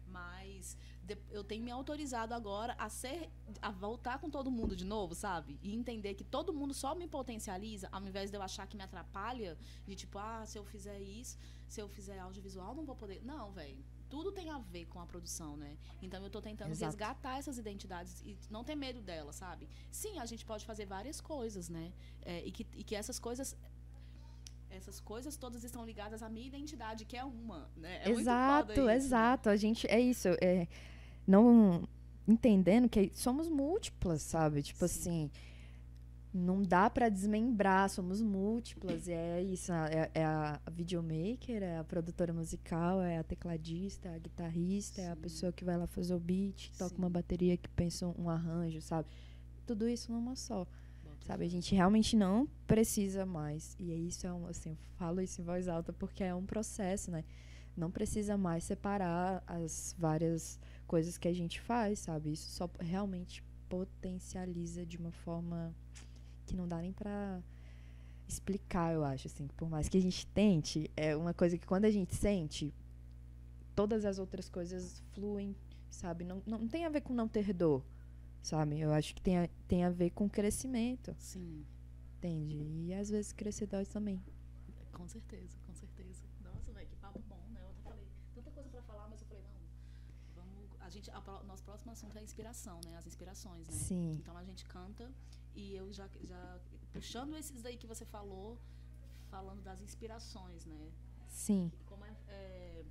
Mas 0.07 0.77
de- 1.03 1.18
eu 1.31 1.42
tenho 1.42 1.64
me 1.64 1.70
autorizado 1.70 2.33
agora 2.35 2.74
a 2.79 2.88
ser 2.88 3.29
a 3.61 3.70
voltar 3.70 4.18
com 4.18 4.31
todo 4.31 4.50
mundo 4.50 4.77
de 4.77 4.85
novo, 4.85 5.14
sabe? 5.14 5.59
E 5.62 5.74
entender 5.74 6.14
que 6.14 6.22
todo 6.24 6.53
mundo 6.53 6.72
só 6.72 6.94
me 6.94 7.09
potencializa, 7.09 7.88
ao 7.90 8.03
invés 8.07 8.31
de 8.31 8.37
eu 8.37 8.42
achar 8.42 8.66
que 8.66 8.77
me 8.77 8.83
atrapalha, 8.85 9.59
de 9.87 9.94
tipo, 9.96 10.18
ah, 10.18 10.44
se 10.46 10.57
eu 10.59 10.64
fizer 10.64 11.00
isso, 11.00 11.37
se 11.68 11.81
eu 11.81 11.88
fizer 11.88 12.18
audiovisual, 12.20 12.74
não 12.74 12.85
vou 12.85 12.94
poder. 12.94 13.20
Não, 13.24 13.50
velho. 13.53 13.85
Tudo 14.14 14.31
tem 14.31 14.48
a 14.48 14.59
ver 14.59 14.85
com 14.87 15.00
a 15.00 15.07
produção, 15.07 15.57
né? 15.57 15.77
Então 16.00 16.22
eu 16.22 16.31
tô 16.31 16.40
tentando 16.40 16.70
Exato. 16.70 16.92
resgatar 16.92 17.37
essas 17.37 17.59
identidades 17.59 18.22
e 18.24 18.38
não 18.48 18.62
ter 18.62 18.77
medo 18.77 19.03
delas, 19.03 19.35
sabe? 19.35 19.68
Sim, 19.90 20.20
a 20.20 20.24
gente 20.24 20.44
pode 20.44 20.64
fazer 20.64 20.87
várias 20.87 21.20
coisas, 21.20 21.68
né? 21.68 21.92
É, 22.22 22.40
e, 22.46 22.53
que, 22.53 22.64
e 22.77 22.85
que 22.85 22.94
essas 22.94 23.18
coisas 23.18 23.57
essas 24.70 25.00
coisas 25.00 25.37
todas 25.37 25.64
estão 25.64 25.85
ligadas 25.85 26.22
à 26.22 26.29
minha 26.29 26.46
identidade, 26.46 27.05
que 27.05 27.16
é 27.16 27.24
uma, 27.24 27.68
né? 27.77 28.03
É 28.05 28.11
exato, 28.11 28.72
isso, 28.72 28.85
né? 28.85 28.94
exato. 28.94 29.48
A 29.48 29.57
gente 29.57 29.85
é 29.88 30.00
isso, 30.00 30.29
é 30.40 30.68
não 31.27 31.88
entendendo 32.29 32.88
que 32.88 33.11
somos 33.14 33.48
múltiplas, 33.48 34.22
sabe? 34.22 34.62
Tipo 34.62 34.87
Sim. 34.87 34.94
assim, 35.00 35.31
não 36.34 36.62
dá 36.62 36.90
pra 36.90 37.08
desmembrar, 37.08 37.88
somos 37.88 38.20
múltiplas. 38.20 39.06
E 39.06 39.12
é 39.12 39.40
isso, 39.40 39.72
é, 39.72 40.10
é 40.12 40.24
a 40.24 40.60
videomaker, 40.72 41.62
é 41.62 41.78
a 41.78 41.84
produtora 41.84 42.32
musical, 42.32 43.00
é 43.00 43.18
a 43.18 43.22
tecladista, 43.22 44.08
é 44.08 44.16
a 44.16 44.18
guitarrista, 44.18 45.00
é 45.00 45.10
a 45.10 45.14
Sim. 45.14 45.20
pessoa 45.20 45.52
que 45.52 45.64
vai 45.64 45.76
lá 45.76 45.86
fazer 45.86 46.12
o 46.12 46.18
beat, 46.18 46.72
toca 46.76 46.96
Sim. 46.96 46.98
uma 46.98 47.08
bateria, 47.08 47.56
que 47.56 47.68
pensa 47.68 48.08
um 48.18 48.28
arranjo, 48.28 48.80
sabe? 48.80 49.08
Tudo 49.64 49.88
isso 49.88 50.10
numa 50.10 50.34
só. 50.34 50.66
Boto 51.04 51.24
Sabe, 51.24 51.44
a 51.44 51.48
gente 51.48 51.72
realmente 51.72 52.16
não 52.16 52.48
precisa 52.66 53.24
mais. 53.24 53.76
E 53.78 53.92
é 53.92 53.96
isso 53.96 54.26
é 54.26 54.32
um, 54.32 54.48
assim, 54.48 54.70
eu 54.70 54.76
falo 54.98 55.20
isso 55.20 55.40
em 55.40 55.44
voz 55.44 55.68
alta 55.68 55.92
porque 55.92 56.24
é 56.24 56.34
um 56.34 56.44
processo, 56.44 57.12
né? 57.12 57.24
Não 57.76 57.92
precisa 57.92 58.36
mais 58.36 58.64
separar 58.64 59.42
as 59.46 59.94
várias 59.96 60.58
coisas 60.84 61.16
que 61.16 61.28
a 61.28 61.32
gente 61.32 61.60
faz, 61.60 62.00
sabe? 62.00 62.32
Isso 62.32 62.50
só 62.50 62.68
realmente 62.80 63.42
potencializa 63.68 64.84
de 64.84 64.96
uma 64.96 65.12
forma 65.12 65.74
que 66.44 66.54
não 66.57 66.68
dá 66.68 66.80
nem 66.80 66.92
pra 66.92 67.42
explicar, 68.28 68.92
eu 68.94 69.04
acho, 69.04 69.26
assim. 69.26 69.46
Por 69.57 69.68
mais 69.68 69.88
que 69.88 69.98
a 69.98 70.02
gente 70.02 70.26
tente, 70.28 70.90
é 70.96 71.16
uma 71.16 71.35
coisa 71.35 71.59
que 71.59 71.66
quando 71.66 71.85
a 71.85 71.90
gente 71.90 72.14
sente, 72.14 72.72
todas 73.74 74.04
as 74.04 74.18
outras 74.18 74.48
coisas 74.48 75.02
fluem, 75.12 75.54
sabe? 75.90 76.24
Não, 76.24 76.42
não 76.46 76.66
tem 76.68 76.85
a 76.85 76.88
ver 76.88 77.02
com 77.02 77.12
não 77.12 77.28
ter 77.28 77.52
dor, 77.52 77.85
sabe? 78.42 78.80
Eu 78.80 78.92
acho 78.92 79.14
que 79.14 79.22
tem 79.22 79.38
a, 79.38 79.48
tem 79.68 79.85
a 79.85 79.90
ver 79.90 80.11
com 80.11 80.28
crescimento. 80.28 81.14
Sim, 81.18 81.64
Entende? 82.18 82.57
E 82.87 82.94
às 82.94 83.11
vezes 83.11 83.33
crescer 83.33 83.66
dói 83.66 83.85
também. 83.85 84.22
com 84.92 85.07
certeza, 85.07 85.59
com 85.66 85.74
certeza. 85.74 86.24
Nossa, 86.42 86.72
velho, 86.72 86.88
que 86.88 86.96
papo 86.96 87.18
bom, 87.28 87.42
né? 87.52 87.61
Eu 87.61 87.68
até 87.68 87.83
falei 87.83 88.07
tanta 88.35 88.50
coisa 88.50 88.70
pra 88.70 88.83
falar, 88.83 89.09
mas 89.09 89.20
eu 89.20 89.26
falei, 89.26 89.42
não, 89.44 90.42
vamos. 90.42 90.70
A 90.80 90.88
gente, 90.88 91.11
a, 91.11 91.20
nosso 91.46 91.62
próximo 91.64 91.92
assunto 91.92 92.16
é 92.16 92.20
a 92.20 92.24
inspiração, 92.24 92.80
né? 92.85 92.96
As 92.96 93.07
inspirações, 93.07 93.68
né? 93.68 93.74
Sim. 93.74 94.12
Então 94.12 94.37
a 94.38 94.44
gente 94.44 94.64
canta 94.64 95.11
e 95.54 95.74
eu 95.74 95.92
já, 95.92 96.08
já 96.22 96.60
puxando 96.92 97.36
esses 97.36 97.62
daí 97.62 97.76
que 97.76 97.86
você 97.86 98.04
falou, 98.04 98.58
falando 99.30 99.62
das 99.62 99.80
inspirações, 99.80 100.64
né? 100.64 100.92
Sim. 101.28 101.72
Como 101.86 102.04
é, 102.04 102.14
é, 102.28 102.84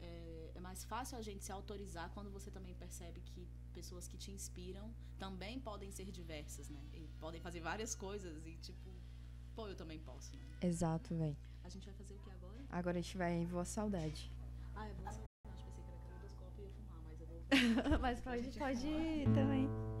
é, 0.00 0.52
é 0.54 0.60
mais 0.60 0.84
fácil 0.84 1.18
a 1.18 1.22
gente 1.22 1.44
se 1.44 1.52
autorizar 1.52 2.10
quando 2.10 2.30
você 2.30 2.50
também 2.50 2.74
percebe 2.74 3.20
que 3.20 3.46
pessoas 3.72 4.06
que 4.06 4.16
te 4.16 4.30
inspiram 4.30 4.92
também 5.18 5.60
podem 5.60 5.90
ser 5.90 6.10
diversas, 6.10 6.68
né? 6.68 6.82
E 6.92 7.08
podem 7.20 7.40
fazer 7.40 7.60
várias 7.60 7.94
coisas 7.94 8.46
e 8.46 8.56
tipo, 8.56 8.90
pô, 9.54 9.68
eu 9.68 9.76
também 9.76 9.98
posso, 9.98 10.34
né? 10.36 10.42
Exato, 10.60 11.14
velho. 11.14 11.36
A 11.64 11.68
gente 11.68 11.84
vai 11.86 11.94
fazer 11.94 12.14
o 12.14 12.18
que 12.18 12.30
agora? 12.30 12.64
Agora 12.68 12.98
a 12.98 13.02
gente 13.02 13.16
vai 13.16 13.32
em 13.34 13.46
Voa 13.46 13.64
Saudade. 13.64 14.32
Ah, 14.74 14.88
eu 14.88 14.94
vou 14.94 15.04
saudade. 15.04 15.28
Pensei 15.64 15.72
que 15.72 15.80
era 15.80 15.98
caleidoscópio 15.98 16.64
e 16.64 16.66
ia 16.66 16.72
fumar, 16.72 17.02
mas 17.04 17.20
eu 17.20 17.26
vou. 17.26 17.98
Mas 18.00 18.20
pode, 18.20 18.58
pode 18.58 18.86
ir 18.86 19.24
também. 19.32 19.91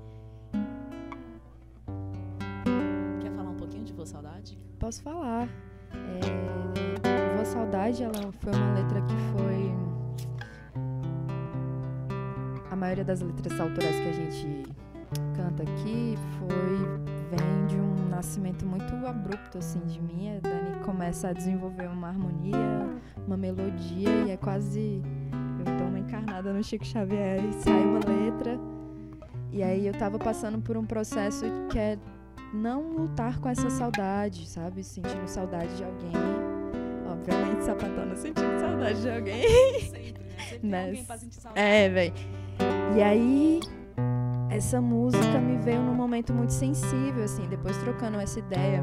Vou 4.02 4.06
Saudade? 4.08 4.58
Posso 4.80 5.00
falar. 5.00 5.48
É, 5.92 7.36
Voa 7.36 7.44
Saudade, 7.44 8.02
ela 8.02 8.32
foi 8.32 8.52
uma 8.52 8.74
letra 8.74 9.00
que 9.00 9.14
foi. 9.30 9.72
A 12.68 12.74
maioria 12.74 13.04
das 13.04 13.20
letras 13.20 13.60
autorais 13.60 13.94
que 13.94 14.08
a 14.08 14.12
gente 14.12 14.62
canta 15.36 15.62
aqui 15.62 16.16
foi. 16.36 16.78
vem 17.30 17.66
de 17.68 17.76
um 17.76 18.08
nascimento 18.08 18.66
muito 18.66 18.92
abrupto, 19.06 19.58
assim, 19.58 19.78
de 19.86 20.00
mim. 20.00 20.36
A 20.36 20.40
Dani 20.40 20.80
começa 20.84 21.28
a 21.28 21.32
desenvolver 21.32 21.86
uma 21.86 22.08
harmonia, 22.08 22.58
uma 23.24 23.36
melodia, 23.36 24.10
e 24.26 24.32
é 24.32 24.36
quase. 24.36 25.00
Eu 25.64 25.78
dou 25.78 25.86
uma 25.86 26.00
encarnada 26.00 26.52
no 26.52 26.60
Chico 26.64 26.84
Xavier 26.84 27.38
e 27.38 27.52
sai 27.52 27.84
uma 27.84 28.00
letra. 28.00 28.58
E 29.52 29.62
aí 29.62 29.86
eu 29.86 29.92
tava 29.92 30.18
passando 30.18 30.60
por 30.60 30.76
um 30.76 30.84
processo 30.84 31.44
que 31.70 31.78
é 31.78 31.96
não 32.52 32.82
lutar 32.92 33.38
com 33.40 33.48
essa 33.48 33.70
saudade, 33.70 34.48
sabe? 34.48 34.82
Sentindo 34.84 35.26
saudade 35.26 35.74
de 35.76 35.84
alguém. 35.84 36.12
Obviamente, 37.10 37.64
sapatona 37.64 38.14
sentindo 38.16 38.60
saudade 38.60 39.00
de 39.00 39.10
alguém. 39.10 39.42
Sempre, 39.80 40.22
né? 40.22 40.28
Sempre 40.50 40.68
Né? 40.68 40.86
alguém 40.86 41.04
pra 41.04 41.18
sentir 41.18 41.40
saudade. 41.40 41.66
É, 41.66 41.88
velho. 41.88 42.14
E 42.96 43.02
aí, 43.02 43.60
essa 44.50 44.80
música 44.80 45.38
me 45.40 45.56
veio 45.58 45.82
num 45.82 45.94
momento 45.94 46.32
muito 46.32 46.52
sensível, 46.52 47.24
assim, 47.24 47.46
depois 47.48 47.76
trocando 47.78 48.18
essa 48.20 48.38
ideia 48.38 48.82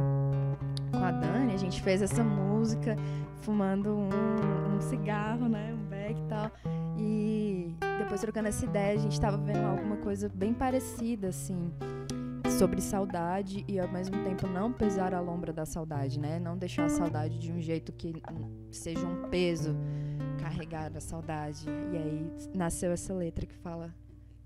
com 0.91 1.03
a 1.03 1.11
Dani, 1.11 1.53
a 1.53 1.57
gente 1.57 1.81
fez 1.81 2.01
essa 2.01 2.23
música 2.23 2.95
fumando 3.41 3.95
um, 3.95 4.09
um 4.75 4.81
cigarro, 4.81 5.47
né, 5.47 5.73
um 5.73 5.85
beck 5.89 6.19
e 6.19 6.23
tal. 6.27 6.51
E 6.97 7.75
depois 7.99 8.19
trocando 8.19 8.47
essa 8.47 8.65
ideia, 8.65 8.95
a 8.95 8.97
gente 8.97 9.19
tava 9.21 9.37
vendo 9.37 9.63
alguma 9.63 9.97
coisa 9.97 10.29
bem 10.33 10.53
parecida, 10.53 11.27
assim, 11.29 11.71
sobre 12.57 12.81
saudade 12.81 13.63
e 13.67 13.79
ao 13.79 13.87
mesmo 13.87 14.21
tempo 14.23 14.47
não 14.47 14.71
pesar 14.73 15.13
a 15.13 15.19
lombra 15.19 15.53
da 15.53 15.65
saudade, 15.65 16.19
né? 16.19 16.39
Não 16.39 16.57
deixar 16.57 16.85
a 16.85 16.89
saudade 16.89 17.37
de 17.39 17.51
um 17.51 17.59
jeito 17.61 17.91
que 17.93 18.13
seja 18.71 19.05
um 19.05 19.29
peso 19.29 19.75
carregar 20.41 20.95
a 20.95 20.99
saudade. 20.99 21.65
E 21.93 21.97
aí 21.97 22.31
nasceu 22.55 22.91
essa 22.91 23.13
letra 23.13 23.45
que 23.45 23.55
fala 23.55 23.93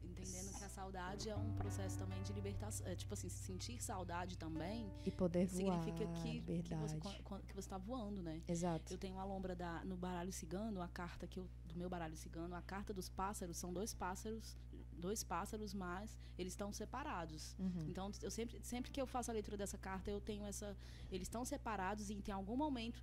Entendendo 0.04 0.54
que 0.58 0.64
a 0.64 0.70
saudade 0.70 1.30
é 1.30 1.36
um 1.36 1.54
processo 1.54 1.98
também 1.98 2.22
de 2.24 2.34
libertação. 2.34 2.86
É, 2.88 2.96
tipo 2.96 3.14
assim, 3.14 3.30
sentir 3.30 3.82
saudade 3.82 4.38
também 4.38 4.92
e 5.06 5.12
poder 5.12 5.46
voar, 5.48 5.82
significa 5.84 6.06
que, 6.14 6.42
que, 6.42 6.42
você, 6.42 6.52
verdade. 6.62 6.98
quan- 7.00 7.16
quan- 7.24 7.42
que 7.48 7.56
você 7.56 7.70
tá 7.70 7.78
voando, 7.78 8.22
né? 8.22 8.42
Exato. 8.48 8.94
Eu 8.94 8.98
tenho 8.98 9.18
a 9.18 9.24
lombra 9.24 9.56
da, 9.56 9.84
no 9.86 9.96
baralho 9.98 10.32
cigano, 10.32 10.82
a 10.82 10.88
carta 10.88 11.26
que 11.28 11.40
eu, 11.40 11.48
do 11.66 11.76
meu 11.76 11.90
baralho 11.90 12.16
cigano, 12.18 12.54
a 12.56 12.62
carta 12.62 12.94
dos 12.94 13.10
pássaros 13.10 13.58
são 13.58 13.74
dois 13.74 13.94
pássaros, 13.94 14.58
dois 15.06 15.22
pássaros, 15.34 15.72
mas 15.86 16.08
eles 16.40 16.54
estão 16.54 16.70
separados. 16.82 17.42
Uhum. 17.66 17.86
Então, 17.90 18.06
eu 18.28 18.32
sempre, 18.38 18.56
sempre 18.72 18.90
que 18.94 19.02
eu 19.04 19.08
faço 19.16 19.30
a 19.32 19.34
leitura 19.40 19.58
dessa 19.62 19.78
carta, 19.90 20.08
eu 20.16 20.22
tenho 20.30 20.44
essa. 20.52 20.70
Eles 21.12 21.28
estão 21.30 21.44
separados 21.54 22.10
e 22.10 22.14
em 22.28 22.32
algum 22.42 22.58
momento. 22.66 23.00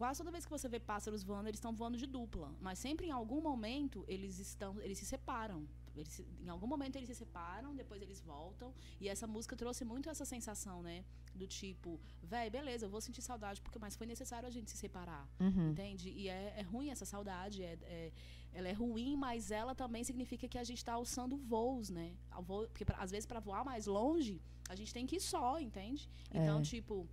Quase 0.00 0.18
toda 0.20 0.32
vez 0.36 0.44
que 0.46 0.50
você 0.56 0.68
vê 0.74 0.80
pássaros 0.92 1.22
voando, 1.22 1.48
eles 1.48 1.60
estão 1.62 1.72
voando 1.80 1.96
de 2.02 2.08
dupla. 2.18 2.48
Mas 2.66 2.76
sempre 2.86 3.04
em 3.06 3.14
algum 3.20 3.40
momento 3.50 3.98
eles 4.14 4.34
estão. 4.46 4.72
Eles 4.86 4.98
se 5.02 5.06
separam. 5.14 5.60
Eles 6.00 6.14
em 6.44 6.48
algum 6.54 6.68
momento 6.74 6.96
eles 6.96 7.08
se 7.12 7.14
separam, 7.22 7.70
depois 7.82 8.02
eles 8.06 8.20
voltam. 8.32 8.68
E 9.02 9.08
essa 9.14 9.26
música 9.34 9.54
trouxe 9.62 9.82
muito 9.92 10.10
essa 10.12 10.24
sensação, 10.34 10.82
né? 10.88 10.96
Do 11.40 11.46
tipo, 11.58 11.90
véi, 12.32 12.48
beleza, 12.58 12.86
eu 12.86 12.90
vou 12.94 13.00
sentir 13.06 13.22
saudade, 13.22 13.60
porque 13.64 13.78
mas 13.84 13.94
foi 14.00 14.06
necessário 14.14 14.46
a 14.48 14.54
gente 14.56 14.68
se 14.72 14.76
separar. 14.76 15.24
Uhum. 15.46 15.70
Entende? 15.70 16.08
E 16.10 16.28
é, 16.28 16.42
é 16.62 16.62
ruim 16.72 16.90
essa 16.94 17.06
saudade. 17.14 17.62
É, 17.62 17.78
é- 17.82 18.12
ela 18.54 18.68
é 18.68 18.72
ruim, 18.72 19.16
mas 19.16 19.50
ela 19.50 19.74
também 19.74 20.02
significa 20.04 20.46
que 20.48 20.56
a 20.56 20.64
gente 20.64 20.78
está 20.78 20.92
alçando 20.94 21.36
voos, 21.36 21.90
né? 21.90 22.12
Porque 22.46 22.84
pra- 22.84 22.98
às 22.98 23.10
vezes 23.10 23.26
para 23.26 23.40
voar 23.40 23.64
mais 23.64 23.86
longe, 23.86 24.40
a 24.68 24.74
gente 24.76 24.94
tem 24.94 25.04
que 25.06 25.16
ir 25.16 25.20
só, 25.20 25.58
entende? 25.60 26.08
Então, 26.30 26.60
É. 26.60 26.62
tipo. 26.62 27.06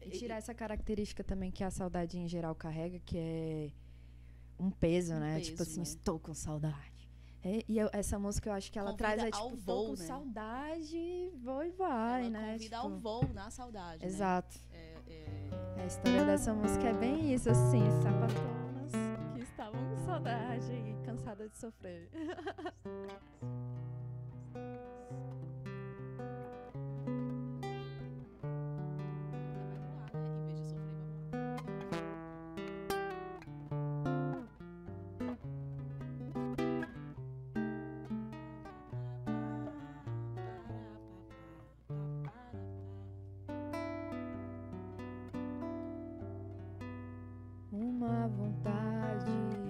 E 0.00 0.10
tirar 0.10 0.36
essa 0.36 0.54
característica 0.54 1.22
também 1.22 1.50
que 1.50 1.62
a 1.62 1.70
saudade 1.70 2.18
em 2.18 2.26
geral 2.28 2.54
carrega, 2.54 2.98
que 3.00 3.18
é 3.18 3.70
um 4.58 4.70
peso, 4.70 5.12
Um 5.14 5.18
né? 5.20 5.34
peso, 5.36 5.50
tipo 5.50 5.62
assim, 5.62 5.76
né? 5.78 5.82
estou 5.82 6.18
com 6.18 6.32
saudade. 6.34 6.98
É, 7.42 7.62
e 7.68 7.78
eu- 7.78 7.90
essa 7.92 8.18
música 8.18 8.48
eu 8.48 8.52
acho 8.54 8.70
que 8.72 8.78
ela 8.78 8.90
Convida 8.92 9.14
traz 9.16 9.22
é 9.24 9.36
ao 9.36 9.50
tipo, 9.50 9.56
voo, 9.62 9.84
com 9.86 9.90
né? 9.92 10.06
saudade, 10.06 11.30
vou 11.42 11.64
e 11.64 11.70
vai, 11.70 12.22
ela 12.22 12.30
né? 12.30 12.52
convida 12.54 12.76
Tipo, 12.76 12.88
ao 12.88 12.98
voo 12.98 13.28
na 13.34 13.50
saudade. 13.50 14.02
né? 14.02 14.08
Exato. 14.08 14.58
É, 14.72 14.94
é, 15.06 15.48
A 15.82 15.86
história 15.86 16.24
dessa 16.24 16.52
música 16.54 16.88
é 16.88 16.92
bem 16.94 17.32
isso, 17.34 17.48
assim, 17.50 17.80
com 18.02 18.67
saudade 20.08 20.72
e 20.72 20.96
cansadas 21.04 21.50
de 21.50 21.58
sofrer. 21.58 22.08
vai 47.98 48.28
voar, 48.28 49.67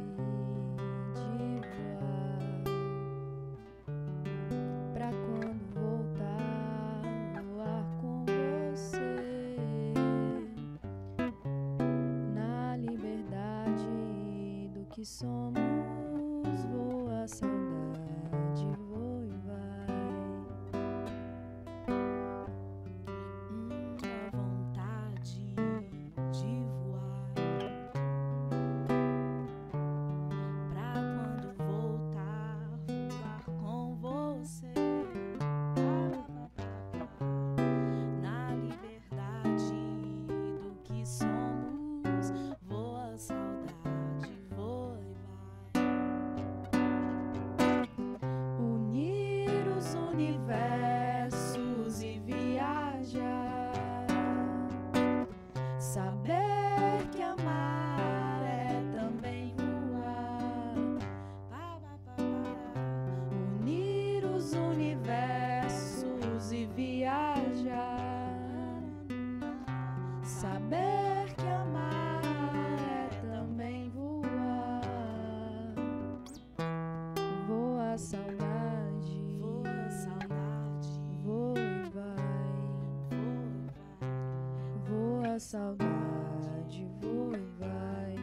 saudade, 85.49 86.86
voa 87.01 87.38
e 87.38 87.46
vai. 87.59 88.14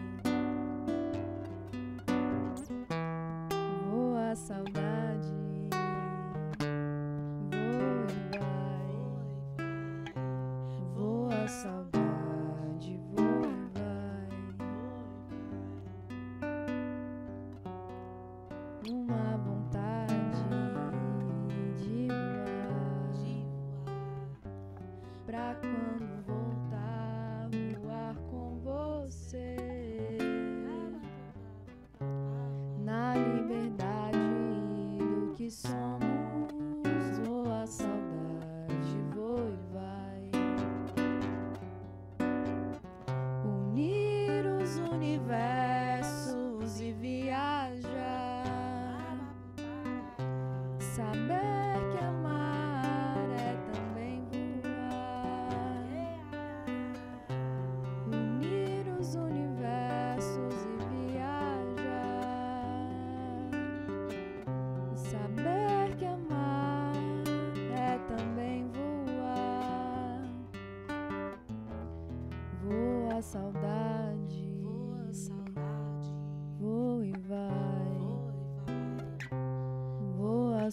Voa 3.90 4.30
a 4.30 4.36
saudade, 4.36 4.85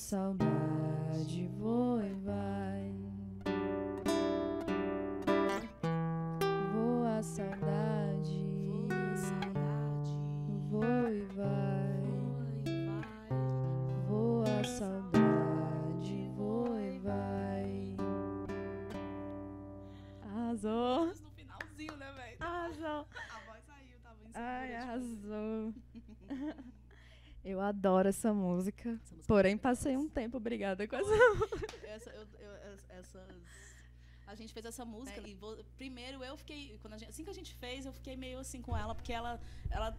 saudade 0.03 1.49
voa 1.59 2.05
e 2.05 2.15
vai. 2.25 2.93
Voa 6.73 7.19
a 7.19 7.23
saudade. 7.23 8.89
Voa 10.71 11.11
e 11.13 11.23
vai. 11.37 12.03
Voa 14.09 14.61
a 14.61 14.65
saudade. 14.65 16.31
Voa 16.37 16.83
e 16.83 16.99
vai. 16.99 17.97
Arrasou. 20.21 21.07
No 21.07 21.31
finalzinho, 21.31 21.97
né, 21.97 22.13
velho? 22.13 22.37
Arrasou. 22.41 23.07
A 23.31 23.41
voz 23.47 23.65
saiu, 23.65 23.99
tava 24.03 24.19
em 24.25 24.31
Ai, 24.35 24.75
arrasou. 24.75 25.73
Eu 27.45 27.61
adoro 27.61 28.09
essa 28.09 28.33
música. 28.33 28.72
Música 28.91 29.23
Porém, 29.27 29.57
passei 29.57 29.97
um 29.97 30.09
tempo 30.09 30.37
obrigada 30.37 30.87
com 30.89 30.97
essa. 30.97 31.11
essa, 31.85 32.11
eu, 32.11 32.27
eu- 32.41 32.75
es- 32.75 32.87
essas. 32.91 33.23
A 34.27 34.35
gente 34.35 34.53
fez 34.53 34.65
essa 34.65 34.85
música 34.85 35.21
e 35.27 35.35
vo- 35.35 35.63
primeiro 35.77 36.23
eu 36.25 36.37
fiquei. 36.37 36.79
Quando 36.81 36.99
gente- 36.99 37.11
assim 37.11 37.25
que 37.25 37.31
a 37.31 37.35
gente 37.35 37.55
fez, 37.55 37.85
eu 37.87 37.93
fiquei 37.93 38.17
meio 38.17 38.39
assim 38.39 38.61
com 38.63 38.77
ela, 38.77 38.95
porque 38.95 39.13
ela. 39.13 39.41
ela 39.71 39.97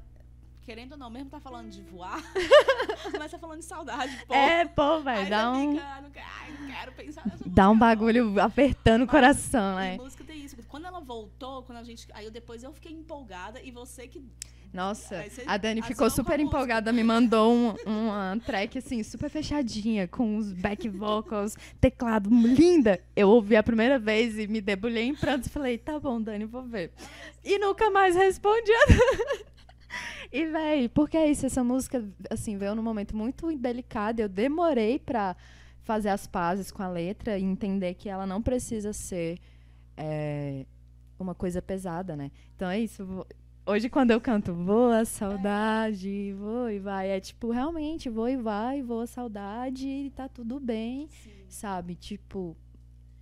querendo 0.65 0.93
ou 0.93 0.97
não, 0.97 1.09
mesmo 1.09 1.29
tá 1.29 1.41
falando 1.41 1.69
de 1.69 1.81
voar, 1.81 2.21
mas 3.19 3.29
tá 3.31 3.37
falando 3.37 3.59
de 3.59 3.65
saudade, 3.65 4.25
pô. 4.25 4.33
É, 4.33 4.63
pô, 4.65 5.01
velho, 5.01 5.29
dá 5.29 5.51
um. 5.51 5.73
fica, 5.73 5.83
"Ah, 5.85 6.01
não, 6.01 6.09
quero, 6.09 6.25
ai, 6.25 6.51
não 6.57 6.67
quero 6.67 6.91
pensar 6.93 7.25
nessa 7.27 7.43
Dá 7.49 7.69
um 7.69 7.73
música, 7.73 7.73
não." 7.73 7.77
bagulho 7.77 8.39
apertando 8.39 9.01
o 9.03 9.07
coração, 9.07 9.75
né? 9.75 9.97
música 9.97 10.23
tem 10.23 10.41
isso. 10.41 10.55
Quando 10.69 10.85
ela 10.85 11.01
voltou, 11.01 11.63
quando 11.63 11.79
a 11.79 11.83
gente. 11.83 12.07
Aí 12.13 12.23
eu, 12.23 12.31
depois 12.31 12.63
eu 12.63 12.71
fiquei 12.71 12.93
empolgada 12.93 13.61
e 13.61 13.71
você 13.71 14.07
que. 14.07 14.23
Nossa, 14.73 15.23
você 15.23 15.43
a 15.45 15.55
Dani 15.55 15.83
ficou 15.83 16.07
a 16.07 16.09
super 16.09 16.39
música. 16.39 16.41
empolgada, 16.41 16.91
me 16.91 17.03
mandou 17.03 17.53
um, 17.53 17.75
uma 17.85 18.39
track 18.43 18.79
assim, 18.79 19.03
super 19.03 19.29
fechadinha, 19.29 20.07
com 20.07 20.35
os 20.35 20.51
back 20.51 20.89
vocals, 20.89 21.55
teclado 21.79 22.27
linda. 22.31 22.99
Eu 23.15 23.29
ouvi 23.29 23.55
a 23.55 23.61
primeira 23.61 23.99
vez 23.99 24.39
e 24.39 24.47
me 24.47 24.59
debulhei 24.59 25.03
em 25.03 25.15
prantos 25.15 25.47
e 25.47 25.51
falei, 25.51 25.77
tá 25.77 25.99
bom, 25.99 26.19
Dani, 26.19 26.45
vou 26.45 26.63
ver. 26.63 26.91
E 27.43 27.59
nunca 27.59 27.91
mais 27.91 28.15
respondi. 28.15 28.71
e, 30.33 30.45
véi, 30.47 30.89
porque 30.89 31.17
é 31.17 31.29
isso, 31.29 31.45
essa 31.45 31.63
música, 31.63 32.03
assim, 32.31 32.57
veio 32.57 32.73
num 32.73 32.81
momento 32.81 33.15
muito 33.15 33.55
delicado, 33.55 34.21
eu 34.21 34.27
demorei 34.27 34.97
pra 34.97 35.35
fazer 35.83 36.09
as 36.09 36.25
pazes 36.25 36.71
com 36.71 36.81
a 36.81 36.89
letra 36.89 37.37
e 37.37 37.43
entender 37.43 37.93
que 37.93 38.09
ela 38.09 38.25
não 38.25 38.41
precisa 38.41 38.91
ser 38.91 39.37
é, 39.95 40.65
uma 41.19 41.35
coisa 41.35 41.61
pesada, 41.61 42.15
né? 42.15 42.31
Então 42.55 42.69
é 42.69 42.79
isso. 42.79 43.25
Hoje, 43.65 43.89
quando 43.89 44.11
eu 44.11 44.19
canto 44.19 44.53
Voa 44.53 45.05
Saudade, 45.05 46.33
voa 46.37 46.73
e 46.73 46.79
vai, 46.79 47.09
é 47.11 47.19
tipo, 47.19 47.49
realmente, 47.49 48.09
voa 48.09 48.29
e 48.29 48.35
vai, 48.35 48.81
voa 48.81 49.07
saudade 49.07 49.87
e 49.87 50.09
tá 50.09 50.27
tudo 50.27 50.59
bem, 50.59 51.07
sabe? 51.47 51.95
Tipo, 51.95 52.57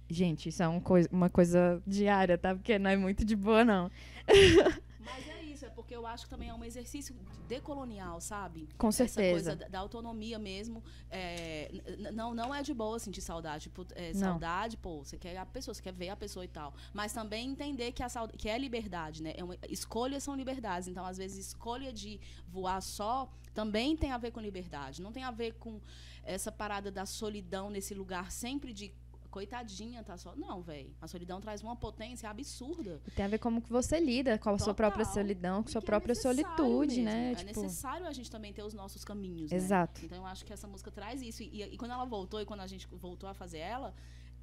gente, 0.09 0.49
isso 0.49 0.63
é 0.63 0.67
um 0.67 0.79
coi- 0.79 1.07
uma 1.11 1.29
coisa 1.29 1.79
diária, 1.85 2.39
tá? 2.39 2.55
Porque 2.55 2.79
não 2.79 2.89
é 2.89 2.97
muito 2.97 3.23
de 3.23 3.35
boa, 3.35 3.63
não. 3.63 3.91
Mas 4.27 5.27
é 5.29 5.40
porque 5.91 5.95
eu 5.97 6.07
acho 6.07 6.23
que 6.23 6.29
também 6.29 6.47
é 6.47 6.53
um 6.53 6.63
exercício 6.63 7.13
decolonial, 7.49 8.21
sabe? 8.21 8.69
Com 8.77 8.87
Essa 8.87 9.05
certeza. 9.09 9.57
coisa 9.57 9.69
da, 9.69 9.79
autonomia 9.79 10.39
mesmo. 10.39 10.81
é, 11.09 11.69
não, 12.13 12.33
não 12.33 12.55
é 12.55 12.63
de 12.63 12.73
boa 12.73 12.97
sentir 12.97 13.19
saudade. 13.19 13.63
Tipo, 13.63 13.85
é, 13.93 14.13
saudade, 14.13 14.77
pô, 14.77 15.03
você 15.03 15.17
quer 15.17 15.35
a 15.35 15.45
pessoa, 15.45 15.73
você 15.75 15.81
quer 15.81 15.91
ver 15.91 16.07
a 16.07 16.15
pessoa 16.15 16.45
e 16.45 16.47
tal. 16.47 16.73
Mas 16.93 17.11
também 17.11 17.49
entender 17.49 17.91
que, 17.91 18.01
a 18.01 18.07
saud- 18.07 18.31
que 18.37 18.47
é 18.47 18.57
liberdade, 18.57 19.21
né? 19.21 19.33
É 19.35 19.43
uma, 19.43 19.57
escolhas 19.67 20.23
são 20.23 20.33
liberdades. 20.33 20.87
Então, 20.87 21.05
às 21.05 21.17
vezes, 21.17 21.47
escolha 21.47 21.91
de 21.91 22.21
voar 22.47 22.81
só 22.81 23.29
também 23.53 23.97
tem 23.97 24.13
a 24.13 24.17
ver 24.17 24.31
com 24.31 24.39
liberdade. 24.39 25.01
Não 25.01 25.11
tem 25.11 25.23
a 25.23 25.31
ver 25.31 25.55
com 25.55 25.81
essa 26.23 26.53
parada 26.53 26.89
da 26.89 27.05
solidão 27.05 27.69
nesse 27.69 27.93
lugar 27.93 28.31
sempre 28.31 28.71
de 28.71 28.93
coitadinha, 29.31 30.03
tá 30.03 30.15
só. 30.17 30.35
Não, 30.35 30.61
velho. 30.61 30.93
A 31.01 31.07
solidão 31.07 31.41
traz 31.41 31.63
uma 31.63 31.75
potência 31.75 32.29
absurda. 32.29 33.01
E 33.07 33.11
tem 33.11 33.25
a 33.25 33.27
ver 33.27 33.39
como 33.39 33.61
que 33.61 33.71
você 33.71 33.99
lida 33.99 34.37
com 34.37 34.49
a 34.51 34.59
sua 34.59 34.73
própria 34.75 35.05
Total. 35.05 35.21
solidão, 35.21 35.63
com 35.63 35.69
E 35.69 35.71
sua 35.71 35.79
é 35.81 35.85
própria 35.85 36.11
necessário 36.11 36.43
solitude, 36.43 36.95
mesmo. 37.01 37.05
né? 37.05 37.31
É 37.31 37.35
tipo, 37.35 37.61
necessário 37.61 38.05
a 38.05 38.11
gente 38.13 38.29
também 38.29 38.53
ter 38.53 38.63
os 38.63 38.73
nossos 38.73 39.03
caminhos, 39.03 39.49
né? 39.49 39.57
exato. 39.57 40.05
Então 40.05 40.17
eu 40.19 40.25
acho 40.25 40.45
que 40.45 40.53
essa 40.53 40.67
música 40.67 40.91
traz 40.91 41.21
isso. 41.21 41.41
E, 41.41 41.63
e 41.63 41.77
quando 41.77 41.91
ela 41.91 42.05
voltou 42.05 42.39
e 42.41 42.45
quando 42.45 42.59
a 42.59 42.67
gente 42.67 42.87
voltou 42.91 43.27
a 43.27 43.33
fazer 43.33 43.59
ela, 43.59 43.95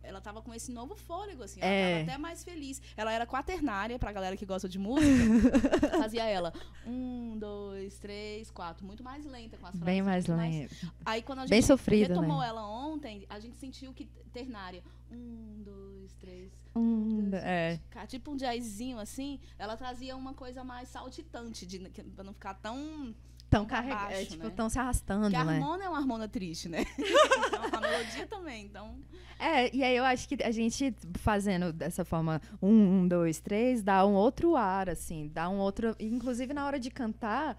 ela 0.03 0.21
tava 0.21 0.41
com 0.43 0.55
esse 0.55 0.71
novo 0.73 0.95
fôlego, 0.97 1.43
assim. 1.43 1.61
Ela 1.61 1.71
É. 1.71 1.91
tava 1.99 2.11
até 2.13 2.19
mais 2.19 2.45
feliz. 2.45 2.81
Ela 2.97 3.13
era 3.13 3.27
quaternária, 3.27 3.99
pra 3.99 4.13
galera 4.13 4.37
que 4.37 4.47
gosta 4.47 4.69
de 4.69 4.79
música. 4.79 5.09
fazia 5.99 6.25
ela. 6.25 6.53
Um, 6.87 7.37
dois, 7.39 7.99
três, 7.99 8.51
quatro. 8.51 8.87
Muito 8.87 9.03
mais 9.03 9.25
lenta 9.25 9.57
com 9.57 9.67
as 9.67 9.73
frases. 9.73 9.85
Bem 9.85 10.03
mais 10.03 10.27
lenta. 10.27 10.75
Aí 11.05 11.23
quando 11.23 11.41
a 11.41 11.43
gente 11.43 11.51
Bem 11.51 11.63
sofrida, 11.63 12.09
retomou 12.15 12.41
né? 12.41 12.49
ela 12.49 12.67
ontem, 12.67 13.27
a 13.29 13.39
gente 13.41 13.57
sentiu 13.57 13.93
que 13.93 14.07
ternária. 14.33 14.83
Um, 15.11 15.63
dois, 15.65 16.13
três. 16.15 16.53
Hum, 16.77 17.31
dois, 17.31 17.43
é. 17.43 17.81
Tipo 18.07 18.33
um 18.33 18.37
jazzinho 18.37 18.99
assim, 18.99 19.41
ela 19.59 19.77
trazia 19.77 20.17
uma 20.17 20.35
coisa 20.35 20.63
mais 20.63 20.89
saltitante, 20.89 21.67
de, 21.67 21.79
pra 22.15 22.23
não 22.25 22.33
ficar 22.33 22.55
tão. 22.55 23.15
Tão 23.51 23.65
pra 23.65 23.79
carregado, 23.79 24.13
é, 24.13 24.25
tipo, 24.27 24.45
né? 24.45 24.53
tão 24.55 24.69
se 24.69 24.79
arrastando, 24.79 25.23
Porque 25.23 25.37
a 25.37 25.45
né? 25.45 25.55
harmona 25.55 25.85
é 25.85 25.89
uma 25.89 25.99
harmona 25.99 26.29
triste, 26.29 26.69
né? 26.69 26.85
então, 26.99 27.79
a 27.79 27.81
melodia 27.81 28.27
também, 28.27 28.65
então. 28.67 28.95
É, 29.39 29.75
e 29.75 29.83
aí 29.83 29.97
eu 29.97 30.05
acho 30.05 30.29
que 30.29 30.43
a 30.43 30.51
gente 30.51 30.95
fazendo 31.15 31.73
dessa 31.73 32.05
forma, 32.05 32.43
um, 32.61 32.71
um, 33.03 33.09
dois, 33.09 33.41
três, 33.41 33.83
dá 33.83 34.05
um 34.05 34.13
outro 34.15 34.55
ar, 34.57 34.91
assim, 34.91 35.31
dá 35.33 35.49
um 35.49 35.57
outro. 35.59 35.97
Inclusive 35.99 36.53
na 36.53 36.67
hora 36.67 36.79
de 36.79 36.91
cantar, 36.91 37.57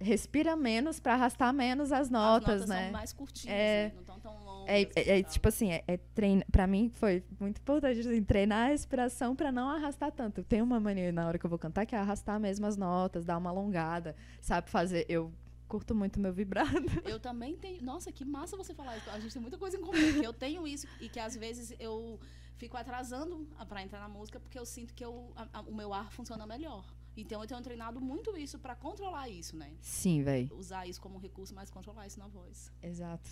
respira 0.00 0.56
menos 0.56 1.00
pra 1.00 1.14
arrastar 1.14 1.52
menos 1.52 1.92
as 1.92 2.08
notas, 2.08 2.62
As 2.62 2.68
notas 2.68 2.68
né? 2.68 2.82
são 2.84 2.92
mais 2.92 3.12
curtinhas, 3.12 3.54
É. 3.56 3.84
né? 3.88 3.92
não 3.94 4.00
estão 4.00 4.20
tão. 4.20 4.45
É, 4.66 4.82
é- 4.96 5.18
é, 5.18 5.22
tipo 5.22 5.48
assim, 5.48 5.70
é, 5.72 5.82
é 5.86 5.96
treino, 5.96 6.42
pra 6.50 6.66
mim 6.66 6.90
foi 6.94 7.22
muito 7.40 7.58
importante 7.60 8.00
assim, 8.00 8.22
treinar 8.22 8.66
a 8.66 8.68
respiração 8.70 9.34
pra 9.36 9.50
não 9.52 9.68
arrastar 9.70 10.10
tanto. 10.12 10.42
Tem 10.44 10.60
uma 10.62 10.78
mania 10.80 11.12
na 11.12 11.26
hora 11.26 11.38
que 11.38 11.46
eu 11.46 11.50
vou 11.50 11.58
cantar 11.58 11.86
que 11.86 11.94
é 11.94 11.98
arrastar 11.98 12.38
mesmo 12.40 12.66
as 12.66 12.76
notas, 12.76 13.24
dar 13.24 13.38
uma 13.38 13.50
alongada, 13.50 14.14
sabe 14.40 14.68
fazer. 14.70 15.06
Eu 15.08 15.32
curto 15.68 15.94
muito 15.94 16.20
meu 16.20 16.32
vibrado. 16.32 16.70
Eu 17.04 17.18
também 17.18 17.56
tenho. 17.56 17.82
Nossa, 17.82 18.12
que 18.12 18.24
massa 18.24 18.56
você 18.56 18.72
falar 18.74 18.96
isso. 18.96 19.10
A 19.10 19.18
gente 19.18 19.32
tem 19.32 19.42
muita 19.42 19.58
coisa 19.58 19.76
em 19.76 19.80
comum. 19.80 20.22
Eu 20.22 20.32
tenho 20.32 20.66
isso 20.66 20.86
e 21.00 21.08
que 21.08 21.18
às 21.18 21.34
vezes 21.36 21.74
eu 21.80 22.20
fico 22.56 22.76
atrasando 22.76 23.46
a- 23.58 23.66
pra 23.66 23.82
entrar 23.82 23.98
na 24.00 24.08
música 24.08 24.38
porque 24.40 24.58
eu 24.58 24.64
sinto 24.64 24.94
que 24.94 25.04
eu, 25.04 25.32
a- 25.36 25.48
a- 25.54 25.60
o 25.62 25.74
meu 25.74 25.92
ar 25.92 26.10
funciona 26.12 26.46
melhor. 26.46 26.84
Então 27.16 27.40
eu 27.40 27.46
tenho 27.46 27.60
treinado 27.62 28.00
muito 28.00 28.36
isso 28.36 28.58
pra 28.58 28.76
controlar 28.76 29.28
isso, 29.28 29.56
né? 29.56 29.72
Sim, 29.80 30.22
velho. 30.22 30.54
Usar 30.56 30.86
isso 30.86 31.00
como 31.00 31.18
recurso, 31.18 31.54
mas 31.54 31.70
controlar 31.70 32.06
isso 32.06 32.18
na 32.18 32.28
voz. 32.28 32.70
Exato. 32.82 33.28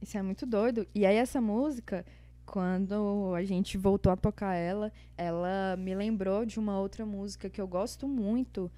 Isso 0.00 0.18
é 0.18 0.22
muito 0.22 0.44
doido. 0.44 0.86
E 0.94 1.06
aí 1.06 1.16
essa 1.16 1.40
música, 1.40 2.04
quando 2.44 3.32
a 3.34 3.44
gente 3.44 3.78
voltou 3.78 4.12
a 4.12 4.16
tocar 4.16 4.54
ela, 4.54 4.92
ela 5.16 5.76
me 5.78 5.94
lembrou 5.94 6.44
de 6.44 6.58
uma 6.58 6.78
outra 6.80 7.06
música 7.06 7.48
que 7.48 7.60
eu 7.60 7.68
gosto 7.68 8.08
muito, 8.08 8.70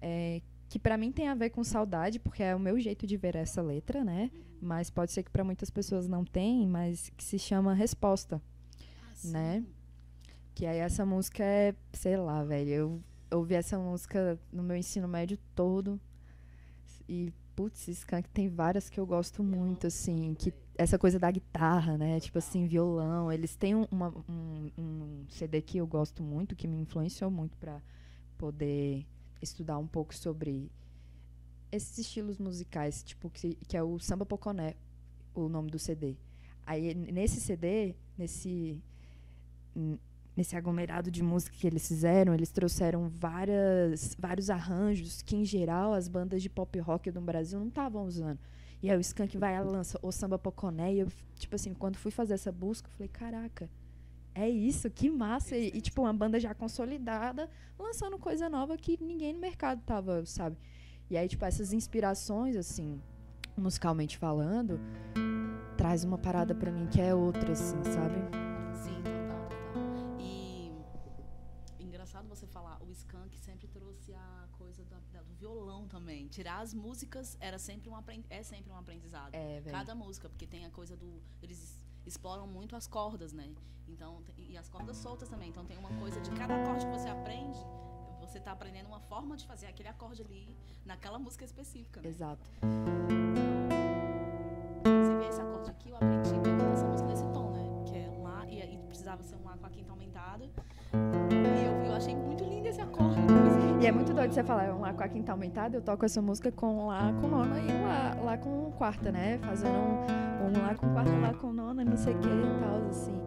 é, 0.00 0.40
que 0.68 0.78
pra 0.78 0.96
mim 0.96 1.10
tem 1.10 1.26
a 1.26 1.34
ver 1.34 1.50
com 1.50 1.64
saudade, 1.64 2.20
porque 2.20 2.44
é 2.44 2.54
o 2.54 2.60
meu 2.60 2.78
jeito 2.78 3.06
de 3.06 3.16
ver 3.16 3.34
essa 3.34 3.60
letra, 3.60 4.04
né? 4.04 4.30
Mas 4.62 4.88
pode 4.88 5.10
ser 5.10 5.24
que 5.24 5.30
pra 5.30 5.42
muitas 5.42 5.68
pessoas 5.68 6.06
não 6.06 6.24
tem, 6.24 6.66
mas 6.66 7.10
que 7.16 7.24
se 7.24 7.38
chama 7.38 7.74
Resposta. 7.74 8.40
Ah, 9.02 9.28
Né? 9.28 9.64
Que 10.54 10.66
aí 10.66 10.78
essa 10.78 11.04
música 11.04 11.42
é, 11.42 11.74
sei 11.92 12.16
lá, 12.16 12.44
velho, 12.44 12.70
eu 12.70 13.02
ouvi 13.32 13.54
essa 13.54 13.78
música 13.78 14.38
no 14.52 14.62
meu 14.62 14.76
ensino 14.76 15.06
médio 15.08 15.38
todo. 15.54 16.00
E, 17.08 17.32
putz, 17.56 17.88
Skank 17.88 18.28
tem 18.30 18.48
várias 18.48 18.88
que 18.88 18.98
eu 19.00 19.06
gosto 19.06 19.42
muito, 19.42 19.86
assim, 19.86 20.34
que 20.34 20.52
essa 20.78 20.98
coisa 20.98 21.18
da 21.18 21.30
guitarra, 21.30 21.98
né? 21.98 22.20
Tipo 22.20 22.38
assim, 22.38 22.66
violão. 22.66 23.30
Eles 23.32 23.56
têm 23.56 23.74
um, 23.74 23.86
uma- 23.90 24.14
um, 24.28 24.70
um 24.78 25.24
CD 25.28 25.60
que 25.60 25.78
eu 25.78 25.86
gosto 25.86 26.22
muito, 26.22 26.54
que 26.56 26.66
me 26.68 26.78
influenciou 26.80 27.30
muito 27.30 27.56
pra 27.58 27.80
poder 28.38 29.06
estudar 29.42 29.78
um 29.78 29.86
pouco 29.86 30.14
sobre 30.14 30.70
esses 31.72 31.98
estilos 31.98 32.38
musicais, 32.38 33.02
tipo, 33.02 33.30
que, 33.30 33.54
que 33.68 33.76
é 33.76 33.82
o 33.82 33.98
Samba 33.98 34.24
Poconé, 34.26 34.74
o 35.34 35.48
nome 35.48 35.70
do 35.70 35.78
CD. 35.78 36.16
Aí, 36.66 36.94
nesse 36.94 37.40
CD, 37.40 37.94
nesse 38.16 38.80
nesse 40.36 40.56
aglomerado 40.56 41.10
de 41.10 41.22
música 41.22 41.56
que 41.56 41.66
eles 41.66 41.86
fizeram, 41.86 42.34
eles 42.34 42.50
trouxeram 42.50 43.08
várias, 43.08 44.16
vários 44.18 44.48
arranjos 44.50 45.22
que, 45.22 45.36
em 45.36 45.44
geral, 45.44 45.92
as 45.92 46.08
bandas 46.08 46.42
de 46.42 46.48
pop 46.48 46.78
rock 46.78 47.10
do 47.10 47.20
Brasil 47.20 47.58
não 47.58 47.68
estavam 47.68 48.04
usando. 48.04 48.38
E 48.82 48.90
aí 48.90 48.96
o 48.96 49.00
Skank 49.00 49.36
vai 49.36 49.62
lança 49.62 49.98
o 50.02 50.10
Samba 50.10 50.38
Poconé, 50.38 50.94
e 50.94 51.00
eu, 51.00 51.08
tipo 51.34 51.54
assim, 51.54 51.74
quando 51.74 51.96
fui 51.96 52.10
fazer 52.10 52.34
essa 52.34 52.50
busca, 52.50 52.88
eu 52.88 52.92
falei, 52.92 53.08
caraca, 53.08 53.68
é 54.34 54.48
isso, 54.48 54.88
que 54.90 55.10
massa. 55.10 55.56
E, 55.56 55.68
e, 55.68 55.80
tipo, 55.80 56.02
uma 56.02 56.12
banda 56.12 56.40
já 56.40 56.54
consolidada, 56.54 57.50
lançando 57.78 58.18
coisa 58.18 58.48
nova 58.48 58.76
que 58.76 58.98
ninguém 59.02 59.32
no 59.32 59.40
mercado 59.40 59.82
tava, 59.84 60.24
sabe? 60.24 60.56
E 61.10 61.16
aí, 61.16 61.28
tipo, 61.28 61.44
essas 61.44 61.72
inspirações, 61.72 62.56
assim, 62.56 63.00
musicalmente 63.56 64.16
falando, 64.16 64.80
traz 65.76 66.04
uma 66.04 66.16
parada 66.16 66.54
pra 66.54 66.70
mim 66.70 66.86
que 66.86 67.00
é 67.00 67.14
outra, 67.14 67.52
assim, 67.52 67.82
sabe? 67.84 68.39
Tirar 76.30 76.60
as 76.60 76.72
músicas 76.72 77.36
era 77.40 77.58
sempre 77.58 77.90
um 77.90 77.94
é 78.30 78.42
sempre 78.42 78.72
um 78.72 78.76
aprendizado. 78.76 79.34
É. 79.34 79.60
Cada 79.68 79.94
música, 79.94 80.28
porque 80.28 80.46
tem 80.46 80.64
a 80.64 80.70
coisa 80.70 80.96
do. 80.96 81.20
Eles 81.42 81.76
exploram 82.06 82.46
muito 82.46 82.76
as 82.76 82.86
cordas, 82.86 83.32
né? 83.32 83.52
Então, 83.88 84.22
e 84.36 84.56
as 84.56 84.68
cordas 84.68 84.96
soltas 84.96 85.28
também. 85.28 85.48
Então 85.48 85.64
tem 85.64 85.76
uma 85.76 85.90
coisa 85.98 86.20
de 86.20 86.30
cada 86.30 86.54
acorde 86.54 86.86
que 86.86 86.92
você 86.92 87.08
aprende, 87.08 87.58
você 88.20 88.38
tá 88.38 88.52
aprendendo 88.52 88.86
uma 88.86 89.00
forma 89.00 89.36
de 89.36 89.44
fazer 89.44 89.66
aquele 89.66 89.88
acorde 89.88 90.22
ali 90.22 90.56
naquela 90.84 91.18
música 91.18 91.44
específica. 91.44 92.00
Né? 92.00 92.08
Exato. 92.08 92.48
Você 94.84 95.16
vê 95.18 95.26
esse 95.26 95.40
acorde 95.40 95.70
aqui, 95.70 95.90
eu 95.90 95.96
aprendi 95.96 96.30
pegando 96.42 96.72
essa 96.72 96.86
música 96.86 97.08
nesse 97.08 97.26
tom, 97.32 97.50
né? 97.50 97.84
Que 97.86 97.96
é 97.98 98.08
um 98.08 98.22
Lá 98.22 98.46
e, 98.46 98.60
e 98.60 98.78
precisava 98.86 99.20
ser 99.24 99.34
um 99.34 99.44
Lá 99.44 99.56
com 99.56 99.66
a 99.66 99.70
quinta 99.70 99.90
aumentada. 99.90 100.44
E 100.44 101.66
eu, 101.66 101.72
eu 101.86 101.92
achei 101.92 102.14
muito 102.14 102.44
lindo 102.44 102.68
esse 102.68 102.80
acorde. 102.80 103.39
E 103.80 103.86
é 103.86 103.92
muito 103.92 104.12
doido 104.12 104.32
você 104.32 104.44
falar, 104.44 104.64
é 104.64 104.72
um 104.72 104.80
Lá 104.80 104.92
com 104.92 105.02
a 105.02 105.08
quinta 105.08 105.32
aumentada, 105.32 105.76
eu 105.76 105.80
toco 105.82 106.04
essa 106.04 106.20
música 106.20 106.52
com 106.52 106.86
Lá 106.88 107.12
com 107.20 107.28
nona 107.28 107.58
e 107.60 107.72
um 107.72 107.82
Lá, 107.82 108.16
lá 108.22 108.36
com 108.38 108.70
quarta, 108.72 109.10
né? 109.10 109.38
Fazendo 109.42 109.72
um, 109.72 110.48
um 110.58 110.62
Lá 110.62 110.74
com 110.74 110.92
quarta, 110.92 111.12
Lá 111.16 111.32
com 111.34 111.52
nona, 111.52 111.84
não 111.84 111.96
sei 111.96 112.14
o 112.14 112.18
que 112.18 112.28
e 112.28 112.60
tal, 112.60 112.88
assim. 112.88 113.18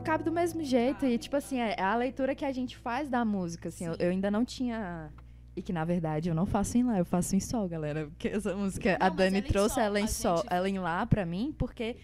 E 0.00 0.04
cabe 0.04 0.22
do 0.24 0.32
mesmo 0.32 0.62
jeito, 0.62 1.06
e 1.06 1.16
tipo 1.16 1.34
assim, 1.36 1.58
é 1.60 1.80
a 1.80 1.96
leitura 1.96 2.34
que 2.34 2.44
a 2.44 2.52
gente 2.52 2.76
faz 2.76 3.08
da 3.08 3.24
música, 3.24 3.68
assim, 3.70 3.86
eu, 3.86 3.94
eu 3.98 4.10
ainda 4.10 4.30
não 4.30 4.44
tinha... 4.44 5.10
E 5.56 5.62
que, 5.62 5.72
na 5.72 5.84
verdade, 5.84 6.28
eu 6.28 6.34
não 6.34 6.46
faço 6.46 6.76
em 6.76 6.82
Lá, 6.82 6.98
eu 6.98 7.04
faço 7.04 7.36
em 7.36 7.40
Sol, 7.40 7.68
galera. 7.68 8.06
Porque 8.06 8.26
essa 8.28 8.54
música, 8.56 8.98
Não, 8.98 9.06
a 9.06 9.08
Dani 9.08 9.38
ela 9.38 9.46
em 9.46 9.48
trouxe 9.48 9.74
Sol, 9.76 9.84
ela 9.84 10.00
em 10.00 10.06
Sol, 10.08 10.36
gente- 10.38 10.46
ela 10.52 10.68
em 10.68 10.78
Lá 10.78 11.06
pra 11.06 11.24
mim, 11.24 11.54
porque... 11.56 11.96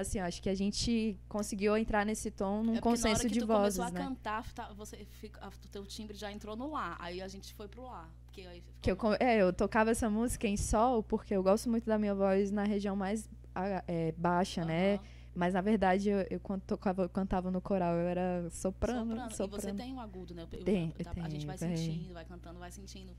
Assim, 0.00 0.20
acho 0.20 0.40
que 0.40 0.48
a 0.48 0.54
gente 0.54 1.18
conseguiu 1.28 1.76
entrar 1.76 2.06
nesse 2.06 2.30
tom 2.30 2.62
num 2.62 2.76
É 2.76 2.80
porque 2.80 2.88
na 3.00 3.08
hora 3.08 3.10
consenso 3.14 3.22
que 3.26 3.34
de 3.34 3.40
tu 3.40 3.46
vozes, 3.48 3.78
começou 3.78 3.84
a 3.84 3.90
né? 3.90 4.06
cantar, 4.08 4.52
tá- 4.52 4.72
você 4.72 5.04
fica, 5.20 5.44
a- 5.44 5.48
o 5.48 5.68
teu 5.72 5.84
timbre 5.84 6.16
já 6.16 6.30
entrou 6.30 6.54
no 6.54 6.70
Lá. 6.70 6.96
Aí 7.00 7.20
a 7.20 7.26
gente 7.26 7.52
foi 7.52 7.66
pro 7.66 7.82
Lá. 7.82 8.08
Porque 8.26 8.42
aí 8.42 8.62
Que 8.80 8.92
eu, 8.92 8.96
é, 9.18 9.42
eu 9.42 9.52
tocava 9.52 9.90
essa 9.90 10.08
música 10.08 10.46
em 10.46 10.56
sol 10.56 11.02
porque 11.02 11.34
eu 11.34 11.42
gosto 11.42 11.68
muito 11.68 11.84
da 11.84 11.98
minha 11.98 12.14
voz 12.14 12.52
na 12.52 12.62
região 12.62 12.94
mais 12.94 13.28
é, 13.88 14.12
baixa, 14.12 14.64
né? 14.64 14.94
Aham. 14.94 15.04
Mas 15.34 15.54
na 15.54 15.60
verdade, 15.60 16.08
eu, 16.10 16.24
eu 16.30 16.38
quando 16.38 16.62
tocava, 16.62 17.02
eu 17.02 17.08
cantava 17.08 17.50
no 17.50 17.60
coral, 17.60 17.94
eu 17.96 18.06
era 18.06 18.48
soprano. 18.50 19.10
soprano. 19.10 19.30
soprano. 19.34 19.58
E 19.58 19.60
você 19.60 19.72
tem 19.72 19.92
um 19.92 20.00
agudo, 20.00 20.32
né? 20.32 20.42
Eu- 20.52 20.62
Tem, 20.62 20.94
eu- 20.96 21.06
eu 21.16 21.24
a 21.24 21.28
gente 21.28 21.44
vai 21.44 21.58
sentindo, 21.58 22.14
vai 22.14 22.24
cantando, 22.24 22.58
vai 22.60 22.70
sentindo 22.70 23.12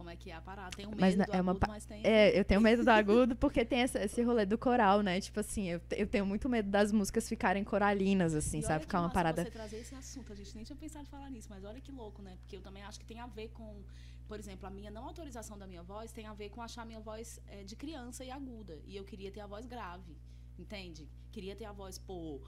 como 0.00 0.08
é 0.08 0.16
que 0.16 0.30
é 0.30 0.34
a 0.34 0.40
parada. 0.40 0.74
Tem 0.74 0.86
o 0.86 0.88
medo 0.90 1.00
Mas 1.00 1.14
do 1.14 1.22
é 1.22 1.40
uma 1.42 1.52
agudo, 1.52 1.60
pa- 1.60 1.66
mas 1.68 1.84
tem... 1.84 2.00
É, 2.06 2.38
eu 2.38 2.42
tenho 2.42 2.58
medo 2.60 2.82
do 2.82 2.88
agudo 2.90 3.36
porque 3.36 3.66
tem 3.66 3.80
essa- 3.82 4.02
esse 4.02 4.22
rolê 4.22 4.46
do 4.46 4.56
coral, 4.56 5.02
né? 5.02 5.20
Tipo 5.20 5.40
assim, 5.40 5.68
eu, 5.68 5.80
eu 5.90 6.06
tenho 6.06 6.24
muito 6.24 6.48
medo 6.48 6.70
das 6.70 6.90
músicas 6.90 7.28
ficarem 7.28 7.62
coralinas, 7.62 8.34
assim, 8.34 8.60
E 8.60 8.62
sabe? 8.62 8.80
Ficar 8.86 9.00
uma 9.00 9.10
parada. 9.10 9.42
você 9.44 9.50
trazer 9.50 9.76
esse 9.76 9.94
assunto. 9.94 10.32
A 10.32 10.36
gente 10.36 10.54
nem 10.56 10.64
tinha 10.64 10.76
pensado 10.76 11.04
em 11.04 11.08
falar 11.08 11.28
nisso, 11.30 11.48
mas 11.50 11.62
olha 11.64 11.80
que 11.82 11.92
louco, 11.92 12.22
né? 12.22 12.36
Porque 12.40 12.56
eu 12.56 12.62
também 12.62 12.82
acho 12.82 12.98
que 12.98 13.04
tem 13.04 13.20
a 13.20 13.26
ver 13.26 13.48
com, 13.48 13.82
por 14.26 14.38
exemplo, 14.38 14.66
a 14.66 14.70
minha 14.70 14.90
não 14.90 15.04
autorização 15.04 15.58
da 15.58 15.66
minha 15.66 15.82
voz 15.82 16.10
tem 16.12 16.26
a 16.26 16.32
ver 16.32 16.48
com 16.48 16.62
achar 16.62 16.86
minha 16.86 17.00
voz 17.00 17.38
eh, 17.46 17.62
de 17.62 17.76
criança 17.76 18.24
e 18.24 18.30
aguda. 18.30 18.80
E 18.86 18.96
eu 18.96 19.04
queria 19.04 19.30
ter 19.30 19.40
a 19.40 19.46
voz 19.46 19.66
grave, 19.66 20.16
entende? 20.58 21.06
Queria 21.30 21.54
ter 21.54 21.66
a 21.66 21.72
voz, 21.72 21.98
pô, 21.98 22.40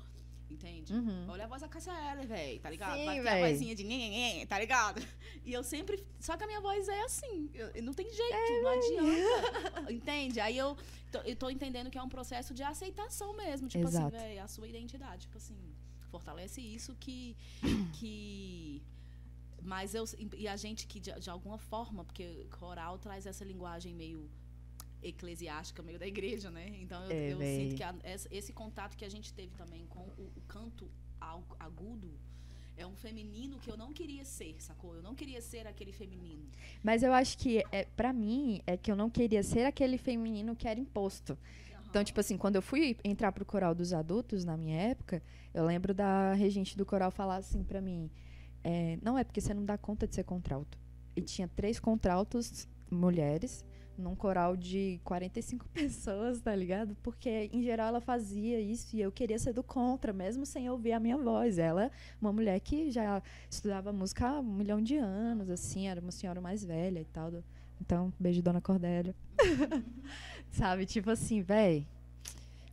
entende? 0.53 0.93
Uhum. 0.93 1.27
Olha 1.29 1.45
a 1.45 1.47
voz 1.49 1.61
da 1.63 1.69
Cássia 1.69 1.93
Eller, 2.13 2.27
velho, 2.27 2.61
tá 2.61 2.71
ligado? 2.71 2.97
Sim, 2.97 3.05
Vai 3.07 3.23
ter 3.23 3.29
a 3.29 3.49
vozinha 3.49 3.75
de 3.75 3.85
nhenhenhen, 3.85 4.47
tá 4.47 4.59
ligado? 4.59 5.03
E 5.45 5.53
eu 5.53 5.63
sempre. 5.65 6.05
Só 6.21 6.37
que 6.37 6.45
a 6.45 6.47
minha 6.47 6.61
voz 6.61 6.89
é 6.89 7.03
assim. 7.03 7.51
eu- 7.55 7.69
eu- 7.75 7.83
não 7.83 7.93
tem 7.93 8.07
jeito, 8.13 8.35
É, 8.35 8.63
não 8.63 8.71
adianta. 8.71 9.93
Entende? 9.93 10.41
Aí 10.41 10.57
eu 10.57 10.77
tô, 11.11 11.19
eu 11.21 11.37
tô 11.37 11.51
entendendo 11.51 11.91
que 11.91 11.99
é 11.99 12.03
um 12.03 12.09
processo 12.09 12.55
de 12.55 12.63
aceitação 12.63 13.35
mesmo. 13.37 13.69
Tipo 13.69 13.87
Exato. 13.89 14.15
assim, 14.15 14.25
velho, 14.27 14.43
a 14.43 14.49
sua 14.49 14.69
identidade. 14.69 15.23
Tipo 15.23 15.39
assim, 15.39 15.57
fortalece 16.11 16.61
isso 16.61 16.95
que. 17.01 17.37
que 17.99 18.83
mas 19.63 19.95
eu. 19.95 20.05
E 20.37 20.49
a 20.49 20.57
gente 20.57 20.87
que, 20.87 20.99
de, 21.01 21.13
de 21.19 21.31
alguma 21.31 21.59
forma, 21.59 22.05
porque 22.05 22.47
coral 22.59 22.99
traz 22.99 23.27
essa 23.27 23.45
linguagem 23.45 23.95
meio 23.95 24.29
eclesiástica, 25.03 25.83
meio 25.83 25.99
da 25.99 26.07
igreja, 26.07 26.51
né? 26.51 26.69
Então 26.81 27.03
eu, 27.05 27.11
É, 27.11 27.33
eu 27.33 27.39
sinto 27.41 27.75
que 27.77 27.83
a- 27.83 27.95
esse, 28.31 28.53
contato 28.53 28.97
que 28.97 29.05
a 29.05 29.09
gente 29.09 29.33
teve 29.33 29.55
também 29.57 29.87
com 29.87 30.01
o, 30.01 30.31
o 30.37 30.41
canto 30.49 30.91
agudo 31.59 32.11
é 32.77 32.87
um 32.87 32.97
feminino 32.97 33.59
que 33.59 33.71
eu 33.71 33.77
não 33.77 33.93
queria 33.93 34.25
ser, 34.25 34.57
sacou? 34.61 34.95
Eu 34.97 35.03
não 35.03 35.15
queria 35.15 35.41
ser 35.41 35.67
aquele 35.67 35.93
feminino. 35.93 36.45
Mas 36.83 37.03
eu 37.03 37.13
acho 37.13 37.39
que, 37.39 37.63
é, 37.71 37.85
pra 37.85 38.13
mim, 38.13 38.61
é 38.67 38.77
que 38.77 38.91
eu 38.91 38.97
não 38.97 39.11
queria 39.11 39.43
ser 39.43 39.65
aquele 39.67 39.99
feminino 39.99 40.57
que 40.57 40.67
era 40.67 40.81
imposto. 40.81 41.39
Então, 41.89 42.03
tipo 42.03 42.19
assim, 42.19 42.39
quando 42.39 42.57
eu 42.57 42.63
fui 42.63 42.97
entrar 43.05 43.31
pro 43.33 43.45
coral 43.45 43.75
dos 43.75 43.93
adultos, 43.93 44.45
na 44.47 44.57
minha 44.57 44.79
época, 44.79 45.23
eu 45.53 45.67
lembro 45.67 45.93
da 45.93 46.33
regente 46.33 46.75
do 46.75 46.87
coral 46.87 47.11
falar 47.11 47.37
assim 47.37 47.63
pra 47.63 47.83
mim: 47.83 48.11
é, 48.65 48.99
não 49.03 49.19
é 49.19 49.23
porque 49.23 49.43
você 49.43 49.53
não 49.53 49.65
dá 49.65 49.77
conta 49.77 50.09
de 50.09 50.15
ser 50.15 50.25
contralto. 50.25 50.79
E 51.15 51.21
tinha 51.21 51.47
três 51.49 51.79
contraltos 51.79 52.67
mulheres 52.91 53.63
num 53.99 54.15
coral 54.15 54.57
de 54.57 55.01
45 55.05 55.67
pessoas, 55.75 56.41
tá 56.41 56.55
ligado? 56.55 56.97
Porque, 57.03 57.49
em 57.53 57.63
geral, 57.63 57.89
ela 57.89 58.01
fazia 58.01 58.61
isso 58.61 58.97
e 58.97 59.01
eu 59.01 59.13
queria 59.13 59.39
ser 59.39 59.53
do 59.53 59.63
contra, 59.63 60.13
mesmo 60.13 60.45
sem 60.47 60.69
ouvir 60.71 60.93
a 60.93 61.01
minha 61.01 61.17
voz. 61.19 61.59
Ela, 61.59 61.91
uma 62.21 62.33
mulher 62.33 62.59
que 62.61 62.91
já 62.91 63.23
estudava 63.51 63.93
música 63.93 64.27
há 64.29 64.41
um 64.41 64.43
milhão 64.43 64.81
de 64.81 64.97
anos, 64.97 65.51
assim, 65.51 65.89
era 65.89 66.01
uma 66.01 66.13
senhora 66.13 66.41
mais 66.41 66.65
velha 66.65 67.01
e 67.01 67.05
tal. 67.05 67.33
Então, 67.81 68.13
beijo, 68.19 68.43
dona 68.43 68.61
Cordélia. 68.61 69.15
Sabe, 70.51 70.87
tipo 70.87 71.11
assim, 71.11 71.43
véi. 71.43 71.87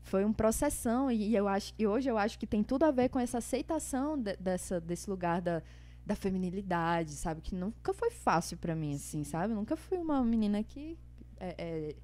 Foi 0.03 0.25
um 0.25 0.33
processão 0.33 1.11
e, 1.11 1.35
eu 1.35 1.47
acho 1.47 1.71
e 1.77 1.85
hoje 1.85 2.09
eu 2.09 2.17
acho 2.17 2.39
que 2.39 2.47
tem 2.47 2.63
tudo 2.63 2.83
a 2.83 2.89
ver 2.91 3.09
com 3.09 3.19
essa 3.19 3.37
aceitação 3.37 4.17
de- 4.17 4.35
dessa, 4.37 4.81
desse 4.81 5.07
lugar 5.07 5.39
da, 5.39 5.61
da 6.03 6.15
feminilidade, 6.15 7.11
sabe? 7.11 7.41
Que 7.41 7.53
nunca 7.53 7.93
foi 7.93 8.09
fácil 8.09 8.57
pra 8.57 8.75
mim, 8.75 8.95
assim, 8.95 9.23
sabe? 9.23 9.53
Eu 9.53 9.57
nunca 9.57 9.75
fui 9.75 9.99
uma 9.99 10.23
menina 10.23 10.63
que 10.63 10.97
é, 11.39 11.55
é, 11.57 11.95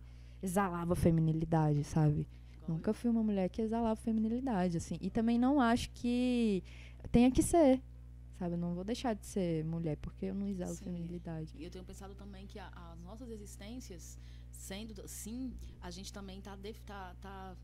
exalava 0.42 0.96
feminilidade, 0.96 1.84
sabe? 1.84 2.28
Nunca 2.68 2.94
fui 2.94 3.10
uma 3.12 3.22
mulher 3.22 3.48
que 3.50 3.62
exalava 3.62 3.96
feminilidade, 3.96 4.78
assim. 4.78 4.98
E 5.00 5.10
também 5.10 5.38
não 5.38 5.62
acho 5.62 5.90
que 5.92 6.64
tenha 7.12 7.30
que 7.30 7.44
ser, 7.44 7.80
sabe? 8.40 8.54
Eu 8.56 8.58
não 8.58 8.74
vou 8.74 8.84
deixar 8.84 9.14
de 9.14 9.26
ser 9.26 9.64
mulher 9.66 9.98
porque 9.98 10.26
eu 10.26 10.34
não 10.34 10.48
exalo 10.48 10.74
Sim. 10.74 10.86
feminilidade. 10.86 11.54
E 11.56 11.64
eu 11.64 11.70
tenho 11.70 11.84
pensado 11.86 12.16
também 12.16 12.48
que 12.48 12.58
a- 12.58 12.72
as 12.94 13.00
nossas 13.02 13.30
existências, 13.30 14.18
sendo 14.52 15.00
assim, 15.04 15.54
a 15.80 15.92
gente 15.92 16.12
também 16.12 16.42
tá, 16.42 16.56
def- 16.56 16.80
tá, 16.82 17.16
tá 17.22 17.56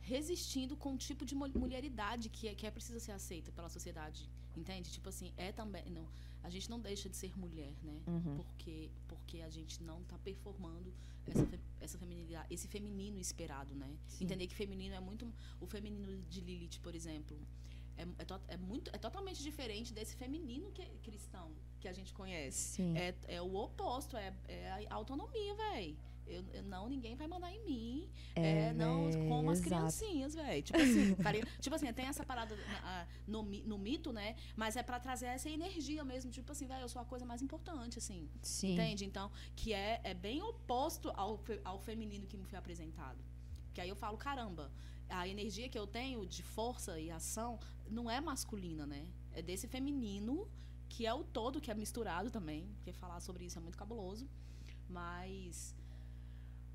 resistindo 0.00 0.76
com 0.76 0.90
um 0.92 0.96
tipo 0.96 1.24
de 1.24 1.34
mul- 1.36 1.50
mulheridade 1.54 2.28
que 2.28 2.48
é, 2.48 2.54
que 2.54 2.66
é 2.66 2.70
precisa 2.70 2.98
ser 2.98 3.12
aceita 3.12 3.52
pela 3.52 3.68
sociedade. 3.68 4.28
Entende? 4.56 4.90
Tipo 4.90 5.08
assim, 5.10 5.32
é 5.36 5.52
também. 5.52 5.84
Não, 5.90 6.04
a 6.42 6.50
gente 6.50 6.68
não 6.70 6.80
deixa 6.80 7.08
de 7.08 7.16
ser 7.16 7.36
mulher, 7.38 7.72
né? 7.82 8.00
Uhum. 8.06 8.36
Porque, 8.36 8.90
porque 9.06 9.40
a 9.42 9.50
gente 9.50 9.82
não 9.82 10.02
tá 10.04 10.18
performando 10.18 10.92
essa, 11.26 11.46
essa 11.80 11.98
feminilidade, 11.98 12.46
esse 12.52 12.66
feminino 12.68 13.18
esperado, 13.18 13.74
né? 13.74 13.96
Sim. 14.06 14.24
Entender 14.24 14.46
que 14.46 14.54
feminino 14.54 14.94
é 14.94 15.00
muito. 15.00 15.30
O 15.60 15.66
feminino 15.66 16.22
de 16.28 16.40
Lilith, 16.40 16.80
por 16.82 16.94
exemplo, 16.94 17.36
é, 17.96 18.02
é, 18.18 18.24
to- 18.24 18.40
é 18.48 18.56
muito, 18.56 18.90
é 18.94 18.98
totalmente 18.98 19.42
diferente 19.42 19.92
desse 19.92 20.14
feminino 20.16 20.70
que 20.72 20.80
é 20.82 20.88
cristão 21.02 21.50
que 21.80 21.88
a 21.88 21.92
gente 21.92 22.12
conhece. 22.14 22.80
É, 22.96 23.14
é 23.36 23.42
o 23.42 23.54
oposto, 23.56 24.16
é, 24.16 24.32
é 24.48 24.86
a 24.88 24.94
autonomia, 24.94 25.54
véi. 25.54 25.96
Eu, 26.28 26.44
eu- 26.52 26.62
não, 26.64 26.88
ninguém 26.88 27.14
vai 27.16 27.26
mandar 27.26 27.50
em 27.52 27.64
mim. 27.64 28.08
É, 28.34 28.72
não, 28.74 29.10
véi, 29.10 29.28
como 29.28 29.50
as 29.50 29.60
criancinhas, 29.60 30.34
velho. 30.34 30.62
Tipo 30.62 30.78
assim, 30.78 31.14
tipo 31.60 31.74
assim, 31.74 31.92
tem 31.92 32.06
essa 32.06 32.24
parada 32.24 32.54
na- 32.56 32.80
a- 33.02 33.06
no, 33.26 33.42
no 33.42 33.78
mito, 33.78 34.12
né? 34.12 34.36
Mas 34.56 34.76
é 34.76 34.82
pra 34.82 35.00
trazer 35.00 35.26
essa 35.26 35.48
energia 35.48 36.04
mesmo. 36.04 36.30
Tipo 36.30 36.52
assim, 36.52 36.66
velho, 36.66 36.82
eu 36.82 36.88
sou 36.88 37.00
a 37.02 37.04
coisa 37.04 37.24
mais 37.24 37.40
importante, 37.42 37.98
assim. 37.98 38.28
Sim. 38.42 38.74
Entende? 38.74 39.04
Então, 39.04 39.30
que 39.56 39.72
é, 39.72 40.00
é 40.04 40.14
bem 40.14 40.42
oposto 40.42 41.10
ao, 41.14 41.42
ao 41.64 41.78
feminino 41.78 42.26
que 42.26 42.36
me 42.36 42.44
foi 42.44 42.58
apresentado. 42.58 43.18
Que 43.74 43.80
aí 43.80 43.88
eu 43.88 43.96
falo, 43.96 44.16
caramba, 44.18 44.70
a 45.08 45.26
energia 45.26 45.68
que 45.68 45.78
eu 45.78 45.86
tenho 45.86 46.26
de 46.26 46.42
força 46.42 46.98
e 47.00 47.10
ação 47.10 47.58
não 47.88 48.10
é 48.10 48.20
masculina, 48.20 48.86
né? 48.86 49.06
É 49.32 49.40
desse 49.40 49.66
feminino, 49.68 50.48
que 50.88 51.06
é 51.06 51.14
o 51.14 51.22
todo, 51.22 51.60
que 51.60 51.70
é 51.70 51.74
misturado 51.74 52.30
também. 52.30 52.66
Porque 52.76 52.92
falar 52.92 53.20
sobre 53.20 53.44
isso 53.44 53.58
é 53.58 53.62
muito 53.62 53.78
cabuloso. 53.78 54.28
Mas. 54.88 55.74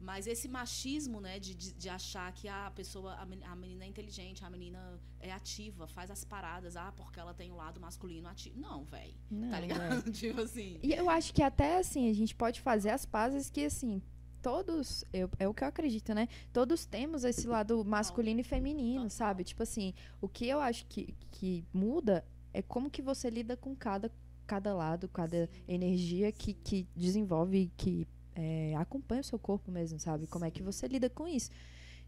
Mas 0.04 0.28
esse 0.28 0.47
machismo, 0.49 1.22
né, 1.22 1.39
de, 1.39 1.56
de, 1.56 1.74
de 1.74 1.89
achar 1.89 2.32
que 2.34 2.47
ah, 2.47 2.68
a 2.68 2.72
pessoa, 2.72 3.14
a 3.16 3.26
men- 3.26 3.43
a 3.43 3.56
menina 3.56 3.86
é 3.86 3.88
inteligente, 3.88 4.43
a 4.43 4.49
menina 4.49 4.99
é 5.20 5.32
ativa, 5.32 5.88
faz 5.88 6.12
as 6.12 6.26
paradas, 6.26 6.76
ah, 6.76 6.91
porque 6.91 7.20
ela 7.20 7.34
tem 7.34 7.51
o 7.51 7.56
lado 7.56 7.80
masculino 7.80 8.28
ativo. 8.28 8.60
Não, 8.60 8.84
velho. 8.84 9.14
Tá 9.49 9.58
é. 9.58 9.62
ligado? 9.62 10.04
tipo 10.12 10.41
assim. 10.41 10.78
E 10.84 10.93
eu 10.93 11.10
acho 11.10 11.34
que 11.34 11.41
até 11.41 11.78
assim, 11.78 12.10
a 12.10 12.14
gente 12.14 12.36
pode 12.36 12.60
fazer 12.60 12.89
as 12.89 13.06
pazes 13.06 13.49
que 13.49 13.64
assim, 13.64 14.01
todos, 14.41 15.06
eu, 15.14 15.30
é 15.39 15.47
o 15.47 15.54
que 15.54 15.64
eu 15.64 15.68
acredito, 15.70 16.14
né? 16.14 16.28
Todos 16.51 16.86
temos 16.86 17.24
esse 17.24 17.47
lado 17.47 17.84
masculino 17.86 18.41
e 18.41 18.43
feminino, 18.43 19.10
sabe? 19.10 19.45
Tipo 19.45 19.64
assim, 19.64 19.93
o 20.20 20.28
que 20.28 20.45
eu 20.45 20.60
acho 20.60 20.86
que, 20.88 21.16
que 21.32 21.66
muda 21.74 22.26
é 22.54 22.62
como 22.62 22.91
que 22.91 23.01
você 23.01 23.30
lida 23.30 23.56
com 23.56 23.74
cada, 23.74 24.12
cada 24.45 24.74
lado, 24.74 25.08
cada 25.08 25.49
energia 25.66 26.30
que, 26.32 26.54
que 26.54 26.86
desenvolve, 26.93 27.72
que 27.78 28.06
é, 28.36 28.75
acompanha 28.75 29.21
o 29.21 29.23
seu 29.23 29.39
corpo 29.39 29.71
mesmo, 29.71 29.99
sabe? 29.99 30.27
Como 30.27 30.45
é 30.45 30.51
que 30.51 30.63
você 30.63 30.88
lida 30.88 31.09
com 31.09 31.27
isso. 31.27 31.51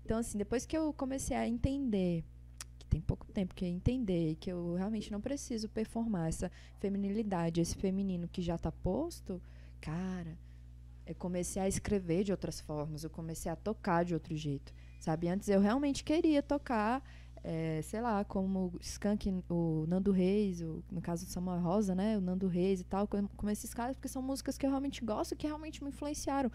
Então, 0.03 0.17
assim, 0.19 0.37
depois 0.37 0.65
que 0.65 0.77
eu 0.77 0.93
comecei 0.93 1.35
a 1.35 1.47
entender, 1.47 2.23
que 2.79 2.85
tem 2.87 3.01
pouco 3.01 3.25
tempo 3.31 3.55
que 3.55 3.65
eu 3.65 3.69
entender, 3.69 4.35
que 4.35 4.51
eu 4.51 4.75
realmente 4.75 5.11
não 5.11 5.21
preciso 5.21 5.69
performar 5.69 6.29
essa 6.29 6.51
feminilidade, 6.79 7.61
esse 7.61 7.75
feminino 7.75 8.27
que 8.27 8.41
já 8.41 8.57
tá 8.57 8.71
posto, 8.71 9.41
cara, 9.81 10.37
Eu 11.05 11.15
comecei 11.15 11.61
a 11.61 11.67
escrever 11.67 12.23
de 12.23 12.31
outras 12.31 12.59
formas, 12.61 13.03
eu 13.03 13.09
comecei 13.09 13.51
a 13.51 13.55
tocar 13.55 14.03
de 14.03 14.13
outro 14.13 14.35
jeito, 14.35 14.73
sabe? 14.99 15.27
Antes 15.29 15.47
eu 15.49 15.61
realmente 15.61 16.03
queria 16.03 16.41
tocar, 16.41 17.03
é, 17.47 17.79
sei 17.83 18.01
lá, 18.01 18.25
como 18.25 18.71
o 18.73 18.79
Skank, 18.81 19.29
o 19.49 19.85
Nando 19.87 20.11
Reis, 20.11 20.61
o, 20.61 20.83
no 20.91 20.99
caso 20.99 21.25
do 21.25 21.29
Samuel 21.31 21.61
Rosa, 21.61 21.93
né? 21.93 22.17
O 22.17 22.21
Nando 22.21 22.47
Reis 22.47 22.81
e 22.81 22.83
tal, 22.83 23.07
como, 23.07 23.29
como 23.29 23.51
esses 23.51 23.71
caras, 23.71 23.95
porque 23.95 24.07
são 24.07 24.21
músicas 24.21 24.57
que 24.57 24.65
eu 24.65 24.69
realmente 24.71 25.05
gosto, 25.05 25.35
que 25.35 25.45
realmente 25.45 25.83
me 25.83 25.89
influenciaram. 25.89 26.51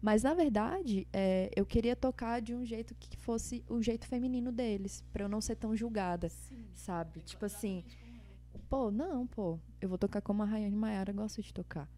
Mas, 0.00 0.22
na 0.22 0.32
verdade, 0.34 1.06
é, 1.12 1.50
eu 1.54 1.66
queria 1.66 1.94
tocar 1.94 2.40
de 2.40 2.54
um 2.54 2.64
jeito 2.64 2.94
que 2.94 3.14
fosse 3.18 3.62
o 3.68 3.82
jeito 3.82 4.06
feminino 4.06 4.50
deles, 4.50 5.04
pra 5.12 5.24
eu 5.24 5.28
não 5.28 5.40
ser 5.40 5.54
tão 5.56 5.76
julgada, 5.76 6.28
Sim. 6.30 6.64
sabe? 6.74 7.20
É 7.20 7.22
Tipo 7.24 7.44
assim, 7.44 7.84
exatamente 7.86 7.98
como 7.98 8.16
eu. 8.16 8.60
pô, 8.70 8.90
não, 8.90 9.26
pô, 9.26 9.60
eu 9.82 9.88
vou 9.88 9.98
tocar 9.98 10.22
como 10.22 10.42
a 10.42 10.46
Rayane 10.46 10.74
Maiara 10.74 11.12
gosta 11.12 11.42
de 11.42 11.52
tocar, 11.52 11.88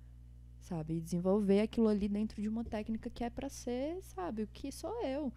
sabe? 0.60 0.94
E 0.96 1.00
desenvolver 1.00 1.60
aquilo 1.60 1.86
ali 1.88 2.08
dentro 2.08 2.42
de 2.42 2.48
uma 2.48 2.64
técnica 2.64 3.08
que 3.08 3.22
é 3.22 3.30
pra 3.30 3.48
ser, 3.48 4.02
sabe, 4.02 4.42
o 4.42 4.48
que 4.48 4.72
sou 4.72 4.92
eu. 5.04 5.32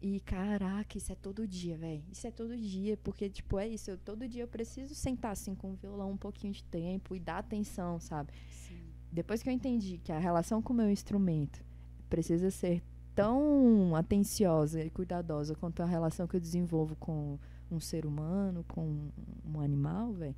E 0.00 0.20
caraca, 0.20 0.96
isso 0.96 1.10
é 1.10 1.16
todo 1.16 1.46
dia, 1.46 1.76
velho. 1.76 2.04
Isso 2.10 2.26
é 2.26 2.30
todo 2.30 2.56
dia, 2.56 2.96
porque 2.98 3.28
tipo, 3.28 3.58
é 3.58 3.66
isso, 3.66 3.90
eu, 3.90 3.98
todo 3.98 4.28
dia 4.28 4.44
eu 4.44 4.48
preciso 4.48 4.94
sentar 4.94 5.32
assim 5.32 5.54
com 5.54 5.72
o 5.72 5.74
violão 5.74 6.12
um 6.12 6.16
pouquinho 6.16 6.52
de 6.52 6.62
tempo 6.64 7.16
e 7.16 7.20
dar 7.20 7.38
atenção, 7.38 7.98
sabe? 7.98 8.32
Sim. 8.48 8.78
Depois 9.10 9.42
que 9.42 9.48
eu 9.48 9.52
entendi 9.52 9.98
que 9.98 10.12
a 10.12 10.18
relação 10.18 10.62
com 10.62 10.72
o 10.72 10.76
meu 10.76 10.90
instrumento 10.90 11.64
precisa 12.08 12.50
ser 12.50 12.82
tão 13.14 13.96
atenciosa 13.96 14.80
e 14.80 14.90
cuidadosa 14.90 15.54
quanto 15.56 15.82
a 15.82 15.86
relação 15.86 16.28
que 16.28 16.36
eu 16.36 16.40
desenvolvo 16.40 16.94
com 16.94 17.36
um 17.68 17.80
ser 17.80 18.06
humano, 18.06 18.64
com 18.68 19.10
um 19.44 19.60
animal, 19.60 20.12
velho. 20.12 20.36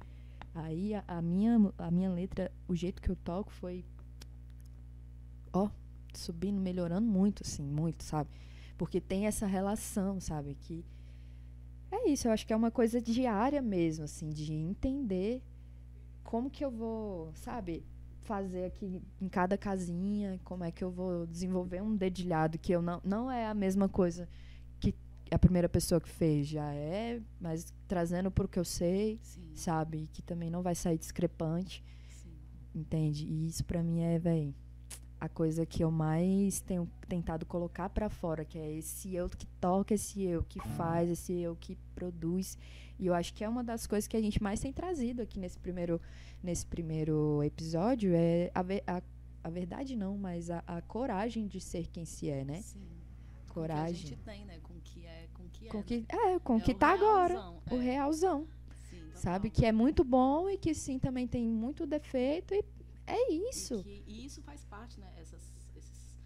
Aí 0.54 0.94
a, 0.94 1.04
a 1.06 1.20
minha 1.20 1.58
a 1.76 1.90
minha 1.90 2.10
letra, 2.10 2.50
o 2.66 2.74
jeito 2.74 3.02
que 3.02 3.10
eu 3.10 3.16
toco 3.16 3.52
foi 3.52 3.84
ó, 5.52 5.68
subindo, 6.14 6.60
melhorando 6.60 7.06
muito 7.06 7.42
assim, 7.44 7.62
muito, 7.62 8.02
sabe? 8.02 8.30
Porque 8.80 8.98
tem 8.98 9.26
essa 9.26 9.46
relação, 9.46 10.18
sabe, 10.18 10.54
que 10.54 10.82
é 11.92 12.08
isso, 12.08 12.26
eu 12.26 12.32
acho 12.32 12.46
que 12.46 12.52
é 12.54 12.56
uma 12.56 12.70
coisa 12.70 12.98
diária 12.98 13.60
mesmo, 13.60 14.06
assim, 14.06 14.30
de 14.30 14.54
entender 14.54 15.42
como 16.24 16.48
que 16.48 16.64
eu 16.64 16.70
vou, 16.70 17.30
sabe, 17.34 17.84
fazer 18.22 18.64
aqui 18.64 19.02
em 19.20 19.28
cada 19.28 19.58
casinha, 19.58 20.40
como 20.44 20.64
é 20.64 20.70
que 20.72 20.82
eu 20.82 20.90
vou 20.90 21.26
desenvolver 21.26 21.82
um 21.82 21.94
dedilhado 21.94 22.58
que 22.58 22.72
eu 22.72 22.80
não 22.80 23.02
não 23.04 23.30
é 23.30 23.46
a 23.46 23.52
mesma 23.52 23.86
coisa 23.86 24.26
que 24.80 24.94
a 25.30 25.38
primeira 25.38 25.68
pessoa 25.68 26.00
que 26.00 26.08
fez, 26.08 26.46
já 26.46 26.72
é, 26.72 27.20
mas 27.38 27.74
trazendo 27.86 28.30
pro 28.30 28.48
que 28.48 28.58
eu 28.58 28.64
sei, 28.64 29.18
Sim. 29.20 29.50
sabe, 29.52 30.08
que 30.10 30.22
também 30.22 30.48
não 30.48 30.62
vai 30.62 30.74
sair 30.74 30.96
discrepante, 30.96 31.84
Sim. 32.08 32.32
entende? 32.74 33.26
E 33.26 33.46
isso 33.46 33.62
pra 33.62 33.82
mim 33.82 34.00
é, 34.00 34.18
véi, 34.18 34.54
a 35.20 35.28
coisa 35.28 35.66
que 35.66 35.84
eu 35.84 35.90
mais 35.90 36.60
tenho 36.62 36.88
tentado 37.06 37.44
colocar 37.44 37.90
pra 37.90 38.08
fora, 38.08 38.44
que 38.44 38.58
é 38.58 38.72
esse 38.72 39.14
eu 39.14 39.28
que 39.28 39.46
toca, 39.60 39.92
esse 39.94 40.22
eu 40.22 40.42
que 40.42 40.58
faz, 40.76 41.10
esse 41.10 41.32
eu 41.38 41.54
que 41.56 41.76
produz. 41.94 42.56
E 42.98 43.06
eu 43.06 43.14
acho 43.14 43.34
que 43.34 43.44
é 43.44 43.48
uma 43.48 43.62
das 43.62 43.86
coisas 43.86 44.08
que 44.08 44.16
a 44.16 44.20
gente 44.22 44.42
mais 44.42 44.60
tem 44.60 44.72
trazido 44.72 45.20
aqui 45.22 45.38
nesse 45.38 45.58
primeiro, 45.58 46.00
nesse 46.42 46.66
primeiro 46.66 47.42
episódio, 47.42 48.12
é 48.14 48.50
a, 48.54 48.60
a, 48.96 49.02
a 49.44 49.50
verdade 49.50 49.94
não, 49.94 50.16
mas 50.16 50.50
a, 50.50 50.62
a 50.66 50.80
coragem 50.82 51.46
de 51.46 51.60
ser 51.60 51.86
quem 51.88 52.04
se 52.04 52.30
é, 52.30 52.44
né? 52.44 52.60
Sim. 52.62 52.80
Com 53.46 53.50
o 53.50 53.54
Coragem. 53.54 53.94
que 53.94 54.06
a 54.06 54.10
gente 54.10 54.22
tem, 54.22 54.44
né? 54.46 54.58
Com 54.62 54.74
o 54.74 54.80
que 54.80 55.04
é, 55.04 55.26
com 55.34 55.42
o 55.42 55.48
que 55.50 55.66
é. 55.66 55.70
Com 55.70 55.78
né? 55.78 55.84
que, 55.84 56.04
é, 56.08 56.38
com 56.38 56.54
o 56.54 56.58
É 56.58 56.60
que 56.60 56.70
o 56.70 56.74
tá 56.74 56.88
agora. 56.92 57.34
realzão, 57.34 57.62
O 57.70 57.74
é. 57.74 57.78
realzão. 57.80 58.46
Sim, 58.88 59.02
Sabe? 59.14 59.50
Que 59.50 59.66
é 59.66 59.72
muito 59.72 60.04
bom 60.04 60.48
e 60.48 60.56
que 60.56 60.72
sim 60.72 60.98
também 60.98 61.26
tem 61.26 61.46
muito 61.48 61.84
defeito. 61.84 62.54
E 62.54 62.64
é 63.14 63.32
E 63.32 63.50
isso. 63.50 63.82
que- 63.82 64.04
E, 64.06 64.24
isso 64.26 64.40
faz 64.42 64.64
parte, 64.64 64.98
né? 65.00 65.12
Essas, 65.16 65.42
esses, 65.76 66.16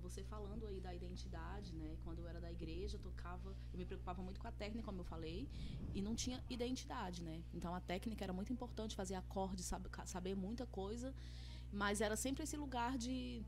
você 0.00 0.22
falando 0.24 0.66
aí 0.66 0.80
da 0.80 0.94
identidade, 0.94 1.74
né? 1.74 1.96
Quando 2.04 2.20
eu 2.20 2.28
era 2.28 2.40
da 2.40 2.50
igreja, 2.50 2.96
eu 2.96 3.00
tocava, 3.00 3.54
eu 3.72 3.78
me 3.78 3.84
preocupava 3.84 4.22
muito 4.22 4.40
com 4.40 4.48
a 4.48 4.52
técnica, 4.52 4.84
como 4.86 5.00
eu 5.00 5.04
falei, 5.04 5.48
e 5.94 6.00
não 6.02 6.14
tinha 6.14 6.42
identidade, 6.48 7.22
né? 7.22 7.42
Então 7.52 7.74
a 7.74 7.80
técnica 7.80 8.24
era 8.24 8.32
muito 8.32 8.52
importante, 8.52 8.96
fazer 8.96 9.14
acorde, 9.14 9.62
sabe, 9.62 9.88
saber 10.06 10.34
muita 10.34 10.66
coisa, 10.66 11.14
mas 11.72 12.00
era 12.00 12.16
sempre 12.16 12.42
esse 12.44 12.56
lugar 12.56 12.96
de 12.98 13.42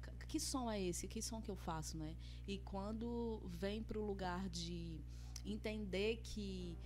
"Ca- 0.00 0.12
que 0.26 0.38
som 0.40 0.70
é 0.70 0.80
esse? 0.80 1.06
Que 1.08 1.20
som 1.22 1.40
que 1.42 1.50
eu 1.50 1.56
faço, 1.56 1.96
né? 1.96 2.16
E 2.46 2.58
quando 2.58 3.40
vem 3.46 3.82
para 3.82 3.98
o 3.98 4.04
lugar 4.04 4.48
de 4.48 5.00
entender 5.44 6.18
que 6.22 6.76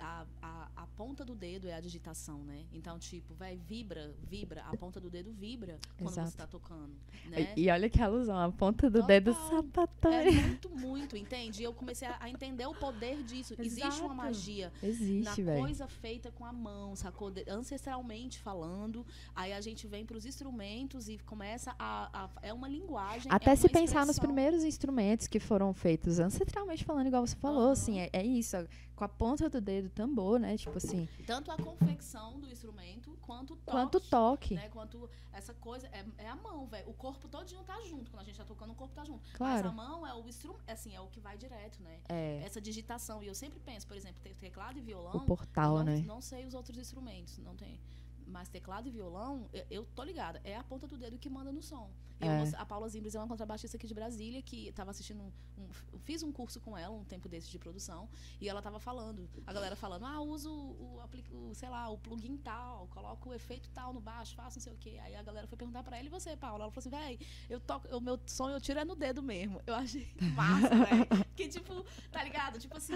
a, 0.00 0.26
a, 0.42 0.68
a 0.76 0.86
ponta 0.96 1.24
do 1.24 1.34
dedo 1.34 1.68
é 1.68 1.74
a 1.74 1.80
digitação, 1.80 2.38
né? 2.44 2.64
Então, 2.72 2.98
tipo, 2.98 3.34
vai, 3.34 3.56
vibra, 3.56 4.14
vibra, 4.22 4.62
a 4.64 4.76
ponta 4.76 5.00
do 5.00 5.08
dedo 5.10 5.32
vibra 5.32 5.78
quando 5.98 6.10
Exato. 6.10 6.30
você 6.30 6.36
tá 6.36 6.46
tocando, 6.46 6.92
né? 7.26 7.52
E, 7.56 7.62
e 7.64 7.70
olha 7.70 7.88
que 7.88 8.00
alusão, 8.02 8.38
a 8.38 8.50
ponta 8.52 8.88
do 8.90 9.02
dedo 9.02 9.34
Total. 9.34 9.50
sapatão. 9.62 10.12
É 10.12 10.30
muito, 10.30 10.70
muito, 10.70 11.16
entende? 11.16 11.62
E 11.62 11.64
eu 11.64 11.72
comecei 11.72 12.06
a, 12.08 12.16
a 12.20 12.30
entender 12.30 12.66
o 12.66 12.74
poder 12.74 13.22
disso. 13.22 13.54
Existe 13.58 13.82
uma 13.82 13.88
Exato. 13.88 14.14
magia 14.14 14.72
na 14.82 14.88
Existe, 14.88 15.42
velho. 15.42 15.60
coisa 15.60 15.86
feita 15.88 16.30
com 16.32 16.44
a 16.44 16.52
mão, 16.52 16.94
sacou? 16.96 17.32
Ancestralmente 17.48 18.38
falando. 18.40 19.04
Aí 19.34 19.52
a 19.52 19.60
gente 19.60 19.86
vem 19.86 20.04
para 20.04 20.16
os 20.16 20.26
instrumentos 20.26 21.08
e 21.08 21.18
começa 21.18 21.74
a, 21.78 22.24
a- 22.24 22.30
É 22.42 22.52
uma 22.52 22.68
linguagem. 22.68 23.30
Até 23.32 23.52
é 23.52 23.56
se 23.56 23.68
pensar 23.68 24.06
nos 24.06 24.18
primeiros 24.18 24.64
instrumentos 24.64 25.26
que 25.26 25.40
foram 25.40 25.72
feitos 25.72 26.18
ancestralmente 26.18 26.84
falando, 26.84 27.06
igual 27.06 27.26
você 27.26 27.36
falou, 27.36 27.62
Aham. 27.64 27.72
assim, 27.72 27.98
é, 28.00 28.10
é 28.12 28.24
isso, 28.24 28.56
com 28.94 29.04
a 29.04 29.08
ponta 29.08 29.48
do 29.50 29.60
dedo, 29.60 29.88
tambor, 29.90 30.38
né? 30.38 30.56
Tipo 30.56 30.76
assim, 30.78 31.08
Tanto 31.26 31.50
a 31.50 31.56
confecção 31.56 32.38
do 32.38 32.48
instrumento 32.48 33.16
quanto 33.22 33.54
o 33.54 33.56
toque. 33.56 33.70
quanto 33.70 34.00
toque. 34.00 34.54
Né? 34.54 34.68
Quanto 34.68 35.08
essa 35.32 35.52
coisa 35.54 35.88
é, 35.88 36.04
é 36.18 36.28
a 36.28 36.36
mão, 36.36 36.66
velho. 36.66 36.88
O 36.88 36.94
corpo 36.94 37.26
todinho 37.28 37.62
tá 37.64 37.80
junto. 37.82 38.10
Quando 38.10 38.22
a 38.22 38.24
gente 38.24 38.36
tá 38.38 38.44
tocando, 38.44 38.70
o 38.72 38.74
corpo 38.76 38.94
tá 38.94 39.04
junto. 39.04 39.28
Claro. 39.34 39.72
Mas 39.72 39.72
a 39.72 39.72
mão 39.90 40.06
é 40.06 40.14
o 40.14 40.28
instrumento, 40.28 40.62
assim, 40.68 40.94
é 40.94 41.00
o 41.00 41.08
que 41.08 41.20
vai 41.20 41.36
direto, 41.36 41.82
né? 41.82 42.00
É, 42.08 42.40
Essa 42.44 42.60
digitação. 42.60 43.22
E 43.22 43.26
eu 43.26 43.34
sempre 43.34 43.58
penso, 43.60 43.86
por 43.86 43.96
exemplo, 43.96 44.22
te- 44.22 44.34
teclado 44.34 44.78
e 44.78 44.80
violão. 44.82 45.16
o 45.16 45.20
portal, 45.26 45.78
não, 45.78 45.84
né? 45.84 46.02
não 46.06 46.20
sei 46.20 46.44
os 46.46 46.54
outros 46.54 46.78
instrumentos, 46.78 47.38
não 47.38 47.54
tem. 47.56 47.80
Mas 48.26 48.48
teclado 48.48 48.86
e 48.88 48.90
violão, 48.90 49.48
eu, 49.52 49.64
eu 49.70 49.84
tô 49.94 50.02
ligada. 50.02 50.40
É 50.44 50.56
a 50.56 50.64
ponta 50.64 50.86
do 50.86 50.96
dedo 50.96 51.18
que 51.18 51.28
manda 51.28 51.52
no 51.52 51.62
som. 51.62 51.90
Eu 52.20 52.28
É. 52.28 52.50
a 52.56 52.64
Paula 52.64 52.88
Zimbres 52.88 53.14
é 53.14 53.18
uma 53.18 53.26
contrabaixista 53.26 53.76
aqui 53.76 53.86
de 53.88 53.92
Brasília 53.94 54.40
que 54.40 54.68
estava 54.68 54.90
assistindo 54.92 55.20
um, 55.20 55.32
um- 55.62 55.98
fiz 55.98 56.22
um 56.22 56.30
curso 56.30 56.60
com 56.60 56.78
ela 56.78 56.94
um 56.94 57.04
tempo 57.04 57.28
desses 57.28 57.50
de 57.50 57.58
produção 57.58 58.08
e 58.40 58.48
ela 58.48 58.62
tava 58.62 58.78
falando, 58.78 59.28
a 59.46 59.52
galera 59.52 59.74
falando: 59.74 60.04
"Ah, 60.06 60.20
uso 60.20 60.48
o, 60.50 61.00
o 61.32 61.54
sei 61.54 61.68
lá, 61.68 61.88
o 61.90 61.98
plugin 61.98 62.36
tal, 62.36 62.86
coloco 62.88 63.30
o 63.30 63.34
efeito 63.34 63.68
tal 63.70 63.92
no 63.92 64.00
baixo, 64.00 64.34
faço 64.36 64.58
não 64.58 64.62
sei 64.62 64.72
o 64.72 64.76
quê". 64.76 64.98
Aí 65.02 65.16
a 65.16 65.22
galera 65.24 65.46
foi 65.48 65.58
perguntar 65.58 65.82
pra 65.82 65.98
ela: 65.98 66.06
"E 66.06 66.08
você, 66.10 66.36
Paula?". 66.36 66.64
Ela 66.64 66.72
falou 66.72 66.86
assim: 66.88 66.90
"Véi, 66.90 67.18
eu 67.50 67.58
toco, 67.60 67.88
o 67.94 68.00
meu 68.00 68.18
som 68.26 68.48
eu 68.48 68.60
tiro 68.60 68.78
é 68.78 68.84
no 68.84 68.94
dedo 68.94 69.20
mesmo". 69.20 69.60
Eu 69.66 69.74
achei 69.74 70.08
massa, 70.36 70.68
velho. 70.68 71.06
Que 71.34 71.48
tipo, 71.48 71.84
tá 72.12 72.22
ligado? 72.22 72.60
Tipo 72.60 72.76
assim, 72.76 72.94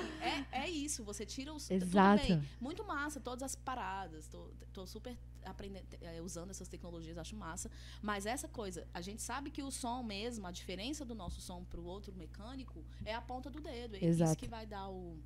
é, 0.53 0.63
é 0.63 0.71
isso, 0.71 1.03
você 1.03 1.27
tira 1.27 1.53
os 1.53 1.69
Exato. 1.69 2.23
muito 2.61 2.85
massa 2.87 3.21
todas 3.21 3.43
as 3.43 3.57
paradas. 3.57 4.29
Tô, 4.29 4.49
tô 4.73 4.87
super 4.87 5.18
aprendendo, 5.45 5.87
eh, 6.01 6.21
usando 6.21 6.51
essas 6.51 6.69
tecnologias, 6.69 7.17
acho 7.19 7.35
massa. 7.37 7.71
Mas 8.03 8.27
essa 8.27 8.49
coisa, 8.49 8.87
a 8.93 9.01
gente 9.01 9.23
sabe 9.23 9.51
que 9.51 9.63
o 9.63 9.71
som 9.71 10.03
mesmo, 10.03 10.47
a 10.47 10.51
diferença 10.51 11.05
do 11.05 11.15
nosso 11.15 11.41
som 11.41 11.65
pro 11.65 11.83
outro 11.85 12.15
mecânico 12.15 12.85
é 13.05 13.15
a 13.15 13.21
ponta 13.21 13.51
do 13.51 13.61
dedo. 13.61 13.95
É 13.97 13.99
isso 13.99 14.07
Exato. 14.07 14.37
que 14.37 14.47
vai 14.49 14.67
dar 14.67 14.89
o, 14.91 15.19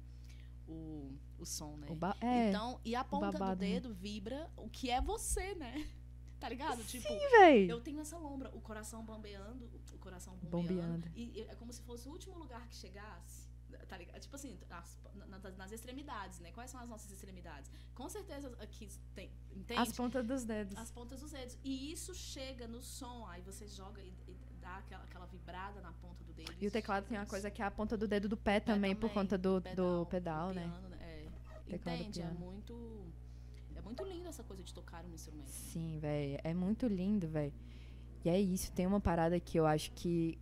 o, 0.68 1.12
o 1.38 1.44
som, 1.44 1.76
né? 1.76 1.86
O 1.90 1.94
ba- 1.94 2.16
é, 2.20 2.48
Então, 2.50 2.80
e 2.84 2.94
a 2.94 3.02
ponta 3.04 3.26
do 3.26 3.32
babado, 3.32 3.60
né? 3.62 3.72
dedo 3.72 3.92
vibra 3.94 4.50
o 4.56 4.68
que 4.68 4.90
é 4.90 5.00
você, 5.00 5.54
né? 5.54 5.74
Tá 6.42 6.48
ligado? 6.48 6.82
Tipo, 6.82 7.06
véi. 7.38 7.70
eu 7.70 7.80
tenho 7.80 8.00
essa 8.00 8.18
lombra, 8.18 8.50
o 8.52 8.60
coração 8.60 9.04
bombeando, 9.04 9.70
o 9.94 9.98
coração 9.98 10.34
bombeando. 10.38 10.74
Bombeando. 10.74 11.08
E, 11.14 11.38
e 11.38 11.40
é 11.42 11.54
como 11.54 11.72
se 11.72 11.80
fosse 11.82 12.08
o 12.08 12.10
último 12.10 12.36
lugar 12.36 12.66
que 12.66 12.74
chegasse. 12.74 13.41
Tá 13.92 13.98
ligado? 13.98 14.18
Tipo 14.22 14.36
assim, 14.36 14.58
as- 14.70 14.98
na- 15.14 15.26
nas, 15.26 15.54
nas 15.58 15.70
extremidades, 15.70 16.40
né? 16.40 16.50
Quais 16.50 16.70
são 16.70 16.80
as 16.80 16.88
nossas 16.88 17.10
extremidades? 17.10 17.70
Com 17.94 18.08
certeza 18.08 18.50
aqui 18.58 18.88
tem. 19.14 19.30
Entende? 19.54 19.80
As 19.82 19.92
pontas 19.92 20.26
dos 20.26 20.44
dedos. 20.44 20.78
As 20.78 20.90
pontas 20.90 21.20
dos 21.20 21.30
dedos. 21.30 21.58
E 21.62 21.92
isso 21.92 22.14
chega 22.14 22.66
no 22.66 22.80
som, 22.80 23.26
aí 23.26 23.42
você 23.42 23.68
joga 23.68 24.00
e, 24.00 24.10
e 24.26 24.34
dá 24.62 24.78
aquela, 24.78 25.04
aquela 25.04 25.26
vibrada 25.26 25.78
na 25.82 25.92
ponta 25.92 26.24
do 26.24 26.32
dedo. 26.32 26.54
E 26.58 26.66
o 26.66 26.70
teclado 26.70 27.04
tem 27.06 27.18
uma 27.18 27.26
coisa 27.26 27.50
que 27.50 27.60
é 27.60 27.66
a 27.66 27.70
ponta 27.70 27.94
do 27.98 28.08
dedo 28.08 28.30
do 28.30 28.36
pé 28.36 28.60
também, 28.60 28.96
por 28.96 29.10
conta 29.10 29.36
do, 29.36 29.60
do 29.60 30.06
pedal, 30.06 30.48
do 30.48 30.54
né? 30.54 30.62
piano, 30.62 30.94
É. 30.94 31.28
Teclado 31.68 31.98
do 31.98 32.02
Entende? 32.04 32.22
É 32.22 32.30
muito. 32.30 33.12
É 33.76 33.82
muito 33.82 34.04
lindo 34.04 34.26
essa 34.26 34.42
coisa 34.42 34.62
de 34.62 34.72
tocar 34.72 35.04
um 35.04 35.12
instrumento. 35.12 35.50
Sim, 35.50 35.98
velho. 35.98 36.38
É 36.42 36.54
muito 36.54 36.86
lindo, 36.86 37.28
velho. 37.28 37.52
E 38.24 38.30
é 38.30 38.40
isso. 38.40 38.72
Tem 38.72 38.86
uma 38.86 39.02
parada 39.02 39.38
que 39.38 39.58
eu 39.58 39.66
acho 39.66 39.92
que 39.92 40.38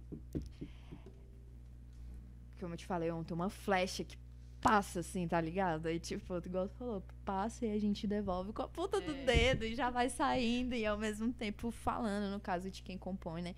como 2.60 2.74
eu 2.74 2.78
te 2.78 2.86
falei 2.86 3.10
ontem, 3.10 3.34
uma 3.34 3.50
flecha 3.50 4.04
que 4.04 4.16
passa 4.60 5.00
assim, 5.00 5.26
tá 5.26 5.40
ligado? 5.40 5.86
Aí, 5.86 5.98
tipo, 5.98 6.36
igual 6.44 6.68
tu 6.68 6.74
falou, 6.74 7.02
passa 7.24 7.66
e 7.66 7.72
a 7.72 7.78
gente 7.78 8.06
devolve 8.06 8.52
com 8.52 8.62
a 8.62 8.68
ponta 8.68 8.98
é. 8.98 9.00
do 9.00 9.14
dedo 9.24 9.64
e 9.64 9.74
já 9.74 9.90
vai 9.90 10.08
saindo 10.08 10.74
e 10.74 10.84
ao 10.84 10.98
mesmo 10.98 11.32
tempo 11.32 11.70
falando, 11.70 12.30
no 12.30 12.40
caso 12.40 12.70
de 12.70 12.82
quem 12.82 12.98
compõe, 12.98 13.42
né? 13.42 13.54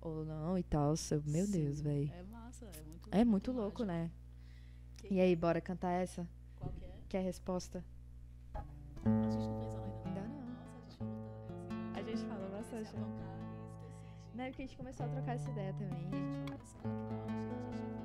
Ou 0.00 0.24
não 0.24 0.56
e 0.56 0.62
tal. 0.62 0.94
Meu 1.24 1.46
Sim, 1.46 1.52
Deus, 1.52 1.80
velho. 1.80 2.12
É 2.12 2.22
massa, 2.24 2.66
é 2.66 2.82
muito 2.82 3.08
É 3.10 3.24
muito 3.24 3.52
louco, 3.52 3.84
né? 3.84 4.10
Que... 4.98 5.14
E 5.14 5.20
aí, 5.20 5.32
é? 5.32 5.36
bora 5.36 5.60
cantar 5.60 5.90
essa? 5.90 6.28
Qual 6.60 6.72
que 6.72 6.84
é? 6.84 6.94
Que 7.08 7.16
é 7.16 7.20
a 7.20 7.22
resposta? 7.22 7.84
A 8.54 9.08
gente 9.30 9.36
não 9.36 9.60
fez 9.60 9.74
ela 9.74 10.02
ainda, 10.04 10.20
né? 10.20 10.28
não. 11.00 11.92
A 11.94 12.02
gente 12.02 12.24
falou 12.26 12.50
bastante. 12.50 12.94
A 12.94 14.36
né? 14.36 14.44
gente 14.44 14.46
é 14.46 14.50
porque 14.50 14.62
a 14.62 14.66
gente 14.66 14.76
começou 14.76 15.06
a 15.06 15.08
trocar 15.08 15.34
essa 15.34 15.50
ideia 15.50 15.72
também. 15.72 16.06
A 16.06 16.16
gente 16.16 16.46
falou 16.46 16.58
bastante. 16.58 17.36
Então 17.46 17.95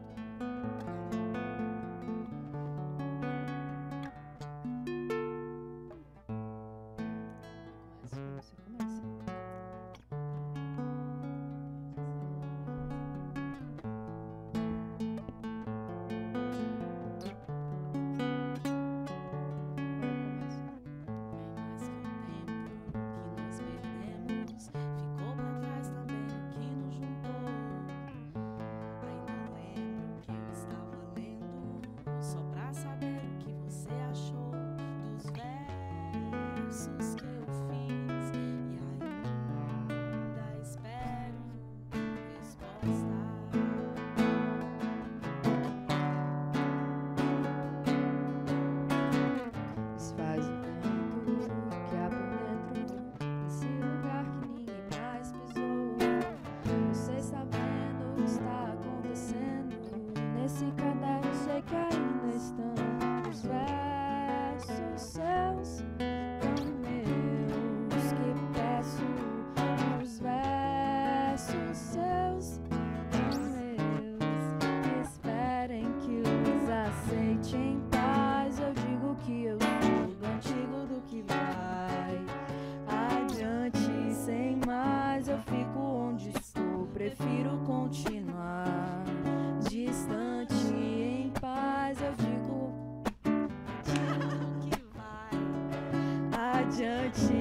adiante. 96.72 97.41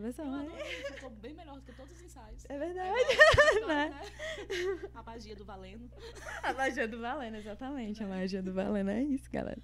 versão. 0.00 0.24
Eu 0.24 0.32
né? 0.32 0.38
adoro, 0.38 0.60
é. 0.60 0.92
ficou 0.92 1.10
bem 1.10 1.34
melhor 1.34 1.56
do 1.56 1.62
que 1.62 1.72
todos 1.72 1.92
os 1.92 2.02
ensaios. 2.02 2.44
É 2.48 2.58
verdade. 2.58 2.90
Né? 3.66 3.88
né? 3.90 4.90
A 4.94 5.02
magia 5.02 5.36
do 5.36 5.44
Valeno. 5.44 5.90
A 6.42 6.52
magia 6.52 6.88
do 6.88 7.00
Valeno, 7.00 7.36
exatamente. 7.36 8.02
É. 8.02 8.06
A 8.06 8.08
magia 8.08 8.42
do 8.42 8.52
Valeno 8.52 8.90
é 8.90 9.02
isso, 9.02 9.30
galera. 9.30 9.60